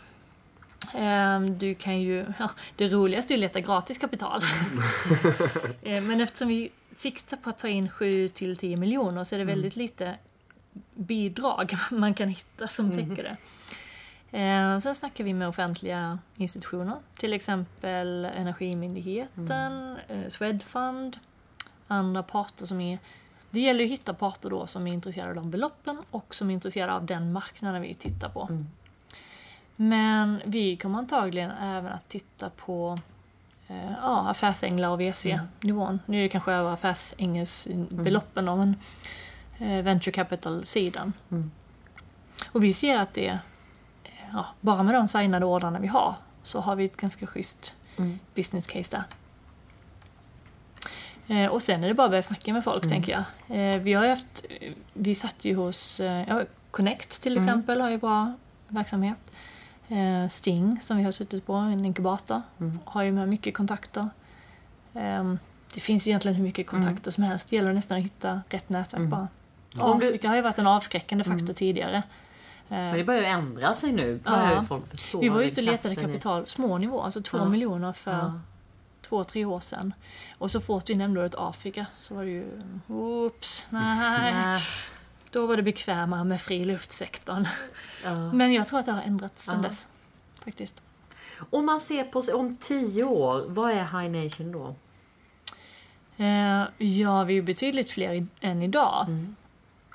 Ehm, 0.94 1.58
Du 1.58 1.76
kan 1.76 2.02
ju, 2.02 2.26
ja, 2.40 2.50
det 2.76 2.88
roligaste 2.90 3.34
är 3.34 3.36
att 3.36 3.40
leta 3.40 3.60
gratis 3.60 3.98
kapital. 3.98 4.42
Eh, 5.82 6.04
Men 6.04 6.22
eftersom 6.22 6.48
vi 6.48 6.70
siktar 6.96 7.38
på 7.38 7.50
att 7.50 7.58
ta 7.58 7.68
in 7.68 7.90
7 7.90 8.28
till 8.28 8.58
10 8.58 8.78
miljoner 8.78 9.24
så 9.24 9.36
är 9.36 9.40
det 9.40 9.46
väldigt 9.46 9.76
lite 9.76 10.16
bidrag 10.96 11.78
man 11.92 12.14
kan 12.14 12.30
hitta 12.30 12.68
som 12.68 12.92
täcker 12.92 13.24
det. 13.24 13.38
Eh, 14.32 14.80
Sen 14.80 14.96
snackar 14.96 15.24
vi 15.24 15.34
med 15.34 15.48
offentliga 15.48 16.20
institutioner, 16.36 16.98
till 17.18 17.34
exempel 17.34 18.26
Energimyndigheten, 18.26 19.98
eh, 20.08 20.28
Swedfund, 20.28 21.18
andra 21.88 22.24
parter 22.24 22.66
som 22.66 22.82
är 22.82 23.00
det 23.50 23.62
gäller 23.62 23.84
att 23.84 23.92
hitta 23.92 24.13
parter 24.13 24.50
då 24.50 24.68
som 24.68 24.88
är 24.88 24.94
intresserade 24.94 25.30
av 25.30 25.36
de 25.36 25.52
beloppen 25.52 26.02
och 26.12 26.36
som 26.36 26.50
är 26.50 26.54
intresserade 26.54 26.94
av 26.94 27.06
den 27.06 27.32
marknaden 27.32 27.82
vi 27.82 27.94
tittar 27.94 28.30
på. 28.30 28.48
Men 29.76 30.42
vi 30.46 30.78
kommer 30.78 31.00
antagligen 31.00 31.52
även 31.52 31.92
att 31.92 32.10
titta 32.10 32.50
på 32.50 33.00
eh, 33.68 33.92
ja, 34.02 34.30
affärsänglar 34.30 34.90
och 34.90 35.02
VC-nivån. 35.02 36.00
Nu 36.06 36.18
är 36.18 36.22
det 36.24 36.30
kanske 36.30 36.52
över 36.52 36.74
affärsängelsbeloppen 36.74 38.46
då, 38.46 38.56
men 38.56 38.76
eh, 39.58 39.84
venture 39.84 40.12
capital-sidan. 40.12 41.13
Mm. 41.32 41.52
Och 42.52 42.63
vi 42.63 42.74
ser 42.74 42.98
att 42.98 43.13
det, 43.13 43.40
ja, 44.34 44.46
bara 44.62 44.84
med 44.84 44.94
de 44.96 45.08
signade 45.08 45.46
ordrarna 45.46 45.80
vi 45.80 45.88
har, 45.88 46.16
så 46.42 46.60
har 46.60 46.76
vi 46.76 46.86
ett 46.86 46.98
ganska 46.98 47.28
schysst 47.28 47.74
Mm. 47.98 48.20
business 48.36 48.68
case 48.68 48.98
där. 48.98 49.04
Eh, 51.28 51.52
och 51.52 51.62
sen 51.62 51.84
är 51.84 51.88
det 51.88 51.94
bara 51.94 52.06
att 52.06 52.12
börja 52.12 52.22
snacka 52.24 52.54
med 52.54 52.63
folk, 52.63 52.90
tänker 52.90 53.12
jag. 53.12 53.24
Eh, 53.76 53.78
vi 53.82 53.94
har 53.94 54.04
ju 54.04 54.10
haft, 54.10 54.46
vi 54.94 55.16
satt 55.16 55.46
ju 55.46 55.56
hos 55.56 56.00
eh, 56.00 56.24
ja, 56.30 56.42
Connect 56.72 57.22
till 57.22 57.38
exempel, 57.38 57.82
har 57.82 57.90
ju 57.90 57.98
bra 57.98 58.34
verksamhet. 58.68 59.32
Eh, 59.88 60.28
Sting, 60.30 60.80
som 60.82 60.98
vi 60.98 61.04
har 61.04 61.12
suttit 61.12 61.46
på, 61.46 61.54
en 61.54 61.86
inkubator, 61.86 62.42
har 62.86 63.02
ju 63.04 63.12
med 63.12 63.28
mycket 63.30 63.54
kontakter. 63.54 64.10
Eh, 64.94 65.34
det 65.74 65.80
finns 65.80 66.08
egentligen 66.08 66.36
hur 66.36 66.44
mycket 66.44 66.68
kontakter 66.68 67.12
som 67.12 67.24
helst, 67.24 67.50
det 67.50 67.56
gäller 67.56 67.74
nästan 67.74 67.98
att 67.98 68.04
hitta 68.04 68.42
rätt 68.50 68.70
nätverk 68.70 69.10
bara. 69.10 69.28
Om 69.80 70.00
du- 70.00 70.08
Afrika 70.08 70.28
har 70.30 70.36
ju 70.36 70.42
varit 70.42 70.60
en 70.60 70.68
avskräckande 70.68 71.24
faktor 71.24 71.54
tidigare. 71.54 72.04
Men 72.68 72.98
det 72.98 73.04
börjar 73.04 73.22
ju 73.22 73.28
ändra 73.28 73.74
sig 73.74 73.92
nu. 73.92 74.20
Ja. 74.26 74.62
Folk 74.68 74.88
förstå 74.88 75.20
Vi 75.20 75.30
var 75.30 75.42
ute 75.42 75.62
och 75.62 75.66
letade 75.66 75.96
kapital, 75.96 76.48
små 76.48 76.78
nivåer, 76.78 77.04
alltså 77.04 77.22
två 77.22 77.38
Ja. 77.38 77.46
miljoner 77.46 77.94
för 77.94 78.12
Ja. 78.12 78.40
två, 79.02 79.24
tre 79.24 79.46
år 79.46 79.60
sedan. 79.60 79.94
Och 80.38 80.52
så 80.52 80.62
fort 80.62 80.90
vi 80.90 80.96
nämnde 80.96 81.20
ordet 81.20 81.36
Afrika 81.38 81.86
så 81.96 82.16
var 82.16 82.24
det 82.24 82.30
ju 82.30 82.62
oops, 82.88 83.66
nej. 83.70 84.34
Nej. 84.34 84.62
Då 85.32 85.48
var 85.48 85.58
det 85.58 85.64
bekvämare 85.64 86.24
med 86.24 86.42
friluftsektorn. 86.42 87.48
Ja. 88.04 88.16
Men 88.34 88.54
jag 88.54 88.68
tror 88.68 88.80
att 88.80 88.86
det 88.86 88.92
har 88.92 89.02
ändrats 89.02 89.46
sedan 89.46 89.62
dess. 89.62 89.88
Faktiskt. 90.44 90.82
Om 91.50 91.66
man 91.66 91.80
ser 91.80 92.04
på 92.04 92.24
om 92.34 92.58
tio 92.58 93.04
år, 93.04 93.46
vad 93.48 93.72
är 93.72 93.76
High 94.02 94.24
Nation 94.24 94.52
då? 94.52 94.76
Eh, 96.24 96.88
ja, 96.88 97.24
vi 97.24 97.38
är 97.38 97.42
betydligt 97.42 97.90
fler 97.90 98.14
i, 98.14 98.26
än 98.42 98.62
idag. 98.62 99.06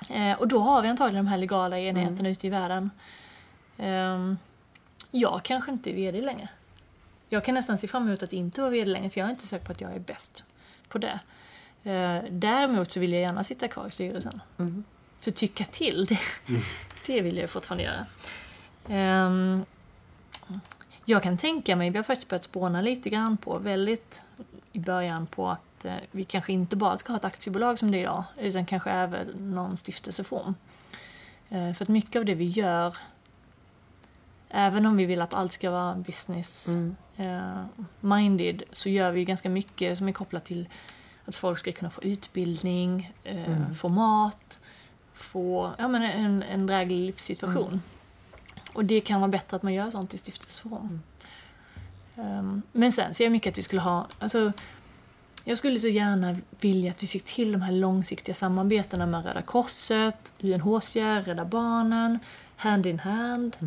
Eh, 0.09 0.39
och 0.39 0.47
då 0.47 0.59
har 0.59 0.81
vi 0.81 0.87
antagligen 0.87 1.25
de 1.25 1.29
här 1.29 1.37
legala 1.37 1.79
enheterna 1.79 2.29
ute 2.29 2.47
i 2.47 2.49
världen. 2.49 2.91
Eh, 3.77 4.33
jag 5.11 5.43
kanske 5.43 5.71
inte 5.71 5.91
är 5.91 5.93
VD 5.93 6.21
längre. 6.21 6.47
Jag 7.29 7.45
kan 7.45 7.55
nästan 7.55 7.77
se 7.77 7.87
fram 7.87 8.07
emot 8.07 8.23
att 8.23 8.33
inte 8.33 8.61
vara 8.61 8.71
VD 8.71 8.91
längre 8.91 9.09
för 9.09 9.19
jag 9.19 9.27
är 9.27 9.31
inte 9.31 9.47
säker 9.47 9.65
på 9.65 9.71
att 9.71 9.81
jag 9.81 9.93
är 9.93 9.99
bäst 9.99 10.43
på 10.89 10.97
det. 10.97 11.19
Eh, 11.83 12.23
däremot 12.29 12.91
så 12.91 12.99
vill 12.99 13.13
jag 13.13 13.21
gärna 13.21 13.43
sitta 13.43 13.67
kvar 13.67 13.87
i 13.87 13.91
styrelsen. 13.91 14.41
Mm. 14.57 14.83
För 15.19 15.31
tycka 15.31 15.63
till, 15.63 16.05
det, 16.05 16.19
det 17.07 17.21
vill 17.21 17.37
jag 17.37 17.49
fortfarande 17.49 17.83
göra. 17.83 18.05
Ehm, 18.89 19.65
jag 21.05 21.23
kan 21.23 21.37
tänka 21.37 21.75
mig, 21.75 21.89
vi 21.89 21.97
har 21.97 22.03
faktiskt 22.03 22.29
börjat 22.29 22.43
spåna 22.43 22.81
lite 22.81 23.09
grann 23.09 23.37
på, 23.37 23.57
väldigt 23.57 24.21
i 24.71 24.79
början 24.79 25.27
på 25.27 25.49
att 25.49 25.63
eh, 25.85 25.95
vi 26.11 26.23
kanske 26.23 26.53
inte 26.53 26.75
bara 26.75 26.97
ska 26.97 27.13
ha 27.13 27.17
ett 27.17 27.25
aktiebolag 27.25 27.79
som 27.79 27.91
det 27.91 27.97
är 27.97 28.01
idag, 28.01 28.23
utan 28.37 28.65
kanske 28.65 28.91
även 28.91 29.27
någon 29.27 29.77
stiftelseform. 29.77 30.55
Eh, 31.49 31.73
för 31.73 31.85
att 31.85 31.89
mycket 31.89 32.19
av 32.19 32.25
det 32.25 32.35
vi 32.35 32.45
gör, 32.45 32.97
även 34.49 34.85
om 34.85 34.97
vi 34.97 35.05
vill 35.05 35.21
att 35.21 35.33
allt 35.33 35.53
ska 35.53 35.71
vara 35.71 35.95
business 35.95 36.67
Mm. 36.67 36.95
eh, 38.01 38.55
så 38.71 38.89
gör 38.89 39.11
vi 39.11 39.25
ganska 39.25 39.49
mycket 39.49 39.97
som 39.97 40.07
är 40.07 40.11
kopplat 40.11 40.45
till 40.45 40.67
att 41.25 41.37
folk 41.37 41.59
ska 41.59 41.71
kunna 41.71 41.89
få 41.89 42.03
utbildning, 42.03 43.13
eh, 43.23 43.71
få 43.71 43.89
mat, 43.89 44.59
få 45.13 45.71
ja, 45.77 45.87
men 45.87 46.03
en, 46.03 46.43
en 46.43 46.67
dräglig 46.67 47.05
livssituation. 47.05 47.81
Och 48.73 48.85
det 48.85 49.01
kan 49.01 49.21
vara 49.21 49.31
bättre 49.31 49.55
att 49.55 49.63
man 49.63 49.73
gör 49.73 49.91
sånt 49.91 50.13
i 50.13 50.17
stiftelseform. 50.17 51.01
Um, 52.15 52.61
men 52.71 52.91
sen 52.91 53.13
ser 53.13 53.25
jag 53.25 53.31
mycket 53.31 53.51
att 53.51 53.57
vi 53.57 53.61
skulle 53.61 53.81
ha, 53.81 54.07
alltså, 54.19 54.51
jag 55.43 55.57
skulle 55.57 55.79
så 55.79 55.87
gärna 55.87 56.37
vilja 56.59 56.91
att 56.91 57.03
vi 57.03 57.07
fick 57.07 57.23
till 57.25 57.51
de 57.51 57.61
här 57.61 57.71
långsiktiga 57.71 58.35
samarbetena 58.35 59.05
med 59.05 59.25
Röda 59.25 59.41
Korset, 59.41 60.33
UNHCR, 60.39 61.21
Rädda 61.25 61.45
Barnen, 61.45 62.19
Hand 62.55 62.85
in 62.85 62.99
Hand. 62.99 63.57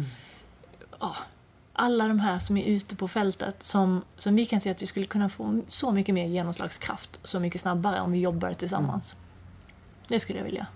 Ja, 1.01 1.17
alla 1.73 2.09
de 2.09 2.21
här 2.21 2.39
som 2.39 2.57
är 2.57 2.65
ute 2.65 2.97
på 2.97 3.09
fältet 3.09 3.63
som, 3.63 4.03
som 4.17 4.35
vi 4.37 4.47
kan 4.47 4.61
se 4.61 4.71
att 4.71 4.83
vi 4.83 4.87
skulle 4.87 5.07
kunna 5.07 5.29
få 5.29 5.63
så 5.69 5.93
mycket 5.93 6.15
mer 6.15 6.27
genomslagskraft 6.27 7.21
så 7.23 7.41
mycket 7.41 7.61
snabbare 7.61 8.01
om 8.01 8.13
vi 8.13 8.19
jobbar 8.19 8.53
tillsammans. 8.53 9.17
Det 10.09 10.21
skulle 10.21 10.39
jag 10.39 10.45
vilja. 10.45 10.67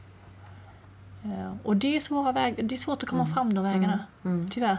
Eh, 1.24 1.52
Och 1.62 1.76
det 1.76 1.96
är, 1.96 2.00
svåra 2.00 2.32
väg, 2.32 2.68
det 2.68 2.74
är 2.74 2.76
svårt 2.76 3.02
att 3.02 3.08
komma 3.08 3.26
fram 3.26 3.54
de 3.54 3.64
vägarna, 3.64 3.98
tyvärr. 4.50 4.78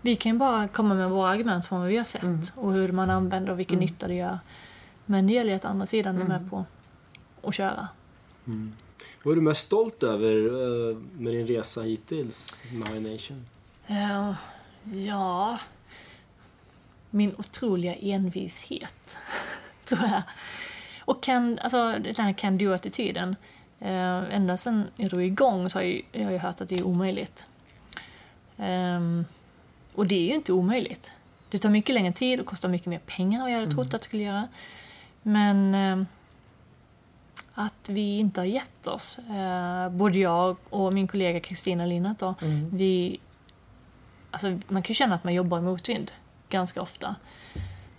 Vi 0.00 0.16
kan 0.16 0.32
ju 0.32 0.38
bara 0.38 0.68
komma 0.68 0.94
med 0.94 1.10
våra 1.10 1.28
argument 1.30 1.66
från 1.66 1.80
vad 1.80 1.88
vi 1.88 1.96
har 1.96 2.04
sett 2.04 2.52
och 2.56 2.72
hur 2.72 2.92
man 2.92 3.10
använder 3.10 3.52
och 3.52 3.58
vilken 3.58 3.78
nytta 3.78 4.08
det 4.08 4.14
gör. 4.14 4.38
Men 5.06 5.26
det 5.26 5.32
gäller 5.32 5.50
ju 5.50 5.56
att 5.56 5.64
andra 5.64 5.86
sidan 5.86 6.22
är 6.22 6.24
med 6.24 6.50
på 6.50 6.64
att 7.42 7.54
köra. 7.54 7.88
Vad 9.22 9.32
är 9.32 9.36
du 9.36 9.42
mest 9.42 9.66
stolt 9.66 10.02
över 10.02 10.36
eh, 10.36 10.96
med 11.18 11.32
din 11.32 11.46
resa 11.46 11.82
hittills 11.82 12.60
med 12.72 12.88
High 12.88 13.12
Nation? 13.12 13.46
Eh, 13.86 14.34
ja... 15.06 15.58
Min 17.10 17.34
otroliga 17.38 17.94
envishet, 17.94 19.16
tror 19.84 20.00
jag. 20.00 20.22
Och 21.00 21.22
kan, 21.22 21.58
alltså, 21.58 21.98
den 21.98 22.14
här 22.18 22.32
can 22.32 22.58
do-attityden. 22.58 23.36
Eh, 23.80 24.34
ända 24.34 24.56
sedan 24.56 24.84
jag 24.96 25.10
drog 25.10 25.22
igång 25.22 25.70
så 25.70 25.78
har 25.78 25.82
jag, 25.82 26.02
jag 26.12 26.24
har 26.24 26.30
ju 26.30 26.38
hört 26.38 26.60
att 26.60 26.68
det 26.68 26.74
är 26.74 26.86
omöjligt. 26.86 27.46
Ehm, 28.56 29.24
och 29.94 30.06
det 30.06 30.14
är 30.14 30.28
ju 30.28 30.34
inte 30.34 30.52
omöjligt. 30.52 31.10
Det 31.50 31.58
tar 31.58 31.70
mycket 31.70 31.94
längre 31.94 32.12
tid 32.12 32.40
och 32.40 32.46
kostar 32.46 32.68
mycket 32.68 32.86
mer 32.86 33.00
pengar 33.06 33.38
än 33.38 33.42
vad 33.42 33.52
jag 33.52 33.58
hade 33.58 33.72
trott 33.72 33.94
att 33.94 34.00
det 34.00 34.04
skulle 34.04 34.22
göra. 34.22 34.48
Men 35.28 35.74
ehm, 35.74 36.06
att 37.54 37.88
vi 37.88 38.18
inte 38.18 38.40
har 38.40 38.46
gett 38.46 38.86
oss. 38.86 39.18
Eh, 39.18 39.88
både 39.88 40.18
jag 40.18 40.56
och 40.70 40.92
min 40.92 41.08
kollega 41.08 41.40
Kristina 41.40 41.86
Linnert 41.86 42.18
då, 42.18 42.34
vi... 42.72 43.20
Alltså 44.30 44.48
man 44.68 44.82
kan 44.82 44.88
ju 44.88 44.94
känna 44.94 45.14
att 45.14 45.24
man 45.24 45.34
jobbar 45.34 45.58
i 45.58 45.62
motvind 45.62 46.12
ganska 46.48 46.82
ofta. 46.82 47.14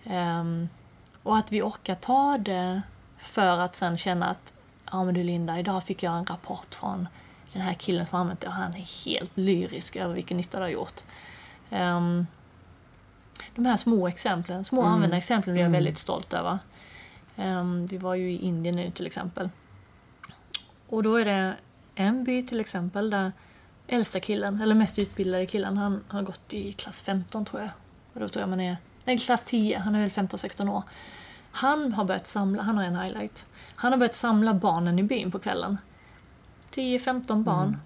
Ehm, 0.05 0.69
och 1.23 1.37
att 1.37 1.51
vi 1.51 1.61
orkar 1.61 1.95
ta 1.95 2.37
det 2.37 2.81
för 3.17 3.59
att 3.59 3.75
sen 3.75 3.97
känna 3.97 4.29
att 4.29 4.53
Ja 4.91 5.03
men 5.03 5.13
du 5.13 5.23
Linda, 5.23 5.59
idag 5.59 5.83
fick 5.83 6.03
jag 6.03 6.17
en 6.17 6.25
rapport 6.25 6.75
från 6.75 7.07
den 7.53 7.61
här 7.61 7.73
killen 7.73 8.05
som 8.05 8.19
använt 8.19 8.41
det 8.41 8.47
och 8.47 8.53
han 8.53 8.75
är 8.75 9.05
helt 9.05 9.37
lyrisk 9.37 9.95
över 9.95 10.13
vilken 10.13 10.37
nytta 10.37 10.57
det 10.59 10.63
har 10.65 10.69
gjort. 10.69 11.01
Ehm, 11.69 12.27
de 13.55 13.65
här 13.65 13.77
små 13.77 14.07
exemplen, 14.07 14.63
små 14.63 14.81
Mm. 14.81 14.93
användarexemplen 14.93 15.53
blir 15.53 15.63
jag 15.63 15.69
Mm. 15.69 15.77
väldigt 15.77 15.97
stolt 15.97 16.33
över. 16.33 16.59
Ehm, 17.37 17.85
vi 17.85 17.97
var 17.97 18.15
ju 18.15 18.31
i 18.31 18.37
Indien 18.37 18.75
nu 18.75 18.91
till 18.91 19.07
exempel. 19.07 19.49
Och 20.87 21.03
då 21.03 21.15
är 21.15 21.25
det 21.25 21.55
en 21.95 22.23
by 22.23 22.43
till 22.43 22.59
exempel 22.59 23.09
där 23.09 23.31
äldsta 23.87 24.19
killen, 24.19 24.61
eller 24.61 24.75
mest 24.75 24.99
utbildade 24.99 25.45
killen, 25.45 25.77
han 25.77 26.03
har 26.07 26.21
gått 26.21 26.53
i 26.53 26.71
klass 26.73 27.03
15 27.03 27.45
tror 27.45 27.61
jag. 27.61 27.71
Och 28.13 28.19
då 28.19 28.29
tror 28.29 28.41
jag 28.41 28.49
man 28.49 28.59
är, 28.59 28.77
nej 29.05 29.17
klass 29.17 29.45
10, 29.45 29.77
han 29.77 29.95
är 29.95 30.01
väl 30.01 30.09
15-16 30.09 30.69
år. 30.69 30.83
Han 31.51 31.93
har 31.93 32.05
börjat 32.05 32.27
samla, 32.27 32.63
han 32.63 32.77
har 32.77 32.83
en 32.83 32.99
highlight. 32.99 33.45
Han 33.75 33.91
har 33.91 33.99
börjat 33.99 34.15
samla 34.15 34.53
barnen 34.53 34.99
i 34.99 35.03
byn 35.03 35.31
på 35.31 35.39
kvällen. 35.39 35.77
10-15 36.71 37.43
barn. 37.43 37.77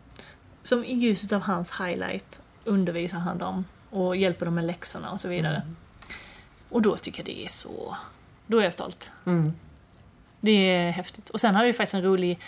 Som 0.64 0.86
i 0.86 0.94
ljuset 0.94 1.32
av 1.32 1.42
hans 1.42 1.72
highlight 1.72 2.42
undervisar 2.66 3.18
han 3.18 3.38
dem 3.38 3.66
och 3.90 4.16
hjälper 4.16 4.46
dem 4.46 4.56
med 4.56 4.66
läxorna 4.66 5.12
och 5.12 5.20
så 5.20 5.28
vidare. 5.28 5.62
Och 6.70 6.82
då 6.82 6.98
tycker 6.98 7.20
jag 7.20 7.26
det 7.26 7.46
är 7.46 7.50
så... 7.50 7.98
Då 8.52 8.60
är 8.60 8.64
jag 8.64 8.74
stolt. 8.74 9.12
Mm. 9.26 9.54
Det 10.40 10.52
är 10.52 10.92
häftigt. 10.92 11.30
Och 11.30 11.40
sen 11.40 11.56
hade 11.56 11.68
vi 11.68 11.74
faktiskt 11.74 11.94
en 11.94 12.02
rolig, 12.02 12.40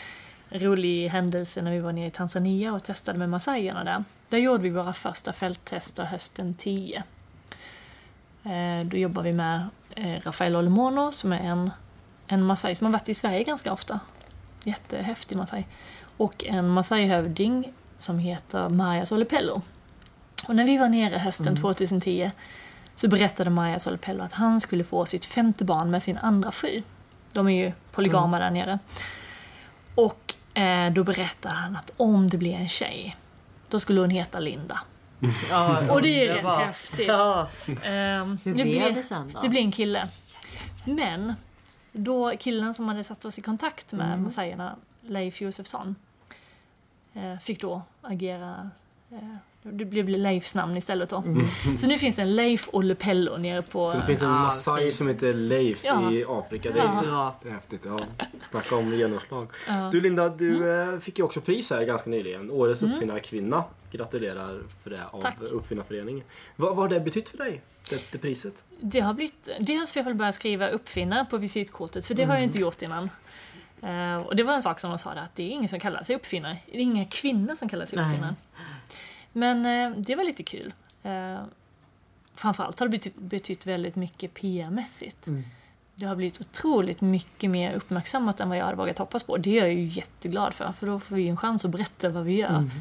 rolig 0.50 1.10
händelse 1.10 1.62
när 1.62 1.72
vi 1.72 1.80
var 1.80 1.92
nere 1.92 2.08
i 2.08 2.12
Tanzania 2.12 2.74
och 2.74 2.84
testade 2.84 3.20
med 3.20 3.30
massajerna 3.30 3.84
där. 3.84 4.04
Där 4.30 4.38
gjorde 4.38 4.64
vi 4.64 4.70
våra 4.70 4.94
första 4.94 5.34
fälttester 5.34 6.04
hösten 6.04 6.54
10. 6.54 7.04
Eh, 8.44 8.86
då 8.86 8.98
jobbar 8.98 9.24
vi 9.24 9.34
med 9.34 9.68
eh, 9.96 10.22
Rafael 10.24 10.56
Olemono 10.56 11.12
som 11.12 11.34
är 11.34 11.40
en, 11.40 11.72
en 12.28 12.44
massaj 12.44 12.76
som 12.76 12.86
har 12.86 12.92
varit 12.94 13.10
i 13.10 13.14
Sverige 13.14 13.44
ganska 13.44 13.74
ofta. 13.74 14.00
Jättehäftig 14.64 15.38
massaj. 15.38 15.68
Och 16.18 16.46
en 16.46 16.68
massajhövding 16.68 17.74
som 17.98 18.20
heter 18.20 18.70
Maja 18.70 19.06
Solepello. 19.06 19.62
Och 20.48 20.56
när 20.56 20.66
vi 20.66 20.78
var 20.78 20.90
nere 20.90 21.18
hösten 21.18 21.56
2010 21.56 22.32
så 22.96 23.08
berättade 23.08 23.50
Maja 23.50 23.80
Solepello 23.80 24.24
att 24.24 24.34
han 24.34 24.62
skulle 24.62 24.84
få 24.84 25.06
sitt 25.06 25.26
femte 25.26 25.66
barn 25.66 25.92
med 25.92 26.04
sin 26.04 26.18
andra 26.18 26.52
fru. 26.52 26.82
De 27.34 27.48
är 27.48 27.66
ju 27.66 27.72
polygama 27.92 28.40
där 28.40 28.52
nere. 28.52 28.80
Och 29.96 30.36
eh, 30.58 30.94
då 30.94 31.04
berättade 31.04 31.56
han 31.56 31.76
att 31.76 31.92
om 31.98 32.30
det 32.30 32.38
blir 32.38 32.54
en 32.56 32.68
tjej, 32.70 33.18
då 33.70 33.80
skulle 33.80 34.02
hon 34.02 34.10
heta 34.10 34.40
Linda. 34.40 34.80
Ja, 35.50 35.92
Och 35.94 36.02
det 36.02 36.28
är 36.28 36.34
rätt 36.36 36.46
häftigt. 36.66 37.08
Ja. 37.08 37.48
Ehm, 37.84 38.38
Hur 38.44 38.56
det, 38.56 38.64
blev 38.64 38.66
blir, 38.66 38.92
det 38.92 39.04
sen 39.04 39.32
då? 39.34 39.42
det 39.42 39.50
blir 39.50 39.62
en 39.62 39.72
kille. 39.72 40.08
Men 40.86 41.34
då 41.92 42.34
killen 42.40 42.74
som 42.74 42.88
hade 42.88 43.04
satt 43.04 43.26
oss 43.26 43.40
i 43.40 43.42
kontakt 43.42 43.92
med 43.94 44.08
Mm. 44.08 44.24
massajerna, 44.24 44.76
Leif 45.02 45.42
Josefsson, 45.42 45.96
eh, 47.14 47.38
fick 47.40 47.62
då 47.62 47.82
agera 48.02 48.70
eh, 49.12 49.36
det 49.64 49.86
blev 49.86 50.10
Leifs 50.10 50.56
namn 50.56 50.78
istället 50.78 51.10
då. 51.10 51.24
Så 51.78 51.88
nu 51.88 51.98
finns 51.98 52.16
det 52.16 52.22
en 52.22 52.36
Leif 52.36 52.70
Olepello 52.72 53.38
nere 53.38 53.62
på... 53.62 53.92
Så 53.92 53.98
det 53.98 54.06
finns 54.06 54.22
en 54.22 54.30
Ja, 54.30 54.40
massaj 54.40 54.92
som 54.92 55.08
heter 55.08 55.34
Leif 55.34 55.84
Ja. 55.86 56.12
i 56.12 56.26
Afrika. 56.28 56.72
Det 56.72 56.80
är, 56.80 56.84
Ja. 56.84 57.36
Det 57.44 57.50
är 57.50 57.54
häftigt. 57.54 57.82
Ja. 57.86 58.00
Snacka 58.50 58.76
om 58.76 58.94
genomslag. 58.94 59.48
Ja. 59.68 59.90
Du 59.92 60.02
Linda, 60.02 60.30
du 60.30 60.82
eh, 60.94 61.00
fick 61.00 61.18
ju 61.20 61.26
också 61.26 61.42
pris 61.42 61.70
här 61.70 61.84
ganska 61.86 62.10
nyligen. 62.10 62.52
Årets 62.52 62.84
uppfinnarkvinna. 62.84 63.64
Gratulerar 63.92 64.60
för 64.84 64.90
det 64.90 65.00
av 65.12 65.22
Tack. 65.22 65.42
Uppfinnarföreningen. 65.42 66.24
Vad, 66.56 66.70
vad 66.70 66.78
har 66.78 66.88
det 66.90 67.00
betytt 67.00 67.30
för 67.30 67.38
dig? 67.38 67.62
Det, 67.90 68.02
det 68.12 68.18
priset? 68.18 68.64
Det 68.80 69.00
har 69.00 69.14
blivit, 69.14 69.50
dels 69.60 69.92
för 69.92 70.00
jag 70.00 70.06
vill 70.06 70.16
börja 70.16 70.34
skriva 70.34 70.70
uppfinnare 70.70 71.26
på 71.26 71.38
visitkortet, 71.38 72.08
för 72.08 72.14
det 72.14 72.24
har 72.24 72.34
jag 72.34 72.44
inte 72.44 72.60
gjort 72.60 72.82
innan. 72.82 73.10
Eh, 73.82 74.18
och 74.18 74.36
det 74.36 74.44
var 74.44 74.54
en 74.54 74.62
sak 74.62 74.80
som 74.80 74.90
de 74.90 75.00
sa 75.00 75.14
där, 75.14 75.22
att 75.22 75.36
det 75.36 75.44
är 75.44 75.50
ingen 75.50 75.70
som 75.70 75.80
kallar 75.80 76.04
sig 76.04 76.16
uppfinnare. 76.16 76.58
Det 76.66 76.78
är 76.78 76.82
inga 76.82 77.06
kvinnor 77.06 77.56
som 77.56 77.70
kallar 77.70 77.86
sig 77.86 78.00
Nej. 78.00 78.20
Men 79.34 79.66
eh, 79.66 79.98
det 79.98 80.16
var 80.16 80.24
lite 80.24 80.44
kul. 80.44 80.74
Eh, 81.04 81.44
framförallt 82.36 82.80
har 82.80 82.88
det 82.88 82.92
betytt, 82.92 83.16
betytt 83.16 83.68
väldigt 83.68 83.96
mycket 83.96 84.34
PR-mässigt. 84.34 85.28
Mm. 85.28 85.44
Det 85.96 86.06
har 86.06 86.16
blivit 86.16 86.42
otroligt 86.42 87.02
mycket 87.02 87.50
mer 87.50 87.74
uppmärksammat 87.74 88.40
än 88.40 88.50
vad 88.50 88.58
jag 88.58 88.66
hade 88.66 88.78
vågat 88.78 88.98
hoppas 88.98 89.24
på. 89.24 89.38
Det 89.38 89.60
är 89.60 89.64
jag 89.64 89.74
ju 89.74 89.86
jätteglad 89.86 90.54
för, 90.54 90.72
för 90.72 90.88
då 90.88 91.00
får 91.00 91.16
vi 91.16 91.28
en 91.28 91.38
chans 91.38 91.66
att 91.66 91.72
berätta 91.72 92.10
vad 92.10 92.24
vi 92.24 92.34
gör. 92.34 92.58
Mm. 92.58 92.72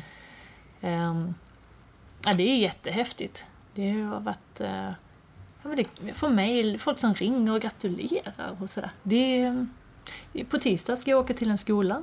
Ehm, 0.80 1.34
ja, 2.24 2.32
det 2.32 2.42
är 2.42 2.56
jättehäftigt. 2.56 3.44
Det 3.74 3.90
har 3.92 4.20
varit... 4.20 4.60
eh, 4.60 4.90
ja, 5.62 5.68
men 5.68 5.76
det, 5.76 6.12
för 6.12 6.28
mig, 6.28 6.78
folk 6.78 6.98
som 6.98 7.14
ringer 7.14 7.54
och 7.54 7.60
gratulerar 7.60 8.56
och 8.60 8.70
sådär. 8.70 8.90
Det 9.02 9.42
är, 9.42 9.66
på 10.44 10.58
tisdag 10.58 10.96
ska 10.96 11.10
jag 11.10 11.20
åka 11.20 11.34
till 11.34 11.50
en 11.50 11.58
skola 11.58 12.02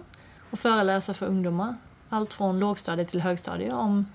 och 0.49 0.59
föreläsa 0.59 1.13
för 1.13 1.25
ungdomar. 1.25 1.75
Allt 2.09 2.33
från 2.33 2.59
lågstadiet 2.59 3.07
till 3.07 3.21
högstadiet 3.21 3.73
om 3.73 4.05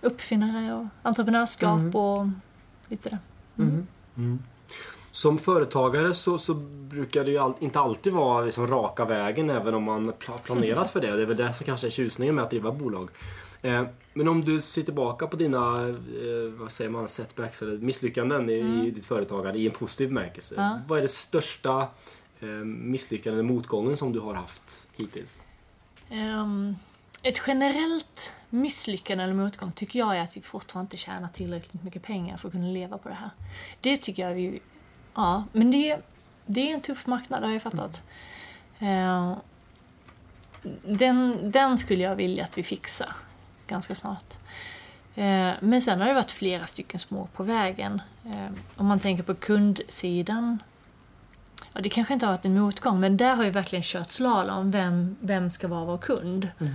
uppfinnare 0.00 0.74
och 0.74 0.86
entreprenörskap 1.02 1.78
Mm. 1.78 1.94
och 1.94 2.26
lite 2.88 3.08
det. 3.08 3.18
Mm. 4.16 4.38
Som 5.12 5.38
företagare 5.38 6.14
så, 6.14 6.38
så 6.38 6.54
brukar 6.54 7.24
det 7.24 7.30
ju 7.30 7.38
all, 7.38 7.54
inte 7.60 7.80
alltid 7.80 8.12
vara 8.12 8.44
liksom 8.44 8.66
raka 8.66 9.04
vägen 9.04 9.50
även 9.50 9.74
om 9.74 9.82
man 9.84 10.12
pla- 10.12 10.38
planerat 10.38 10.90
för 10.90 11.00
det. 11.00 11.16
Det 11.16 11.22
är 11.22 11.26
väl 11.26 11.36
det 11.36 11.52
som 11.52 11.66
kanske 11.66 11.86
är 11.86 11.90
tjusningen 11.90 12.34
med 12.34 12.44
att 12.44 12.50
driva 12.50 12.72
bolag. 12.72 13.10
Eh, 13.62 13.84
men 14.14 14.28
om 14.28 14.44
du 14.44 14.60
ser 14.60 14.82
tillbaka 14.82 15.26
på 15.26 15.36
dina 15.36 15.88
eh, 15.88 15.94
vad 16.58 16.72
säger 16.72 16.90
man, 16.90 17.08
setbacks 17.08 17.62
eller 17.62 17.78
misslyckanden 17.78 18.50
i, 18.50 18.86
i 18.86 18.90
ditt 18.90 19.04
företagande 19.06 19.58
i 19.58 19.66
en 19.66 19.72
positiv 19.72 20.08
bemärkelse. 20.08 20.54
Ja. 20.56 20.78
Vad 20.88 20.98
är 20.98 21.02
det 21.02 21.08
största 21.08 21.86
eh, 22.40 22.48
misslyckandet 22.64 23.38
eller 23.40 23.54
motgången 23.54 23.96
som 23.96 24.12
du 24.12 24.20
har 24.20 24.34
haft 24.34 24.86
hittills? 24.96 25.40
Ehm, 26.10 26.76
ett 27.22 27.42
generellt 27.46 28.32
misslyckande 28.50 29.24
eller 29.24 29.34
motgång 29.34 29.72
tycker 29.72 29.98
jag 29.98 30.16
är 30.16 30.20
att 30.20 30.36
vi 30.36 30.40
fortfarande 30.40 30.86
inte 30.86 30.96
tjänar 30.96 31.28
tillräckligt 31.28 31.82
mycket 31.82 32.02
pengar 32.02 32.36
för 32.36 32.48
att 32.48 32.52
kunna 32.52 32.66
leva 32.66 32.98
på 32.98 33.08
det 33.08 33.14
här. 33.14 33.30
Det 33.80 33.96
tycker 33.96 34.28
jag 34.28 34.34
vi... 34.34 34.60
Ja, 35.14 35.44
men 35.52 35.70
det, 35.70 35.96
det 36.46 36.70
är 36.70 36.74
en 36.74 36.80
tuff 36.80 37.06
marknad, 37.06 37.44
har 37.44 37.52
jag 37.52 37.62
fattat. 37.62 38.02
Ehm, 38.78 39.34
den, 40.84 41.50
den 41.50 41.78
skulle 41.78 42.02
jag 42.02 42.16
vilja 42.16 42.44
att 42.44 42.58
vi 42.58 42.62
fixar 42.62 43.12
ganska 43.66 43.94
snart. 43.94 44.34
Ehm, 45.14 45.54
men 45.60 45.80
sen 45.80 46.00
har 46.00 46.06
det 46.08 46.14
varit 46.14 46.30
flera 46.30 46.66
stycken 46.66 47.00
små 47.00 47.26
på 47.26 47.42
vägen. 47.42 48.02
Ehm, 48.34 48.56
om 48.76 48.86
man 48.86 49.00
tänker 49.00 49.22
på 49.22 49.34
kundsidan 49.34 50.58
Ja, 51.72 51.80
det 51.80 51.88
kanske 51.88 52.14
inte 52.14 52.26
har 52.26 52.32
varit 52.32 52.44
en 52.44 52.58
motgång, 52.58 53.00
men 53.00 53.16
där 53.16 53.36
har 53.36 53.44
jag 53.44 53.52
verkligen 53.52 53.82
kört 53.82 54.10
slalom. 54.10 54.70
Vem, 54.70 55.16
vem 55.20 55.50
ska 55.50 55.68
vara 55.68 55.84
vår 55.84 55.98
kund? 55.98 56.48
Mm. 56.60 56.74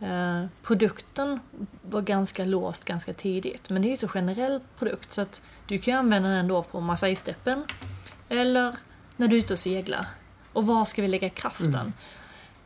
Eh, 0.00 0.46
produkten 0.62 1.40
var 1.82 2.02
ganska 2.02 2.44
låst 2.44 2.84
ganska 2.84 3.12
tidigt, 3.12 3.70
men 3.70 3.82
det 3.82 3.88
är 3.88 3.90
ju 3.90 3.96
så 3.96 4.08
generell 4.08 4.60
produkt 4.78 5.12
så 5.12 5.20
att 5.22 5.40
du 5.66 5.78
kan 5.78 5.98
använda 5.98 6.28
den 6.28 6.48
då 6.48 6.62
på 6.62 6.80
Masai-steppen 6.80 7.64
eller 8.28 8.76
när 9.16 9.28
du 9.28 9.36
är 9.36 9.38
ute 9.38 9.52
och 9.52 9.58
seglar. 9.58 10.06
Och 10.52 10.66
var 10.66 10.84
ska 10.84 11.02
vi 11.02 11.08
lägga 11.08 11.30
kraften? 11.30 11.92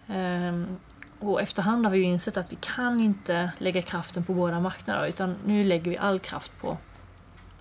Ehm, 0.08 0.76
och 1.20 1.42
efterhand 1.42 1.86
har 1.86 1.92
vi 1.92 1.98
ju 1.98 2.04
insett 2.04 2.36
att 2.36 2.52
vi 2.52 2.56
kan 2.60 3.00
inte 3.00 3.52
lägga 3.58 3.82
kraften 3.82 4.24
på 4.24 4.32
båda 4.32 4.60
marknader 4.60 5.06
utan 5.06 5.36
nu 5.46 5.64
lägger 5.64 5.90
vi 5.90 5.98
all 5.98 6.18
kraft 6.18 6.52
på 6.60 6.76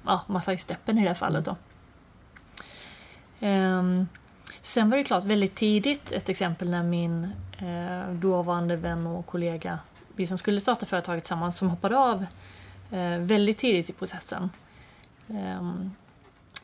ja, 0.06 0.22
Masai-steppen 0.28 0.98
i 0.98 1.02
det 1.02 1.08
här 1.08 1.16
fallet 1.16 1.46
då. 1.46 1.56
Ehm, 3.40 4.08
sen 4.64 4.90
var 4.90 4.98
det 4.98 5.04
klart 5.04 5.24
väldigt 5.24 5.56
tidigt, 5.56 6.12
ett 6.12 6.30
exempel 6.30 6.70
när 6.70 6.84
min 6.84 7.24
eh, 7.58 8.14
dåvarande 8.14 8.76
vän 8.76 9.08
och 9.08 9.26
kollega, 9.26 9.80
vi 10.16 10.28
som 10.28 10.38
skulle 10.38 10.60
starta 10.60 10.86
företaget 10.86 11.24
tillsammans, 11.24 11.58
som 11.58 11.70
hoppade 11.70 11.98
av 11.98 12.26
eh, 12.92 13.18
väldigt 13.18 13.58
tidigt 13.58 13.90
i 13.90 13.94
processen. 13.94 14.50
Ehm, 15.30 15.92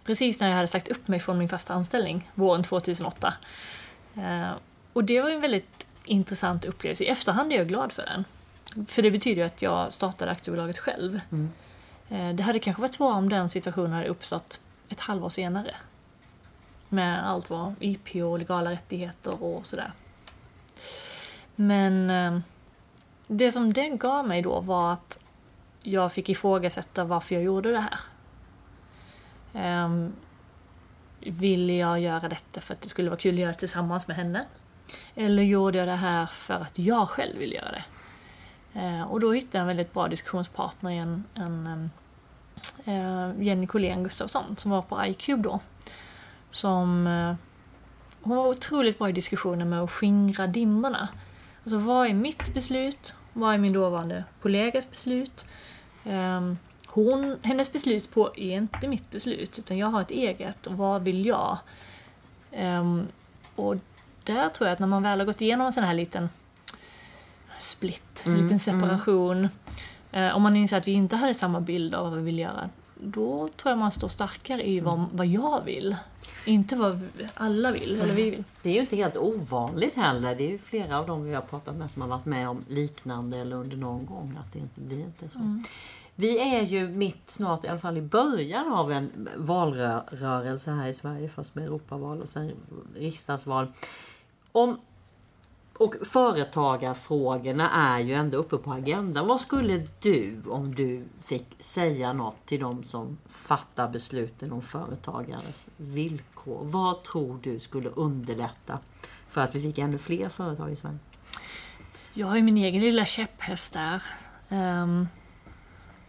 precis 0.06 0.40
när 0.40 0.48
jag 0.48 0.56
hade 0.56 0.68
sagt 0.68 0.88
upp 0.88 1.08
mig 1.08 1.20
från 1.20 1.38
min 1.38 1.50
fasta 1.50 1.74
anställning, 1.74 2.30
våren 2.36 2.64
2008. 2.64 3.34
Eh, 4.16 4.52
och 4.94 5.04
det 5.04 5.22
var 5.22 5.30
en 5.30 5.42
väldigt 5.42 5.88
intressant 6.06 6.66
upplevelse. 6.66 7.04
I 7.04 7.08
efterhand 7.08 7.54
är 7.54 7.58
jag 7.58 7.68
glad 7.68 7.92
för 7.92 8.06
den. 8.06 8.26
För 8.88 9.02
det 9.02 9.12
betyder 9.12 9.42
ju 9.42 9.46
att 9.46 9.62
jag 9.62 9.94
startade 9.94 10.32
aktiebolaget 10.32 10.78
själv. 10.78 11.22
Mm. 11.32 11.52
Eh, 12.10 12.36
det 12.36 12.44
hade 12.44 12.60
kanske 12.60 12.82
varit 12.82 12.94
svårare 12.94 13.18
om 13.18 13.30
den 13.30 13.50
situationen 13.50 13.94
hade 13.94 14.08
uppstått 14.08 14.60
ett 14.90 15.00
halvår 15.00 15.30
senare. 15.30 15.76
Med 16.90 17.30
allt 17.30 17.50
vad 17.50 17.76
IP 17.80 18.16
och 18.16 18.40
legala 18.40 18.72
rättigheter 18.72 19.44
och 19.44 19.66
sådär. 19.66 19.92
Men 21.56 22.10
eh, 22.10 22.40
det 23.28 23.52
som 23.52 23.74
den 23.74 23.98
gav 23.98 24.28
mig 24.28 24.42
då 24.42 24.60
var 24.60 24.94
att 24.94 25.20
jag 25.82 26.12
fick 26.12 26.30
ifrågasätta 26.30 27.04
varför 27.04 27.36
jag 27.36 27.44
gjorde 27.44 27.72
det 27.72 27.86
här. 27.90 28.00
Um, 29.86 30.14
ville 31.20 31.74
jag 31.74 32.00
göra 32.00 32.30
detta 32.30 32.62
för 32.62 32.74
att 32.74 32.82
det 32.82 32.90
skulle 32.90 33.10
vara 33.10 33.20
kul 33.20 33.36
att 33.36 33.40
göra 33.40 33.52
det 33.52 33.58
tillsammans 33.58 34.08
med 34.08 34.18
henne? 34.18 34.46
Eller 35.16 35.44
gjorde 35.44 35.78
jag 35.78 35.88
det 35.88 35.96
här 35.96 36.26
för 36.26 36.54
att 36.54 36.80
jag 36.80 37.10
själv 37.10 37.38
vill 37.38 37.54
göra 37.54 37.72
det? 37.72 37.84
Uh, 38.80 39.04
och 39.04 39.20
då 39.20 39.32
hittade 39.32 39.58
jag 39.58 39.62
en 39.62 39.68
väldigt 39.68 39.94
bra 39.94 40.08
diskussionspartner 40.08 40.92
i 40.92 40.98
en, 40.98 41.24
en 41.34 41.68
em, 41.68 41.90
uh, 42.88 43.30
eh, 43.30 43.44
Jenny 43.44 43.68
Collén 43.68 44.04
Gustafsson 44.04 44.58
som 44.58 44.72
var 44.72 44.82
på 44.82 45.06
iCube 45.06 45.44
då. 45.44 45.60
Som 46.52 47.08
eh, 47.08 47.36
hon 48.22 48.38
var 48.38 48.48
otroligt 48.48 48.98
bra 48.98 49.10
i 49.10 49.12
diskussionen 49.12 49.70
med 49.70 49.82
att 49.82 49.92
skingra 49.92 50.48
dimmorna. 50.48 51.08
Alltså 51.64 51.78
vad 51.78 52.08
är 52.08 52.14
mitt 52.14 52.54
beslut? 52.54 53.14
Vad 53.34 53.54
är 53.54 53.58
min 53.58 53.74
dåvarande 53.74 54.24
kollegas 54.42 54.90
beslut? 54.90 55.46
Um, 56.06 56.58
hon, 56.88 57.38
hennes 57.42 57.74
beslut 57.74 58.12
på 58.12 58.32
är 58.36 58.58
inte 58.58 58.88
mitt 58.88 59.12
beslut, 59.12 59.60
utan 59.60 59.78
jag 59.78 59.88
har 59.88 60.02
ett 60.02 60.12
eget. 60.12 60.68
Och 60.68 60.78
vad 60.78 61.04
vill 61.04 61.26
jag? 61.26 61.58
Um, 62.58 63.08
och 63.56 63.76
där 64.24 64.50
tror 64.50 64.68
jag 64.68 64.74
att 64.74 64.80
när 64.80 64.88
man 64.88 65.04
väl 65.04 65.20
har 65.20 65.26
gått 65.26 65.42
igenom 65.42 65.66
en 65.66 65.74
sån 65.74 65.84
här 65.84 65.94
liten 65.94 66.30
split, 67.60 68.24
Mm, 68.26 68.44
liten 68.44 68.60
separation. 68.60 69.50
Eh, 70.12 70.36
om 70.36 70.42
man 70.42 70.56
inser 70.56 70.78
att 70.78 70.88
vi 70.88 70.92
inte 70.92 71.16
hade 71.16 71.34
samma 71.34 71.62
bild 71.62 71.96
av 71.96 72.10
vad 72.10 72.18
vi 72.18 72.24
vill 72.24 72.40
göra, 72.40 72.70
då 72.96 73.50
tror 73.58 73.72
jag 73.72 73.78
man 73.78 73.92
står 73.92 74.08
starkare 74.08 74.70
i 74.70 74.80
vad, 74.80 75.06
vad 75.12 75.28
jag 75.28 75.64
vill. 75.66 75.96
Inte 76.50 76.76
vad 76.76 77.08
alla 77.34 77.72
vill, 77.72 78.02
eller 78.02 78.14
vi 78.14 78.30
vill. 78.30 78.44
Det 78.62 78.70
är 78.70 78.74
ju 78.74 78.80
inte 78.80 78.96
helt 78.96 79.18
ovanligt 79.18 79.96
heller. 79.96 80.36
Det 80.36 80.44
är 80.44 80.52
ju 80.52 80.58
flera 80.58 81.00
av 81.00 81.08
dem 81.08 81.24
vi 81.24 81.34
har 81.34 81.42
pratat 81.42 81.76
med 81.76 81.92
som 81.92 82.02
har 82.02 82.10
varit 82.10 82.26
med 82.26 82.50
om 82.50 82.66
liknande 82.68 83.38
eller 83.38 83.56
under 83.56 83.78
någon 83.78 84.06
gång 84.06 84.38
att 84.40 84.54
det 84.54 84.60
inte 84.60 84.82
blir 84.82 85.00
inte 85.00 85.30
så. 85.30 85.62
Vi 86.16 86.56
är 86.56 86.62
ju 86.62 86.88
mitt 86.88 87.30
snart, 87.30 87.66
i 87.66 87.68
alla 87.68 87.80
fall 87.80 87.98
i 87.98 88.02
början 88.02 88.74
av 88.74 88.92
en 88.92 89.30
valrörelse 89.38 90.72
här 90.72 90.88
i 90.88 90.94
Sverige. 90.94 91.30
Först 91.30 91.56
med 91.56 91.64
Europaval 91.64 92.22
och 92.22 92.30
sen 92.30 92.52
riksdagsval. 92.96 93.68
Om, 94.52 94.80
och 95.78 95.96
företagarfrågorna 96.02 97.70
är 97.70 98.00
ju 98.00 98.14
ändå 98.14 98.38
uppe 98.38 98.58
på 98.58 98.72
agendan. 98.72 99.28
Vad 99.28 99.42
skulle 99.42 99.86
du, 100.02 100.42
om 100.50 100.76
du 100.76 101.04
fick 101.22 101.46
säga 101.60 102.14
något 102.14 102.46
till 102.46 102.60
de 102.60 102.84
som 102.84 103.18
fattar 103.50 103.88
besluten 103.88 104.52
om 104.52 104.62
företagares 104.62 105.68
villkor. 105.78 106.60
Vad 106.64 107.04
tror 107.04 107.40
du 107.44 107.60
skulle 107.60 107.90
underlätta 107.90 108.80
för 109.30 109.42
att 109.42 109.56
vi 109.56 109.62
fick 109.62 109.78
ännu 109.78 109.98
fler 109.98 110.30
företag 110.30 110.72
i 110.72 110.76
Sverige? 110.76 110.98
Jag 112.14 112.28
har 112.28 112.36
ju 112.36 112.42
min 112.42 112.58
egen 112.58 112.82
lilla 112.82 113.06
käpphäst 113.06 113.74
där. 113.74 114.04
ehm, 114.50 115.08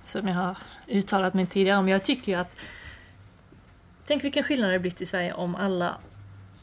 som 0.04 0.28
jag 0.28 0.34
har 0.34 0.56
uttalat 0.86 1.34
mig 1.34 1.46
tidigare 1.46 1.78
om. 1.78 1.88
Jag 1.88 2.04
tycker 2.04 2.32
ju 2.32 2.38
att... 2.38 2.56
Tänk 4.06 4.24
vilken 4.24 4.44
skillnad 4.44 4.68
det 4.68 4.72
hade 4.72 4.78
blivit 4.78 5.00
i 5.00 5.06
Sverige 5.06 5.32
om 5.32 5.54
alla 5.54 5.96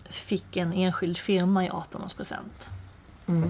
fick 0.09 0.57
en 0.57 0.73
enskild 0.73 1.17
firma 1.17 1.65
i 1.65 1.69
18-årspresent. 1.69 2.69
Mm. 3.27 3.49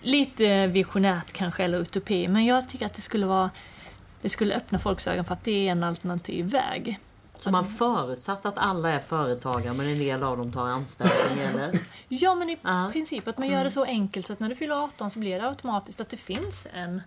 Lite 0.00 0.66
visionärt 0.66 1.32
kanske, 1.32 1.64
eller 1.64 1.78
utopi, 1.78 2.28
men 2.28 2.44
jag 2.44 2.68
tycker 2.68 2.86
att 2.86 2.94
det 2.94 3.02
skulle 3.02 3.26
vara... 3.26 3.50
Det 4.24 4.30
skulle 4.30 4.54
öppna 4.56 4.78
folks 4.78 5.06
ögon 5.06 5.24
för 5.24 5.32
att 5.32 5.44
det 5.44 5.68
är 5.68 5.72
en 5.72 5.84
alternativ 5.84 6.46
väg. 6.46 6.98
Så 7.40 7.50
man 7.50 7.64
förutsatt 7.64 8.46
att 8.46 8.58
alla 8.58 8.90
är 8.90 8.98
företagare 8.98 9.74
men 9.74 9.86
en 9.86 9.98
del 9.98 10.22
av 10.22 10.36
dem 10.36 10.52
tar 10.52 10.66
anställning 10.66 11.44
eller? 11.50 11.78
Ja, 12.08 12.34
men 12.34 12.50
i 12.50 12.56
Ja. 12.62 12.90
princip 12.92 13.28
att 13.28 13.38
man 13.38 13.48
gör 13.48 13.64
det 13.64 13.70
så 13.70 13.84
enkelt 13.84 14.26
så 14.26 14.32
att 14.32 14.40
när 14.40 14.48
du 14.48 14.54
fyller 14.54 14.84
18 14.84 15.10
så 15.10 15.18
blir 15.18 15.40
det 15.40 15.48
automatiskt 15.48 16.00
att 16.00 16.08
det 16.08 16.16
finns 16.16 16.66
en, 16.74 17.02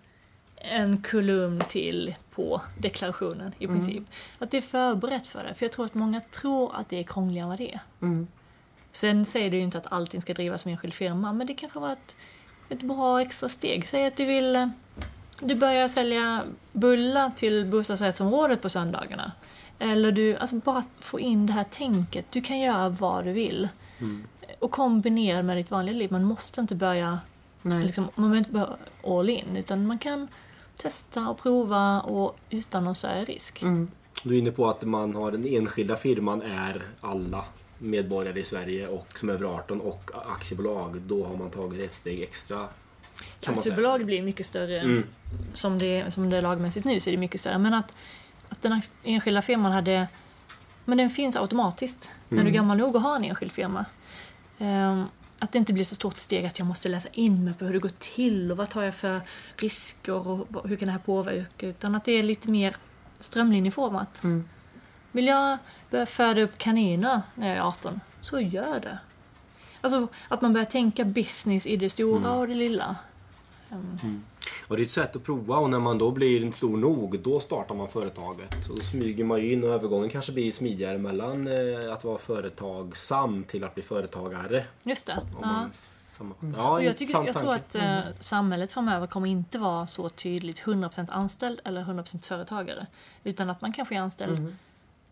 en 0.55 1.01
kolumn 1.01 1.59
till 1.69 2.15
på 2.35 2.61
deklarationen 2.79 3.53
i 3.59 3.67
princip. 3.67 4.03
Att 4.39 4.51
det 4.51 4.57
är 4.57 4.61
förberett 4.61 5.27
för 5.27 5.43
det. 5.43 5.53
För 5.53 5.65
jag 5.65 5.71
tror 5.71 5.85
att 5.85 5.93
många 5.93 6.19
tror 6.19 6.75
att 6.75 6.89
det 6.89 6.99
är 6.99 7.03
krångligare 7.03 7.43
än 7.43 7.49
vad 7.49 7.57
det 7.57 7.73
är. 7.73 7.79
Mm. 8.01 8.27
Sen 8.91 9.25
säger 9.25 9.51
det 9.51 9.57
ju 9.57 9.63
inte 9.63 9.77
att 9.77 9.91
allting 9.91 10.21
ska 10.21 10.33
drivas 10.33 10.61
som 10.61 10.71
enskild 10.71 10.93
firma, 10.93 11.33
men 11.33 11.47
det 11.47 11.53
kanske 11.53 11.79
var 11.79 11.91
ett, 11.93 12.15
ett 12.69 12.81
bra 12.83 13.21
extra 13.21 13.49
steg. 13.49 13.87
Säg 13.87 14.05
att 14.05 14.15
du 14.17 14.25
vill 14.25 14.55
eh, 14.55 14.67
du 15.39 15.55
börjar 15.55 15.87
sälja 15.87 16.43
bullar 16.71 17.31
till 17.35 17.65
bostadsrättsområdet 17.65 18.61
på 18.61 18.69
söndagarna. 18.69 19.31
Eller 19.79 20.11
du, 20.11 20.35
alltså 20.35 20.55
bara 20.55 20.83
få 20.99 21.19
in 21.19 21.45
det 21.45 21.53
här 21.53 21.63
tänket. 21.63 22.31
Du 22.31 22.41
kan 22.41 22.59
göra 22.59 22.89
vad 22.89 23.25
du 23.25 23.31
vill. 23.31 23.69
Och 24.59 24.71
kombinera 24.71 25.43
med 25.43 25.57
ditt 25.57 25.71
vanliga 25.71 25.95
liv. 25.95 26.11
Man 26.11 26.23
måste 26.23 26.61
inte 26.61 26.75
börja, 26.75 27.19
Nej. 27.61 27.85
liksom, 27.85 28.09
man 28.15 28.29
behöver 28.29 28.37
inte 28.37 28.51
börja 28.51 28.67
all 29.03 29.29
in. 29.29 29.57
Utan 29.57 29.87
man 29.87 29.99
kan 29.99 30.27
testa 30.75 31.29
och 31.29 31.37
prova 31.37 32.01
och 32.01 32.37
utan 32.49 32.85
någon 32.85 32.95
större 32.95 33.25
risk. 33.25 33.61
Mm. 33.61 33.91
Du 34.23 34.35
är 34.35 34.39
inne 34.39 34.51
på 34.51 34.69
att 34.69 34.83
man 34.83 35.15
har 35.15 35.31
den 35.31 35.47
enskilda 35.47 35.95
firman 35.95 36.41
är 36.41 36.83
alla 37.01 37.45
medborgare 37.79 38.39
i 38.39 38.43
Sverige 38.43 38.87
och 38.87 39.07
som 39.19 39.29
är 39.29 39.33
över 39.33 39.45
18 39.45 39.81
och 39.81 40.11
aktiebolag. 40.25 41.01
Då 41.01 41.25
har 41.25 41.37
man 41.37 41.49
tagit 41.49 41.79
ett 41.79 41.93
steg 41.93 42.21
extra. 42.21 42.67
Aktiebolag 43.45 44.05
blir 44.05 44.21
mycket 44.21 44.45
större 44.45 44.79
Mm. 44.79 45.03
som, 45.53 45.77
det, 45.79 46.13
som 46.13 46.29
det 46.29 46.37
är 46.37 46.41
lagmässigt 46.41 46.85
nu 46.85 46.99
så 46.99 47.09
är 47.09 47.11
det 47.11 47.17
mycket 47.17 47.41
större. 47.41 47.57
Men 47.57 47.73
att, 47.73 47.95
att 48.49 48.61
den 48.61 48.81
enskilda 49.03 49.41
firman 49.41 49.71
hade... 49.71 50.07
Men 50.85 50.97
den 50.97 51.09
finns 51.09 51.37
automatiskt 51.37 52.11
när 52.29 52.43
du 52.43 52.49
är 52.49 52.53
gammal 52.53 52.77
nog 52.77 52.97
att 52.97 53.03
ha 53.03 53.15
en 53.15 53.23
enskild 53.23 53.51
firma. 53.51 53.85
Ehm, 54.59 55.05
att 55.39 55.51
det 55.51 55.59
inte 55.59 55.73
blir 55.73 55.83
så 55.83 55.95
stort 55.95 56.17
steg 56.17 56.45
att 56.45 56.59
jag 56.59 56.65
måste 56.65 56.89
läsa 56.89 57.09
in 57.11 57.43
mig 57.45 57.53
på 57.53 57.65
hur 57.65 57.73
det 57.73 57.79
går 57.79 57.91
till 57.99 58.51
och 58.51 58.57
vad 58.57 58.69
tar 58.69 58.83
jag 58.83 58.95
för 58.95 59.21
risker 59.57 60.27
och 60.27 60.69
hur 60.69 60.75
kan 60.75 60.85
det 60.85 60.91
här 60.91 60.99
påverka. 60.99 61.67
Utan 61.67 61.95
att 61.95 62.05
det 62.05 62.11
är 62.11 62.23
lite 62.23 62.49
mer 62.49 62.75
strömlinjeformat. 63.19 64.23
Mm. 64.23 64.49
Vill 65.11 65.27
jag 65.27 65.57
börja 65.89 66.05
föda 66.05 66.41
upp 66.41 66.57
kaniner 66.57 67.21
när 67.35 67.47
jag 67.47 67.57
är 67.57 67.61
18, 67.61 67.99
så 68.21 68.39
gör 68.39 68.79
det. 68.79 68.99
Alltså 69.81 70.07
att 70.27 70.41
man 70.41 70.53
börjar 70.53 70.65
tänka 70.65 71.05
business 71.05 71.65
i 71.67 71.77
det 71.77 71.89
stora 71.89 72.31
och 72.33 72.47
det 72.47 72.53
lilla. 72.53 72.95
Och 74.67 74.77
det 74.77 74.81
är 74.83 74.85
ett 74.85 74.91
sätt 74.91 75.15
att 75.15 75.23
prova 75.23 75.57
och 75.57 75.69
när 75.69 75.79
man 75.79 75.97
då 75.97 76.11
blir 76.11 76.51
stor 76.51 76.77
nog, 76.77 77.19
då 77.19 77.39
startar 77.39 77.75
man 77.75 77.87
företaget. 77.89 78.69
Och 78.69 78.75
då 78.75 78.81
smyger 78.81 79.23
man 79.23 79.39
ju 79.41 79.53
in 79.53 79.63
och 79.63 79.69
övergången 79.69 80.09
kanske 80.09 80.31
blir 80.31 80.51
smidigare 80.51 80.97
mellan 80.97 81.47
eh, 81.47 81.93
att 81.93 82.03
vara 82.03 82.17
företagsam 82.17 83.43
till 83.43 83.63
att 83.63 83.73
bli 83.73 83.83
företagare. 83.83 84.65
Just 84.83 85.07
det. 85.07 85.19
Ja. 85.41 85.65
Och 86.71 86.83
jag, 86.83 86.97
tycker, 86.97 87.23
jag 87.25 87.37
tror. 87.37 87.53
Mm. 87.53 87.55
att 87.55 87.75
eh, 87.75 87.99
samhället 88.19 88.71
framöver 88.71 89.07
kommer 89.07 89.27
inte 89.27 89.57
vara 89.59 89.87
så 89.87 90.09
tydligt 90.09 90.61
100% 90.61 91.07
anställd 91.11 91.59
eller 91.63 91.83
100% 91.83 92.21
företagare. 92.25 92.87
Utan 93.23 93.49
att 93.49 93.61
man 93.61 93.71
kanske 93.73 93.95
är 93.95 93.99
anställd, 93.99 94.39
Mm. 94.39 94.55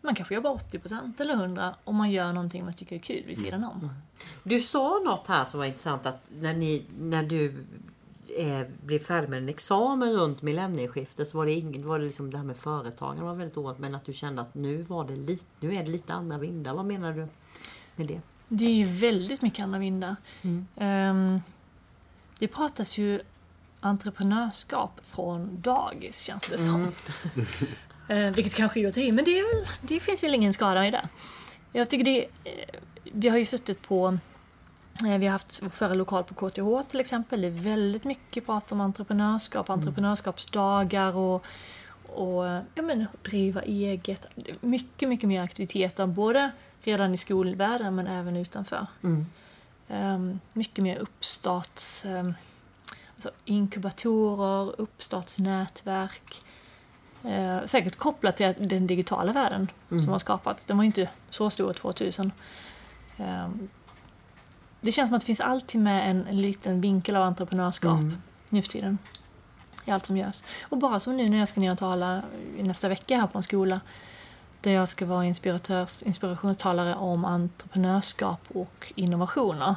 man 0.00 0.14
kanske 0.14 0.34
jobbar 0.34 0.50
80% 0.50 1.20
eller 1.20 1.34
100% 1.34 1.74
och 1.84 1.94
man 1.94 2.10
gör 2.10 2.32
någonting 2.32 2.64
man 2.64 2.74
tycker 2.74 2.96
är 2.96 3.00
kul 3.00 3.24
vid 3.26 3.38
sidan 3.38 3.64
Mm. 3.64 3.70
om. 3.70 3.90
Du 4.42 4.60
sa 4.60 4.98
något 5.04 5.26
här 5.26 5.44
som 5.44 5.60
var 5.60 5.66
intressant 5.66 6.06
att 6.06 6.30
när, 6.34 6.54
ni, 6.54 6.82
när 6.98 7.22
du 7.22 7.64
eh, 8.36 8.62
blev 8.84 8.98
färdig 8.98 9.28
med 9.28 9.38
en 9.38 9.48
examen 9.48 10.12
runt 10.12 10.42
millennieskiftet 10.42 11.28
så 11.28 11.38
var 11.38 11.46
det, 11.46 11.52
inget, 11.52 11.84
var 11.84 11.98
det 11.98 12.04
liksom 12.04 12.30
det 12.30 12.36
här 12.36 12.44
med 12.44 12.56
företagande 12.56 13.24
var 13.24 13.34
väldigt 13.34 13.56
ovanligt 13.56 13.80
men 13.80 13.94
att 13.94 14.04
du 14.04 14.12
kände 14.12 14.42
att 14.42 14.54
nu, 14.54 14.82
var 14.82 15.04
det 15.04 15.16
lite, 15.16 15.44
nu 15.60 15.74
är 15.74 15.84
det 15.84 15.90
lite 15.90 16.14
andra 16.14 16.38
vindar. 16.38 16.74
Vad 16.74 16.84
menar 16.84 17.12
du 17.12 17.28
med 17.96 18.06
det? 18.06 18.20
Det 18.48 18.64
är 18.64 18.74
ju 18.74 18.84
väldigt 18.84 19.42
mycket 19.42 19.62
andra 19.64 19.78
vindar. 19.78 20.16
Mm. 20.42 20.66
Ehm, 20.76 21.40
det 22.38 22.48
pratas 22.48 22.98
ju 22.98 23.20
entreprenörskap 23.80 25.00
från 25.02 25.60
dagis 25.60 26.20
känns 26.20 26.46
det 26.46 26.58
som. 26.58 26.92
Eh, 28.08 28.30
vilket 28.30 28.54
kanske 28.54 28.80
är 28.80 28.88
att 28.88 29.14
men 29.14 29.24
det, 29.24 29.38
är 29.38 29.68
det 29.80 30.00
finns 30.00 30.24
väl 30.24 30.34
ingen 30.34 30.52
skada 30.52 30.86
i 30.86 30.90
det. 30.90 31.08
Jag 31.72 31.90
tycker 31.90 32.04
det 32.04 32.24
eh, 32.44 32.80
Vi 33.02 33.28
har 33.28 33.38
ju 33.38 33.44
suttit 33.44 33.82
på 33.82 34.18
vi 35.02 35.26
har 35.26 35.32
haft 35.32 35.62
vår 35.62 35.68
förra 35.68 35.94
lokal 35.94 36.24
på 36.24 36.34
KTH 36.34 36.90
till 36.90 37.00
exempel. 37.00 37.40
Det 37.40 37.46
är 37.46 37.50
väldigt 37.50 38.04
mycket 38.04 38.46
prat 38.46 38.72
om 38.72 38.80
entreprenörskap, 38.80 39.70
entreprenörskapsdagar 39.70 41.16
och, 41.16 41.44
och 42.06 42.48
eh, 42.48 42.62
ja, 42.74 42.82
men, 42.82 43.06
driva 43.22 43.62
eget. 43.62 44.26
Mycket, 44.60 45.08
mycket 45.08 45.28
mer 45.28 45.42
aktiviteter, 45.42 46.06
både 46.06 46.50
redan 46.82 47.14
i 47.14 47.16
skolvärlden 47.16 47.94
men 47.94 48.06
även 48.06 48.36
utanför. 48.36 48.86
Mm. 49.02 49.26
Ehm, 49.88 50.40
mycket 50.52 50.84
mer 50.84 50.98
uppstarts... 50.98 52.04
ehm, 52.04 52.34
alltså 53.14 53.30
inkubatorer, 53.44 54.80
uppstartsnätverk. 54.80 56.42
Eh, 57.24 57.64
säkert 57.64 57.96
kopplat 57.96 58.36
till 58.36 58.54
den 58.58 58.86
digitala 58.86 59.32
världen 59.32 59.70
som 59.88 60.08
har 60.08 60.18
skapats. 60.18 60.64
Den 60.64 60.76
var 60.76 60.84
inte 60.84 61.08
så 61.30 61.50
stor 61.50 61.72
2000. 61.72 62.32
Ehm, 63.16 63.68
det 64.80 64.92
känns 64.92 65.08
som 65.08 65.14
att 65.14 65.20
det 65.22 65.26
finns 65.26 65.40
alltid 65.40 65.80
med 65.80 66.10
en, 66.10 66.26
en 66.26 66.40
liten 66.40 66.80
vinkel 66.80 67.16
av 67.16 67.22
entreprenörskap 67.22 67.98
Mm. 67.98 68.16
nu 68.48 68.62
för 68.62 68.68
tiden. 68.68 68.98
I 69.84 69.90
allt 69.90 70.06
som 70.06 70.16
görs. 70.16 70.42
Och 70.62 70.78
bara 70.78 71.00
som 71.00 71.16
nu 71.16 71.28
när 71.28 71.38
jag 71.38 71.48
ska 71.48 71.60
ner 71.60 71.72
och 71.72 71.78
tala 71.78 72.22
nästa 72.58 72.88
vecka 72.88 73.16
här 73.20 73.26
på 73.26 73.38
en 73.38 73.42
skola 73.42 73.80
där 74.60 74.72
jag 74.72 74.88
ska 74.88 75.06
vara 75.06 75.24
inspiratörs, 75.24 76.02
inspirationstalare 76.02 76.94
om 76.94 77.24
entreprenörskap 77.24 78.40
och 78.54 78.92
innovationer. 78.96 79.74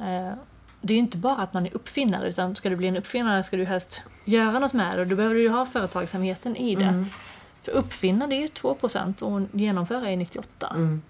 Eh, 0.00 0.32
Det 0.80 0.94
är 0.94 0.98
inte 0.98 1.18
bara 1.18 1.36
att 1.42 1.52
man 1.52 1.66
är 1.66 1.74
uppfinnare, 1.74 2.28
utan 2.28 2.56
ska 2.56 2.68
du 2.68 2.76
bli 2.76 2.88
en 2.88 2.96
uppfinnare 2.96 3.42
ska 3.42 3.56
du 3.56 3.64
helst 3.64 4.02
göra 4.24 4.58
något 4.58 4.72
med 4.72 4.96
det 4.96 5.00
och 5.02 5.06
då 5.08 5.16
behöver 5.16 5.34
du 5.34 5.42
ju 5.42 5.48
ha 5.48 5.66
företagsamheten 5.66 6.56
i 6.56 6.74
det. 6.76 6.84
Mm. 6.84 7.06
För 7.62 7.72
uppfinna 7.72 8.26
det 8.26 8.34
är 8.36 8.40
ju 8.40 8.46
2% 8.48 9.22
och 9.22 9.58
genomföra 9.60 10.10
är 10.10 10.16
98%. 10.16 10.74
Mm. 10.74 11.02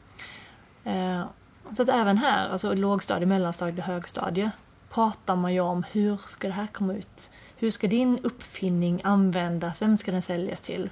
Eh, 0.85 1.25
Så 1.73 1.83
att 1.83 1.89
även 1.89 2.19
här, 2.19 2.49
alltså 2.49 2.75
lågstadie, 2.75 3.27
mellanstadie, 3.27 3.83
högstadie, 3.83 4.51
pratar 4.91 5.37
man 5.37 5.55
ju 5.55 5.61
om 5.61 5.85
hur 5.93 6.17
ska 6.27 6.49
det 6.49 6.55
här 6.55 6.67
komma 6.67 6.95
ut? 6.95 7.31
Hur 7.57 7.71
ska 7.71 7.87
din 7.87 8.19
uppfinning 8.19 9.01
användas? 9.05 9.83
Vem 9.83 9.97
ska 9.97 10.13
den 10.13 10.23
säljas 10.23 10.61
till? 10.61 10.91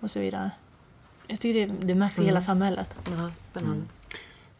Och 0.00 0.10
så 0.10 0.20
vidare. 0.20 0.50
Jag 1.26 1.40
tycker 1.40 1.66
det, 1.66 1.86
det 1.86 1.94
märks 1.94 2.18
i 2.18 2.24
hela 2.24 2.40
samhället. 2.40 2.96
Ja, 3.04 3.30
spännande. 3.50 3.84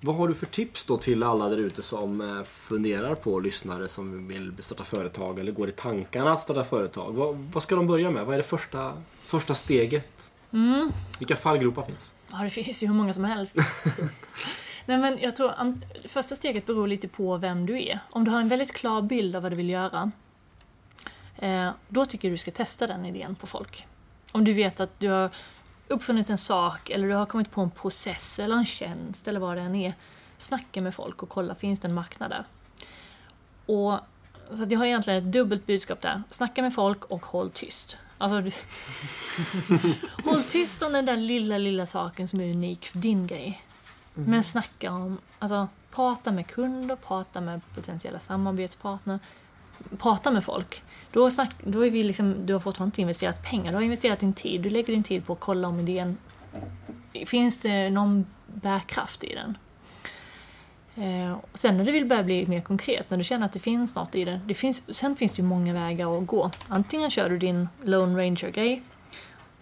Vad 0.01 0.17
har 0.17 0.29
du 0.29 0.35
för 0.35 0.47
tips 0.47 0.85
då 0.85 0.97
till 0.97 1.23
alla 1.23 1.49
där 1.49 1.57
ute 1.57 1.83
som 1.83 2.21
eh, 2.21 2.43
funderar 2.43 3.15
på 3.15 3.41
lyssnare 3.41 3.89
som 3.89 4.29
vill 4.29 4.53
starta 4.61 4.85
företag 4.85 5.39
eller 5.39 5.53
går 5.53 5.69
i 5.69 5.73
tankarna 5.73 6.33
att 6.33 6.41
starta 6.41 6.65
företag? 6.65 7.13
Vad, 7.13 7.37
vad 7.37 7.63
ska 7.63 7.77
de 7.77 7.87
börja 7.87 8.11
med? 8.11 8.27
Vad 8.27 8.35
är 8.35 8.39
det 8.39 8.45
första, 8.45 8.93
första 9.27 9.55
steget? 9.55 10.33
Mm. 10.53 10.93
Vilka 11.19 11.37
fallgropar 11.37 11.83
finns? 11.83 12.15
Ja, 12.31 12.39
det 12.39 12.51
finns 12.51 12.83
ju 12.83 12.87
hur 12.87 12.95
många 12.95 13.13
som 13.13 13.25
helst. 13.25 13.57
Nej, 14.87 14.99
men 14.99 15.19
jag 15.19 15.37
tror 15.37 15.75
första 16.09 16.37
steget 16.37 16.67
beror 16.67 16.89
lite 16.89 17.09
på 17.09 17.37
vem 17.37 17.67
du 17.67 17.83
är. 17.83 17.99
Om 18.11 18.25
du 18.25 18.31
har 18.31 18.41
en 18.41 18.49
väldigt 18.49 18.73
klar 18.73 19.03
bild 19.03 19.37
av 19.37 19.43
vad 19.43 19.53
du 19.53 19.57
vill 19.57 19.71
göra, 19.71 20.11
eh, 21.37 21.71
då 21.89 22.05
tycker 22.05 22.29
jag 22.29 22.33
du 22.35 22.39
ska 22.39 22.51
testa 22.51 22.87
den 22.87 23.07
idén 23.07 23.35
på 23.35 23.47
folk. 23.47 23.87
Om 24.33 24.45
du 24.45 24.53
vet 24.53 24.81
att 24.81 25.01
du 25.01 25.09
har 25.09 25.31
uppfunnit 25.89 26.31
en 26.31 26.39
sak, 26.39 26.91
eller 26.91 27.09
du 27.09 27.15
har 27.15 27.27
kommit 27.27 27.51
på 27.51 27.61
en 27.61 27.71
process, 27.71 28.39
eller 28.39 28.57
en 28.57 28.67
tjänst, 28.67 29.29
eller 29.29 29.41
vad 29.41 29.57
det 29.57 29.63
än 29.63 29.75
är. 29.75 29.95
Snacka 30.39 30.81
med 30.81 30.95
folk 30.95 31.23
och 31.23 31.29
kolla, 31.29 31.55
finns 31.55 31.81
det 31.81 31.89
en 31.89 31.95
marknad 31.95 32.31
där? 32.31 32.45
Och, 33.67 34.01
så 34.57 34.63
att 34.63 34.71
jag 34.71 34.79
har 34.79 34.87
egentligen 34.87 35.27
ett 35.27 35.33
dubbelt 35.33 35.67
budskap 35.67 36.01
där. 36.01 36.23
Snacka 36.31 36.63
med 36.63 36.75
folk 36.75 37.05
och 37.05 37.27
håll 37.27 37.51
tyst. 37.51 37.99
Alltså, 38.19 38.41
du... 38.41 38.53
håll 40.25 40.43
tyst 40.43 40.83
om 40.83 40.93
den 40.93 41.07
där 41.07 41.17
lilla, 41.17 41.59
lilla 41.59 41.87
saken 41.87 42.29
som 42.29 42.41
är 42.41 42.51
unik 42.51 42.87
för 42.87 42.99
din 42.99 43.27
grej. 43.27 43.63
Mm. 44.17 44.31
Men 44.31 44.43
snacka 44.43 44.93
om, 44.93 45.19
alltså 45.39 45.69
prata 45.91 46.33
med 46.33 46.47
kunder, 46.47 46.97
prata 46.97 47.41
med 47.41 47.61
potentiella 47.75 48.19
samarbetspartner, 48.19 49.19
prata 49.99 50.31
med 50.31 50.45
folk. 50.45 50.83
Då, 51.13 51.31
snack, 51.31 51.55
då 51.65 51.87
är 51.87 51.91
vi 51.91 52.03
liksom, 52.03 52.47
du 52.47 52.53
har 52.53 52.61
fortfarande 52.61 52.89
inte 52.89 53.01
investerat 53.01 53.43
pengar, 53.43 53.73
du 53.73 53.77
har 53.77 53.83
investerat 53.83 54.21
din 54.21 54.33
tid. 54.33 54.61
Du 54.61 54.71
lägger 54.71 54.93
din 54.93 55.03
tid 55.03 55.27
på 55.27 55.33
att 55.33 55.41
kolla 55.41 55.69
om 55.69 55.81
idén, 55.81 56.17
finns 57.27 57.61
det 57.61 57.91
någon 57.91 58.27
bärkraft 58.47 59.25
i 59.25 59.35
den? 59.35 59.59
Eh, 60.97 61.33
och 61.33 61.59
sen 61.59 61.77
när 61.77 61.85
du 61.85 61.93
vill 61.93 62.07
börja 62.07 62.23
bli 62.23 62.47
mer 62.47 62.61
konkret, 62.61 63.11
när 63.11 63.19
du 63.19 63.25
känner 63.25 63.47
att 63.47 63.53
det 63.53 63.59
finns 63.59 63.95
något 63.95 64.15
i 64.15 64.25
det, 64.25 64.41
det 64.47 64.55
finns, 64.55 64.97
sen 64.97 65.17
finns 65.17 65.37
det 65.37 65.43
ju 65.43 65.49
många 65.49 65.73
vägar 65.73 66.19
att 66.19 66.27
gå. 66.27 66.51
Antingen 66.69 67.11
kör 67.11 67.31
du 67.31 67.39
din 67.39 67.69
Lone 67.85 68.23
Ranger-grej, 68.23 68.83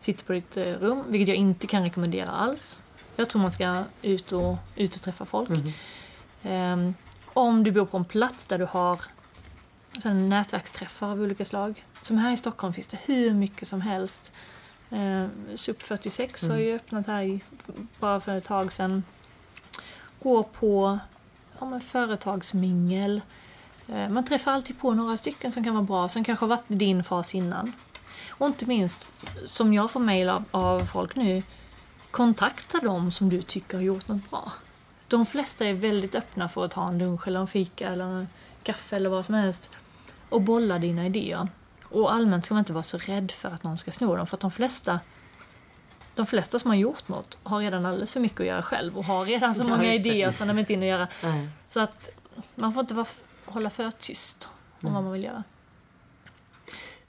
sitter 0.00 0.24
på 0.24 0.32
ditt 0.32 0.56
eh, 0.56 0.64
rum, 0.64 1.04
vilket 1.08 1.28
jag 1.28 1.36
inte 1.36 1.66
kan 1.66 1.82
rekommendera 1.82 2.30
alls. 2.30 2.82
Jag 3.16 3.28
tror 3.28 3.42
man 3.42 3.52
ska 3.52 3.84
ut 4.02 4.32
och, 4.32 4.56
ut 4.76 4.94
och 4.94 5.02
träffa 5.02 5.24
folk. 5.24 5.50
Mm. 5.50 6.88
Eh, 6.88 6.94
om 7.32 7.64
du 7.64 7.72
bor 7.72 7.86
på 7.86 7.96
en 7.96 8.04
plats 8.04 8.46
där 8.46 8.58
du 8.58 8.64
har 8.64 9.00
sen 10.02 10.28
nätverksträffar 10.28 11.10
av 11.10 11.20
olika 11.20 11.44
slag. 11.44 11.84
Som 12.02 12.18
här 12.18 12.32
i 12.32 12.36
Stockholm 12.36 12.72
finns 12.72 12.86
det 12.86 12.98
hur 13.04 13.34
mycket 13.34 13.68
som 13.68 13.80
helst. 13.80 14.32
Eh, 14.90 15.26
SUP 15.54 15.82
46 15.82 16.42
mm. 16.42 16.56
har 16.56 16.62
ju 16.62 16.74
öppnat 16.74 17.06
här 17.06 17.22
i, 17.22 17.40
bara 18.00 18.20
för 18.20 18.36
ett 18.36 18.44
tag 18.44 18.72
sedan. 18.72 19.04
Gå 20.22 20.42
på 20.42 20.98
ja, 21.58 21.66
men 21.66 21.80
företagsmingel. 21.80 23.20
Eh, 23.88 24.08
man 24.08 24.24
träffar 24.24 24.52
alltid 24.52 24.78
på 24.78 24.94
några 24.94 25.16
stycken 25.16 25.52
som 25.52 25.64
kan 25.64 25.74
vara 25.74 25.84
bra, 25.84 26.08
som 26.08 26.24
kanske 26.24 26.42
har 26.42 26.48
varit 26.48 26.70
i 26.70 26.74
din 26.74 27.04
fas 27.04 27.34
innan. 27.34 27.72
Och 28.28 28.46
inte 28.46 28.66
minst, 28.66 29.08
som 29.44 29.74
jag 29.74 29.90
får 29.90 30.00
mejl 30.00 30.28
av, 30.28 30.44
av 30.50 30.80
folk 30.80 31.16
nu, 31.16 31.42
kontakta 32.14 32.78
dem 32.78 33.10
som 33.10 33.28
du 33.28 33.42
tycker 33.42 33.76
har 33.76 33.84
gjort 33.84 34.08
något 34.08 34.30
bra. 34.30 34.52
De 35.08 35.26
flesta 35.26 35.66
är 35.66 35.74
väldigt 35.74 36.14
öppna 36.14 36.48
för 36.48 36.64
att 36.64 36.70
ta 36.70 36.88
en 36.88 36.98
lunch 36.98 37.28
eller 37.28 37.40
en 37.40 37.46
fika 37.46 37.88
eller 37.88 38.04
en 38.04 38.28
kaffe 38.62 38.96
eller 38.96 39.10
vad 39.10 39.24
som 39.24 39.34
helst 39.34 39.70
och 40.28 40.42
bolla 40.42 40.78
dina 40.78 41.06
idéer. 41.06 41.48
Och 41.82 42.12
allmänt 42.12 42.44
ska 42.44 42.54
man 42.54 42.60
inte 42.60 42.72
vara 42.72 42.82
så 42.82 42.98
rädd 42.98 43.30
för 43.30 43.48
att 43.48 43.62
någon 43.62 43.78
ska 43.78 43.92
sno 43.92 44.16
dem, 44.16 44.26
för 44.26 44.36
att 44.36 44.40
de 44.40 44.50
flesta 44.50 45.00
de 46.14 46.26
flesta 46.26 46.58
som 46.58 46.70
har 46.70 46.76
gjort 46.76 47.08
något 47.08 47.38
har 47.42 47.58
redan 47.58 47.86
alldeles 47.86 48.12
för 48.12 48.20
mycket 48.20 48.40
att 48.40 48.46
göra 48.46 48.62
själv 48.62 48.98
och 48.98 49.04
har 49.04 49.24
redan 49.24 49.54
så 49.54 49.64
många 49.64 49.94
idéer 49.94 50.30
som 50.30 50.48
de 50.48 50.58
inte 50.58 50.72
hinner 50.72 50.86
göra. 50.86 51.08
Så 51.68 51.80
att 51.80 52.08
man 52.54 52.72
får 52.72 52.80
inte 52.80 52.94
vara, 52.94 53.06
hålla 53.44 53.70
för 53.70 53.90
tyst 53.90 54.48
om 54.80 54.94
vad 54.94 55.02
man 55.02 55.12
vill 55.12 55.24
göra. 55.24 55.44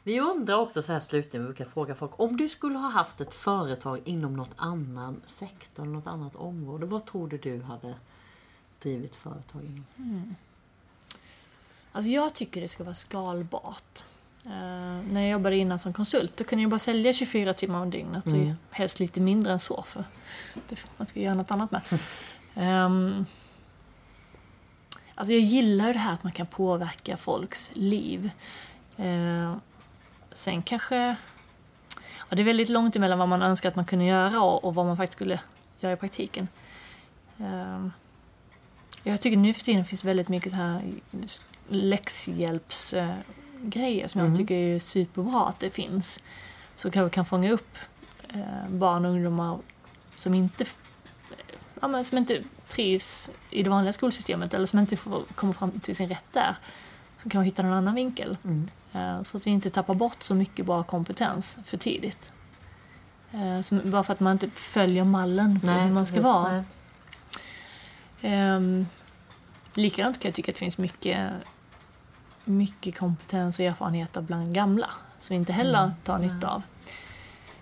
Vi 0.05 0.19
undrar 0.19 0.55
också 0.55 0.81
så 0.81 0.93
här 0.93 0.99
slutligen, 0.99 1.45
vi 1.45 1.47
brukar 1.47 1.65
fråga 1.65 1.95
folk. 1.95 2.19
Om 2.19 2.37
du 2.37 2.49
skulle 2.49 2.77
ha 2.77 2.89
haft 2.89 3.21
ett 3.21 3.33
företag 3.33 4.01
inom 4.05 4.33
något 4.33 4.51
annan 4.55 5.21
sektor, 5.25 5.85
något 5.85 6.07
annat 6.07 6.35
område. 6.35 6.85
Vad 6.85 7.05
tror 7.05 7.27
du 7.27 7.37
du 7.37 7.61
hade 7.61 7.95
drivit 8.81 9.15
företag 9.15 9.61
inom? 9.61 9.85
Mm. 9.97 10.35
Alltså 11.91 12.11
jag 12.11 12.33
tycker 12.33 12.61
det 12.61 12.67
ska 12.67 12.83
vara 12.83 12.95
skalbart. 12.95 14.05
Uh, 14.45 14.51
när 15.11 15.21
jag 15.21 15.29
jobbade 15.29 15.55
innan 15.55 15.79
som 15.79 15.93
konsult, 15.93 16.37
då 16.37 16.43
kunde 16.43 16.63
jag 16.63 16.71
bara 16.71 16.79
sälja 16.79 17.13
24 17.13 17.53
timmar 17.53 17.79
om 17.81 17.89
dygnet. 17.89 18.27
Mm. 18.27 18.53
Och 18.69 18.75
helst 18.75 18.99
lite 18.99 19.21
mindre 19.21 19.53
än 19.53 19.59
så, 19.59 19.83
för 19.83 20.03
det, 20.69 20.85
man 20.97 21.07
ska 21.07 21.19
göra 21.19 21.35
något 21.35 21.51
annat 21.51 21.71
med. 21.71 21.81
Um, 22.85 23.25
alltså 25.15 25.33
jag 25.33 25.41
gillar 25.41 25.93
det 25.93 25.99
här 25.99 26.13
att 26.13 26.23
man 26.23 26.31
kan 26.31 26.47
påverka 26.47 27.17
folks 27.17 27.71
liv. 27.75 28.31
Uh, 28.99 29.55
sen 30.37 30.61
kanske... 30.61 31.15
Ja, 32.29 32.35
det 32.35 32.41
är 32.41 32.43
väldigt 32.43 32.69
långt 32.69 32.95
emellan 32.95 33.19
vad 33.19 33.29
man 33.29 33.41
önskar 33.41 33.69
att 33.69 33.75
man 33.75 33.85
kunde 33.85 34.05
göra 34.05 34.41
och, 34.41 34.63
och 34.63 34.75
vad 34.75 34.85
man 34.85 34.97
faktiskt 34.97 35.15
skulle 35.15 35.39
göra 35.79 35.93
i 35.93 35.95
praktiken. 35.95 36.47
Uh, 37.39 37.87
jag 39.03 39.21
tycker 39.21 39.37
nu 39.37 39.53
för 39.53 39.61
tiden 39.61 39.85
finns 39.85 40.05
väldigt 40.05 40.29
mycket 40.29 40.51
så 40.51 40.57
här 40.57 40.81
läxhjälpsgrejer 41.69 44.07
som 44.07 44.19
jag 44.19 44.27
mm. 44.27 44.37
tycker 44.37 44.55
är 44.55 44.79
superbra 44.79 45.47
att 45.47 45.59
det 45.59 45.69
finns. 45.69 46.19
Så 46.75 46.91
kanske 46.91 47.15
kan 47.15 47.25
fånga 47.25 47.51
upp 47.51 47.77
eh, 48.29 48.69
barn 48.69 49.05
och 49.05 49.11
ungdomar 49.11 49.59
som 50.15 50.33
inte, 50.33 50.65
ja, 51.81 51.87
men 51.87 52.05
som 52.05 52.17
inte 52.17 52.43
trivs 52.67 53.31
i 53.49 53.63
det 53.63 53.69
vanliga 53.69 53.93
skolsystemet 53.93 54.53
eller 54.53 54.65
som 54.65 54.79
inte 54.79 54.97
får 54.97 55.23
komma 55.35 55.53
fram 55.53 55.79
till 55.79 55.95
sin 55.95 56.09
rätt 56.09 56.25
där. 56.31 56.55
Så 57.25 57.29
kan 57.29 57.39
man 57.39 57.45
hitta 57.45 57.63
någon 57.63 57.73
annan 57.73 57.95
vinkel. 57.95 58.37
Mm. 58.43 58.69
Eh, 58.93 59.23
så 59.23 59.37
att 59.37 59.47
vi 59.47 59.51
inte 59.51 59.69
tappar 59.69 59.93
bort 59.93 60.23
så 60.23 60.35
mycket 60.35 60.65
bra 60.65 60.83
kompetens 60.83 61.57
för 61.63 61.77
tidigt. 61.77 62.31
Eh, 63.31 63.81
bara 63.83 64.03
för 64.03 64.13
att 64.13 64.19
man 64.19 64.33
inte 64.33 64.49
följer 64.49 65.03
mallen 65.03 65.59
på 65.59 65.67
hur 65.67 65.93
man 65.93 66.05
ska 66.05 66.21
vara. 66.21 66.65
Um, 68.21 68.87
likadant 69.73 70.19
kan 70.19 70.29
jag 70.29 70.35
tycka 70.35 70.51
att 70.51 70.55
det 70.55 70.59
finns 70.59 70.77
mycket 70.77 71.31
mycket 72.43 72.97
kompetens 72.97 73.59
och 73.59 73.65
erfarenheter 73.65 74.21
bland 74.21 74.53
gamla 74.53 74.89
som 75.19 75.35
inte 75.35 75.53
heller 75.53 75.83
mm. 75.83 75.95
tar 76.03 76.17
nytta 76.19 76.49
av. 76.49 76.61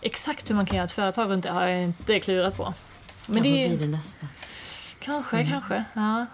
Exakt 0.01 0.49
hur 0.49 0.55
man 0.55 0.65
kan 0.65 0.75
göra 0.75 0.85
ett 0.85 0.91
företag 0.91 1.29
runt 1.29 1.43
det 1.43 1.51
har 1.51 1.67
jag 1.67 1.81
inte 1.81 2.19
klurat 2.19 2.57
på. 2.57 2.73
Men 3.25 3.35
kanske 3.43 3.49
det 3.49 3.67
blir 3.67 3.79
det 3.79 3.97
nästa. 3.97 4.27
Kanske, 4.99 5.37
mm. 5.37 5.51
kanske. 5.51 5.83
Ja. 5.93 6.25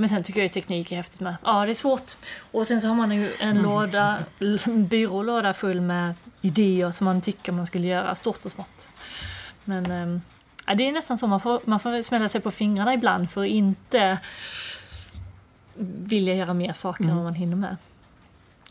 Men 0.00 0.08
sen 0.08 0.22
tycker 0.22 0.40
jag 0.40 0.46
att 0.46 0.52
teknik 0.52 0.92
är 0.92 0.96
häftigt 0.96 1.20
med. 1.20 1.36
Ja, 1.44 1.64
det 1.64 1.72
är 1.72 1.74
svårt. 1.74 2.12
Och 2.50 2.66
sen 2.66 2.80
så 2.80 2.88
har 2.88 2.94
man 2.94 3.12
ju 3.12 3.32
en 3.40 3.50
mm. 3.50 3.62
låda, 3.62 4.18
byrålåda 4.66 5.54
full 5.54 5.80
med 5.80 6.14
idéer 6.40 6.90
som 6.90 7.04
man 7.04 7.20
tycker 7.20 7.52
man 7.52 7.66
skulle 7.66 7.86
göra, 7.86 8.14
stort 8.14 8.44
och 8.44 8.52
smått. 8.52 8.88
Men 9.64 9.90
ähm, 9.90 10.22
det 10.76 10.88
är 10.88 10.92
nästan 10.92 11.18
så 11.18 11.26
man 11.26 11.40
får, 11.40 11.60
man 11.64 11.80
får 11.80 12.02
smälla 12.02 12.28
sig 12.28 12.40
på 12.40 12.50
fingrarna 12.50 12.94
ibland 12.94 13.30
för 13.30 13.40
att 13.40 13.48
inte 13.48 14.18
vilja 15.74 16.34
göra 16.34 16.54
mer 16.54 16.72
saker 16.72 17.04
mm. 17.04 17.10
än 17.10 17.16
vad 17.16 17.24
man 17.24 17.34
hinner 17.34 17.56
med. 17.56 17.76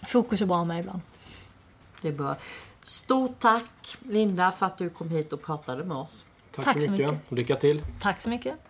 Fokus 0.07 0.41
är 0.41 0.45
bra 0.45 0.63
med 0.63 0.79
ibland. 0.79 1.01
Det 2.01 2.07
är 2.07 2.13
bra. 2.13 2.35
Stort 2.83 3.39
tack 3.39 3.97
Linda 3.99 4.51
för 4.51 4.65
att 4.65 4.77
du 4.77 4.89
kom 4.89 5.09
hit 5.09 5.33
och 5.33 5.41
pratade 5.41 5.83
med 5.83 5.97
oss. 5.97 6.25
Tack, 6.55 6.65
tack 6.65 6.81
så 6.81 6.91
mycket. 6.91 7.11
mycket. 7.11 7.31
Lycka 7.31 7.55
till. 7.55 7.81
Tack 7.99 8.21
så 8.21 8.29
mycket. 8.29 8.66